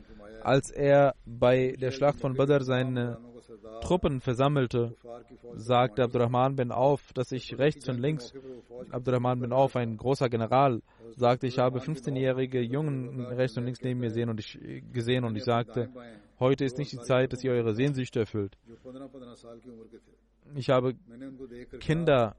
Als 0.43 0.69
er 0.69 1.15
bei 1.25 1.75
der 1.79 1.91
Schlacht 1.91 2.19
von 2.19 2.36
Badr 2.36 2.63
seine 2.63 3.17
Truppen 3.82 4.21
versammelte, 4.21 4.95
sagte 5.55 6.03
Abdurrahman 6.03 6.55
bin 6.55 6.71
Auf, 6.71 7.11
dass 7.13 7.32
ich 7.32 7.57
rechts 7.57 7.89
und 7.89 7.99
links, 7.99 8.34
Abdurrahman 8.91 9.39
bin 9.39 9.51
Auf, 9.51 9.75
ein 9.75 9.97
großer 9.97 10.29
General, 10.29 10.82
sagte, 11.15 11.47
ich 11.47 11.57
habe 11.57 11.79
15-jährige 11.79 12.61
Jungen 12.61 13.25
rechts 13.25 13.57
und 13.57 13.65
links 13.65 13.82
neben 13.82 13.99
mir 13.99 14.11
sehen 14.11 14.29
und 14.29 14.39
ich, 14.39 14.59
gesehen 14.93 15.23
und 15.23 15.36
ich 15.36 15.43
sagte, 15.43 15.89
heute 16.39 16.65
ist 16.65 16.77
nicht 16.77 16.91
die 16.91 16.99
Zeit, 16.99 17.34
dass 17.34 17.43
ihr 17.43 17.51
eure 17.51 17.73
Sehnsüchte 17.73 18.19
erfüllt. 18.19 18.57
Ich 20.55 20.69
habe 20.69 20.93
Kinder 21.79 22.36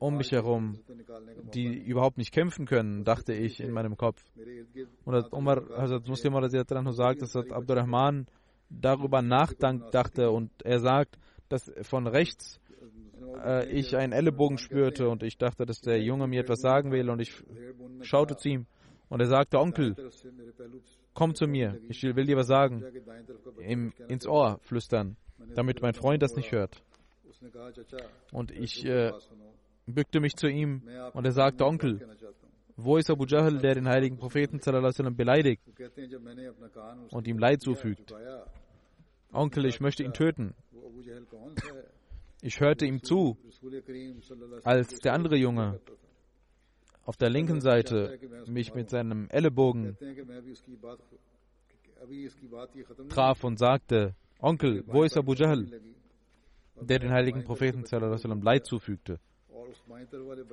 um 0.00 0.16
mich 0.16 0.32
herum, 0.32 0.80
die 1.54 1.78
überhaupt 1.78 2.18
nicht 2.18 2.32
kämpfen 2.32 2.66
können, 2.66 3.04
dachte 3.04 3.32
ich 3.32 3.60
in 3.60 3.70
meinem 3.70 3.96
Kopf. 3.96 4.22
Und 5.04 5.32
Umar, 5.32 5.62
Hazrat 5.76 6.08
Muslim 6.08 6.34
sagt, 6.92 7.22
dass 7.22 7.36
Abdurrahman 7.36 8.26
darüber 8.70 9.22
nachdachte 9.22 10.30
und 10.30 10.50
er 10.64 10.80
sagt, 10.80 11.18
dass 11.48 11.70
von 11.82 12.06
rechts 12.06 12.60
äh, 13.44 13.68
ich 13.68 13.96
einen 13.96 14.12
Ellenbogen 14.12 14.58
spürte 14.58 15.08
und 15.08 15.22
ich 15.22 15.36
dachte, 15.36 15.66
dass 15.66 15.80
der 15.80 16.00
Junge 16.00 16.26
mir 16.26 16.40
etwas 16.40 16.60
sagen 16.60 16.92
will 16.92 17.10
und 17.10 17.20
ich 17.20 17.32
schaute 18.02 18.36
zu 18.36 18.48
ihm 18.48 18.66
und 19.08 19.20
er 19.20 19.26
sagte, 19.26 19.58
Onkel, 19.58 19.96
komm 21.12 21.34
zu 21.34 21.46
mir, 21.46 21.78
ich 21.88 22.02
will 22.02 22.24
dir 22.24 22.36
was 22.36 22.46
sagen, 22.46 22.84
Im, 23.58 23.92
ins 24.08 24.26
Ohr 24.26 24.58
flüstern, 24.62 25.16
damit 25.54 25.82
mein 25.82 25.94
Freund 25.94 26.22
das 26.22 26.36
nicht 26.36 26.52
hört. 26.52 26.82
Und 28.32 28.50
ich 28.50 28.84
äh, 28.84 29.12
bückte 29.86 30.20
mich 30.20 30.36
zu 30.36 30.48
ihm 30.48 30.82
und 31.12 31.24
er 31.24 31.32
sagte, 31.32 31.64
Onkel, 31.64 32.00
wo 32.76 32.96
ist 32.96 33.10
Abu 33.10 33.26
Jahl, 33.26 33.58
der 33.58 33.74
den 33.74 33.88
heiligen 33.88 34.16
Propheten 34.16 34.60
beleidigt 35.16 35.62
und 37.10 37.28
ihm 37.28 37.38
Leid 37.38 37.62
zufügt? 37.62 38.14
Onkel, 39.32 39.66
ich 39.66 39.80
möchte 39.80 40.02
ihn 40.02 40.12
töten. 40.12 40.54
Ich 42.42 42.60
hörte 42.60 42.86
ihm 42.86 43.02
zu, 43.02 43.36
als 44.64 44.98
der 45.00 45.12
andere 45.12 45.36
Junge 45.36 45.80
auf 47.04 47.16
der 47.16 47.30
linken 47.30 47.60
Seite 47.60 48.18
mich 48.46 48.74
mit 48.74 48.88
seinem 48.88 49.28
Ellenbogen 49.30 49.96
traf 53.08 53.44
und 53.44 53.58
sagte, 53.58 54.14
Onkel, 54.38 54.84
wo 54.86 55.02
ist 55.02 55.18
Abu 55.18 55.34
Jahl, 55.34 55.66
der 56.80 56.98
den 56.98 57.10
heiligen 57.10 57.44
Propheten 57.44 57.84
Leid 58.42 58.64
zufügte? 58.64 59.18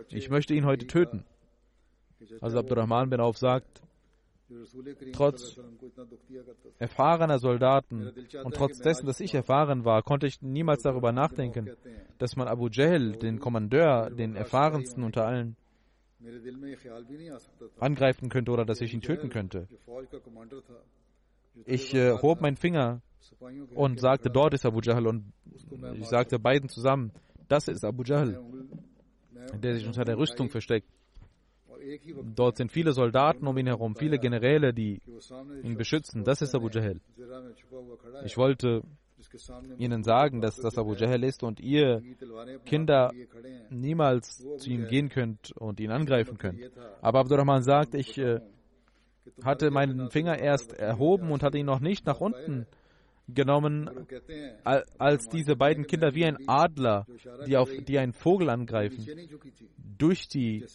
Ich 0.09 0.30
möchte 0.30 0.53
ihn 0.53 0.65
heute 0.65 0.88
töten. 0.88 1.26
Also 2.41 2.59
Abdurrahman 2.59 3.09
bin 3.09 3.20
Auf 3.20 3.38
sagt, 3.38 3.82
trotz 5.13 5.59
erfahrener 6.80 7.39
Soldaten 7.39 8.13
und 8.43 8.55
trotz 8.55 8.80
dessen, 8.80 9.05
dass 9.05 9.20
ich 9.20 9.34
erfahren 9.34 9.84
war, 9.84 10.01
konnte 10.03 10.28
ich 10.28 10.41
niemals 10.41 10.84
darüber 10.84 11.11
nachdenken, 11.11 11.72
dass 12.18 12.36
man 12.36 12.47
Abu 12.47 12.70
Jahl, 12.72 13.13
den 13.13 13.39
Kommandeur, 13.39 14.09
den 14.09 14.36
erfahrensten 14.36 15.03
unter 15.03 15.26
allen, 15.26 15.57
angreifen 17.80 18.30
könnte 18.30 18.51
oder 18.51 18.65
dass 18.65 18.82
ich 18.82 18.93
ihn 18.93 19.01
töten 19.01 19.30
könnte. 19.30 19.68
Ich 21.65 21.93
äh, 21.93 22.13
hob 22.13 22.41
meinen 22.41 22.57
Finger 22.57 23.01
und 23.76 23.99
sagte, 23.99 24.30
dort 24.30 24.53
ist 24.53 24.65
Abu 24.65 24.80
Jahl 24.82 25.07
und 25.07 25.34
ich 25.95 26.07
sagte 26.07 26.39
beiden 26.39 26.70
zusammen, 26.70 27.11
das 27.47 27.68
ist 27.68 27.84
Abu 27.84 28.03
Jahl, 28.03 28.41
der 29.54 29.76
sich 29.76 29.86
unter 29.86 30.04
der 30.04 30.18
Rüstung 30.18 30.50
versteckt. 30.50 30.88
Dort 32.36 32.58
sind 32.58 32.72
viele 32.72 32.91
Soldaten 32.91 33.48
um 33.48 33.58
ihn 33.58 33.68
herum, 33.68 33.95
viele 33.95 34.20
Generäle, 34.20 34.74
die 34.74 35.02
ihn 35.64 35.78
beschützen. 35.78 36.24
Das 36.24 36.41
ist 36.41 36.56
Abu 36.56 36.70
Jahl. 36.70 37.00
Ich 38.26 38.38
wollte 38.38 38.82
ihnen 39.78 40.04
sagen, 40.04 40.41
dass 40.41 40.58
das 40.58 40.78
Abu 40.78 40.93
Jahl 40.95 41.24
ist 41.24 41.43
und 41.43 41.60
ihr 41.60 42.02
Kinder 42.66 43.12
niemals 43.70 44.43
zu 44.58 44.70
ihm 44.70 44.88
gehen 44.88 45.10
könnt 45.10 45.52
und 45.54 45.80
ihn 45.80 45.91
angreifen 45.91 46.38
könnt. 46.38 46.60
Aber 47.02 47.20
Abdurrahman 47.20 47.64
sagt, 47.64 47.95
ich 47.95 48.18
äh, 48.18 48.41
hatte 49.43 49.72
meinen 49.72 50.10
Finger 50.12 50.38
erst 50.38 50.74
erhoben 50.74 51.32
und 51.32 51.43
hatte 51.43 51.58
ihn 51.58 51.66
noch 51.66 51.80
nicht 51.80 52.06
nach 52.06 52.20
unten 52.22 52.66
genommen, 53.28 53.89
als 54.97 55.28
diese 55.30 55.55
beiden 55.55 55.86
Kinder 55.86 56.13
wie 56.15 56.25
ein 56.25 56.47
Adler, 56.47 57.05
die, 57.45 57.57
auf, 57.57 57.69
die 57.69 57.99
einen 57.99 58.13
Vogel 58.13 58.49
angreifen, 58.49 59.05
durch 59.97 60.28
die 60.28 60.65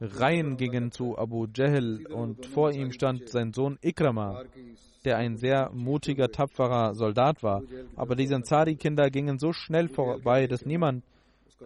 Reihen 0.00 0.56
gingen 0.56 0.90
zu 0.90 1.16
Abu 1.16 1.46
Jahl 1.54 2.06
und 2.06 2.46
vor 2.46 2.72
ihm 2.72 2.92
stand 2.92 3.28
sein 3.28 3.52
Sohn 3.52 3.78
Ikrama, 3.80 4.44
der 5.04 5.16
ein 5.16 5.36
sehr 5.36 5.70
mutiger, 5.72 6.30
tapferer 6.30 6.94
Soldat 6.94 7.42
war. 7.42 7.62
Aber 7.96 8.16
diese 8.16 8.34
Ansari-Kinder 8.34 9.10
gingen 9.10 9.38
so 9.38 9.52
schnell 9.52 9.88
vorbei, 9.88 10.46
dass 10.46 10.66
niemand 10.66 11.04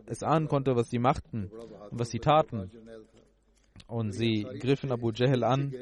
es 0.07 0.22
ahnen 0.22 0.48
konnte, 0.48 0.76
was 0.76 0.90
sie 0.90 0.98
machten 0.98 1.50
und 1.90 1.98
was 1.98 2.11
sie 2.11 2.18
taten. 2.18 2.70
Und 3.88 4.12
sie 4.12 4.42
griffen 4.61 4.92
Abu 4.92 5.11
Jahl 5.12 5.44
an 5.44 5.72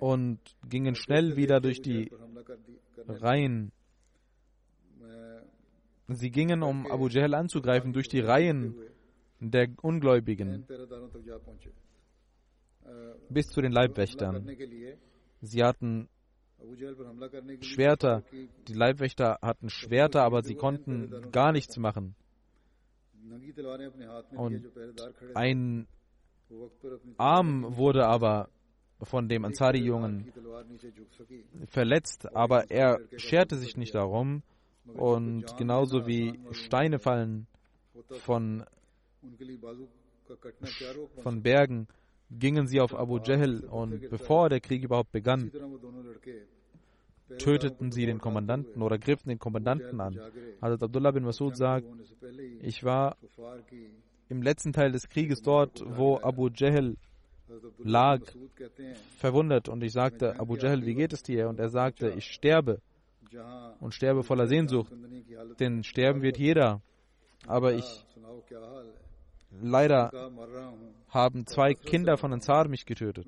und 0.00 0.38
gingen 0.68 0.94
schnell 0.94 1.36
wieder 1.36 1.60
durch 1.60 1.80
die 1.82 2.10
Reihen. 3.06 3.72
Sie 6.08 6.30
gingen, 6.30 6.62
um 6.62 6.90
Abu 6.90 7.08
Jahl 7.08 7.34
anzugreifen, 7.34 7.92
durch 7.92 8.08
die 8.08 8.20
Reihen 8.20 8.74
der 9.40 9.68
Ungläubigen 9.82 10.66
bis 13.28 13.48
zu 13.48 13.60
den 13.60 13.72
Leibwächtern. 13.72 14.48
Sie 15.40 15.62
hatten 15.62 16.08
Schwerter. 17.60 18.24
Die 18.66 18.74
Leibwächter 18.74 19.38
hatten 19.42 19.70
Schwerter, 19.70 20.22
aber 20.22 20.42
sie 20.42 20.54
konnten 20.54 21.30
gar 21.30 21.52
nichts 21.52 21.76
machen. 21.76 22.14
Und 24.30 24.64
ein 25.34 25.86
Arm 27.16 27.76
wurde 27.76 28.06
aber 28.06 28.48
von 29.02 29.28
dem 29.28 29.44
Ansari-Jungen 29.44 30.32
verletzt, 31.66 32.34
aber 32.34 32.70
er 32.70 33.00
scherte 33.16 33.56
sich 33.56 33.76
nicht 33.76 33.94
darum. 33.94 34.42
Und 34.94 35.56
genauso 35.58 36.06
wie 36.06 36.38
Steine 36.52 36.98
fallen 36.98 37.46
von, 38.20 38.64
von 41.22 41.42
Bergen, 41.42 41.86
gingen 42.30 42.66
sie 42.66 42.80
auf 42.80 42.94
Abu 42.94 43.18
Jahl 43.18 43.64
und 43.64 44.08
bevor 44.10 44.48
der 44.48 44.60
Krieg 44.60 44.82
überhaupt 44.82 45.12
begann, 45.12 45.50
töteten 47.38 47.92
sie 47.92 48.06
den 48.06 48.18
Kommandanten 48.18 48.82
oder 48.82 48.98
griffen 48.98 49.28
den 49.28 49.38
Kommandanten 49.38 50.00
an. 50.00 50.18
Also 50.60 50.84
Abdullah 50.86 51.10
bin 51.10 51.24
Masud 51.24 51.56
sagt, 51.56 51.86
ich 52.62 52.82
war 52.84 53.16
im 54.28 54.42
letzten 54.42 54.72
Teil 54.72 54.92
des 54.92 55.08
Krieges 55.08 55.42
dort, 55.42 55.82
wo 55.86 56.18
Abu 56.18 56.48
Jahl 56.54 56.96
lag, 57.78 58.20
verwundert. 59.16 59.68
Und 59.68 59.82
ich 59.82 59.92
sagte, 59.92 60.38
Abu 60.38 60.56
Jahl, 60.56 60.84
wie 60.84 60.94
geht 60.94 61.12
es 61.12 61.22
dir? 61.22 61.48
Und 61.48 61.58
er 61.58 61.70
sagte, 61.70 62.10
ich 62.16 62.26
sterbe 62.26 62.80
und 63.80 63.94
sterbe 63.94 64.22
voller 64.22 64.46
Sehnsucht. 64.46 64.92
Denn 65.60 65.84
sterben 65.84 66.22
wird 66.22 66.38
jeder. 66.38 66.80
Aber 67.46 67.74
ich, 67.74 68.04
leider 69.62 70.10
haben 71.08 71.46
zwei 71.46 71.74
Kinder 71.74 72.16
von 72.16 72.32
Ansar 72.32 72.68
mich 72.68 72.84
getötet 72.84 73.26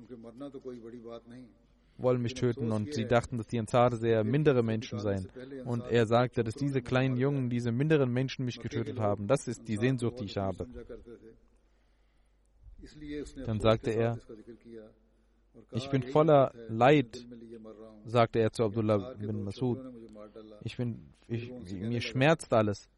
wollen 2.03 2.21
mich 2.21 2.33
töten 2.33 2.71
und 2.71 2.93
sie 2.93 3.05
dachten, 3.05 3.37
dass 3.37 3.47
die 3.47 3.59
Ansar 3.59 3.95
sehr 3.95 4.23
mindere 4.23 4.63
Menschen 4.63 4.99
seien. 4.99 5.27
Und 5.65 5.83
er 5.89 6.05
sagte, 6.05 6.43
dass 6.43 6.55
diese 6.55 6.81
kleinen 6.81 7.17
Jungen, 7.17 7.49
diese 7.49 7.71
minderen 7.71 8.11
Menschen 8.11 8.45
mich 8.45 8.59
getötet 8.59 8.99
haben. 8.99 9.27
Das 9.27 9.47
ist 9.47 9.67
die 9.67 9.77
Sehnsucht, 9.77 10.19
die 10.19 10.25
ich 10.25 10.37
habe. 10.37 10.67
Dann 13.45 13.59
sagte 13.59 13.91
er, 13.91 14.19
ich 15.71 15.89
bin 15.89 16.03
voller 16.03 16.53
Leid, 16.69 17.25
sagte 18.05 18.39
er 18.39 18.51
zu 18.51 18.63
Abdullah 18.63 19.13
bin 19.15 19.43
Masud. 19.43 19.79
Ich 20.63 20.77
bin, 20.77 21.13
ich, 21.27 21.51
mir 21.51 22.01
schmerzt 22.01 22.53
alles. 22.53 22.89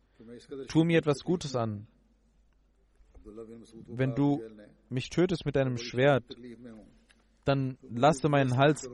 Tu 0.67 0.83
mir 0.83 0.99
etwas 0.99 1.23
Gutes 1.23 1.55
an. 1.55 1.87
Wenn 3.87 4.15
du 4.15 4.41
mich 4.89 5.09
tötest 5.09 5.45
mit 5.45 5.57
einem 5.57 5.77
Schwert, 5.77 6.35
dann 7.45 7.77
lasse 7.89 8.29
meinen 8.29 8.57
Hals 8.57 8.89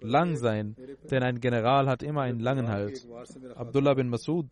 lang 0.00 0.36
sein, 0.36 0.76
denn 1.10 1.22
ein 1.22 1.40
General 1.40 1.88
hat 1.88 2.02
immer 2.02 2.22
einen 2.22 2.40
langen 2.40 2.68
Hals. 2.68 3.06
Abdullah 3.54 3.94
bin 3.94 4.08
Masud 4.08 4.46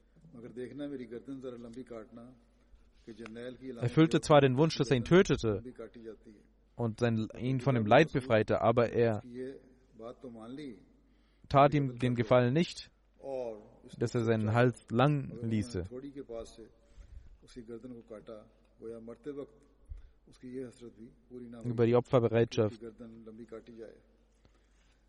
erfüllte 3.81 4.21
zwar 4.21 4.41
den 4.41 4.57
Wunsch, 4.57 4.77
dass 4.77 4.91
er 4.91 4.97
ihn 4.97 5.05
tötete 5.05 5.63
und 6.77 7.01
sein, 7.01 7.29
ihn 7.39 7.61
von 7.61 7.75
dem 7.75 7.87
Leid 7.87 8.13
befreite, 8.13 8.61
aber 8.61 8.91
er 8.91 9.23
tat 11.49 11.75
ihm 11.75 11.99
den 11.99 12.15
Gefallen 12.15 12.53
nicht, 12.53 12.91
dass 13.99 14.15
er 14.15 14.25
seinen 14.25 14.53
Hals 14.55 14.91
lang 14.91 15.33
ließe. 15.43 15.85
Über 21.65 21.87
die 21.87 21.95
Opferbereitschaft, 21.95 22.81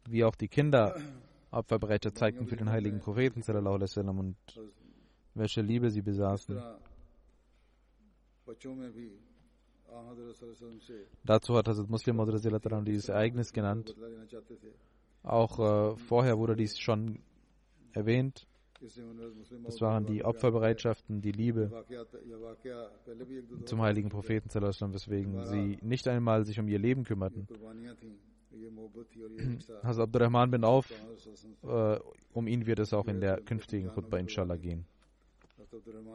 wie 0.07 0.23
auch 0.23 0.35
die 0.35 0.47
Kinder 0.47 0.95
Opferbereitschaft 1.51 2.17
zeigten 2.17 2.47
für 2.47 2.55
den 2.55 2.69
heiligen 2.69 2.99
Propheten 2.99 3.41
und 4.19 4.35
welche 5.33 5.61
Liebe 5.61 5.89
sie 5.89 6.01
besaßen. 6.01 6.61
Dazu 11.23 11.55
hat 11.55 11.67
Hazrat 11.67 11.89
Muslim 11.89 12.19
dieses 12.85 13.09
Ereignis 13.09 13.53
genannt. 13.53 13.95
Auch 15.23 15.59
äh, 15.59 15.97
vorher 15.97 16.37
wurde 16.37 16.55
dies 16.55 16.77
schon 16.77 17.19
erwähnt. 17.93 18.47
Das 18.81 19.81
waren 19.81 20.05
die 20.05 20.23
Opferbereitschaften, 20.23 21.21
die 21.21 21.31
Liebe 21.31 21.71
zum 23.65 23.81
heiligen 23.81 24.09
Propheten, 24.09 24.49
weswegen 24.93 25.45
sie 25.45 25.77
nicht 25.81 26.07
einmal 26.07 26.45
sich 26.45 26.59
um 26.59 26.67
ihr 26.67 26.79
Leben 26.79 27.03
kümmerten. 27.03 27.47
Hazrat 29.83 30.07
Abdurrahman 30.07 30.51
bin 30.51 30.63
Auf, 30.63 30.89
äh, 31.63 31.99
um 32.33 32.47
ihn 32.47 32.65
wird 32.65 32.79
es 32.79 32.93
auch 32.93 33.07
in 33.07 33.19
der 33.19 33.41
künftigen 33.41 33.89
Khutbah 33.89 34.17
inshallah 34.17 34.55
gehen. 34.55 34.85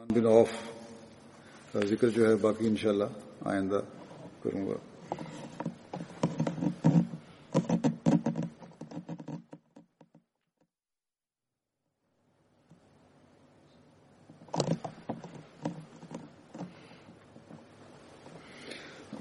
bin 0.07 0.25
Auf, 0.25 0.49
zikr 1.71 2.07
jo 2.07 2.25
hai 2.25 2.65
inshallah. 2.65 3.11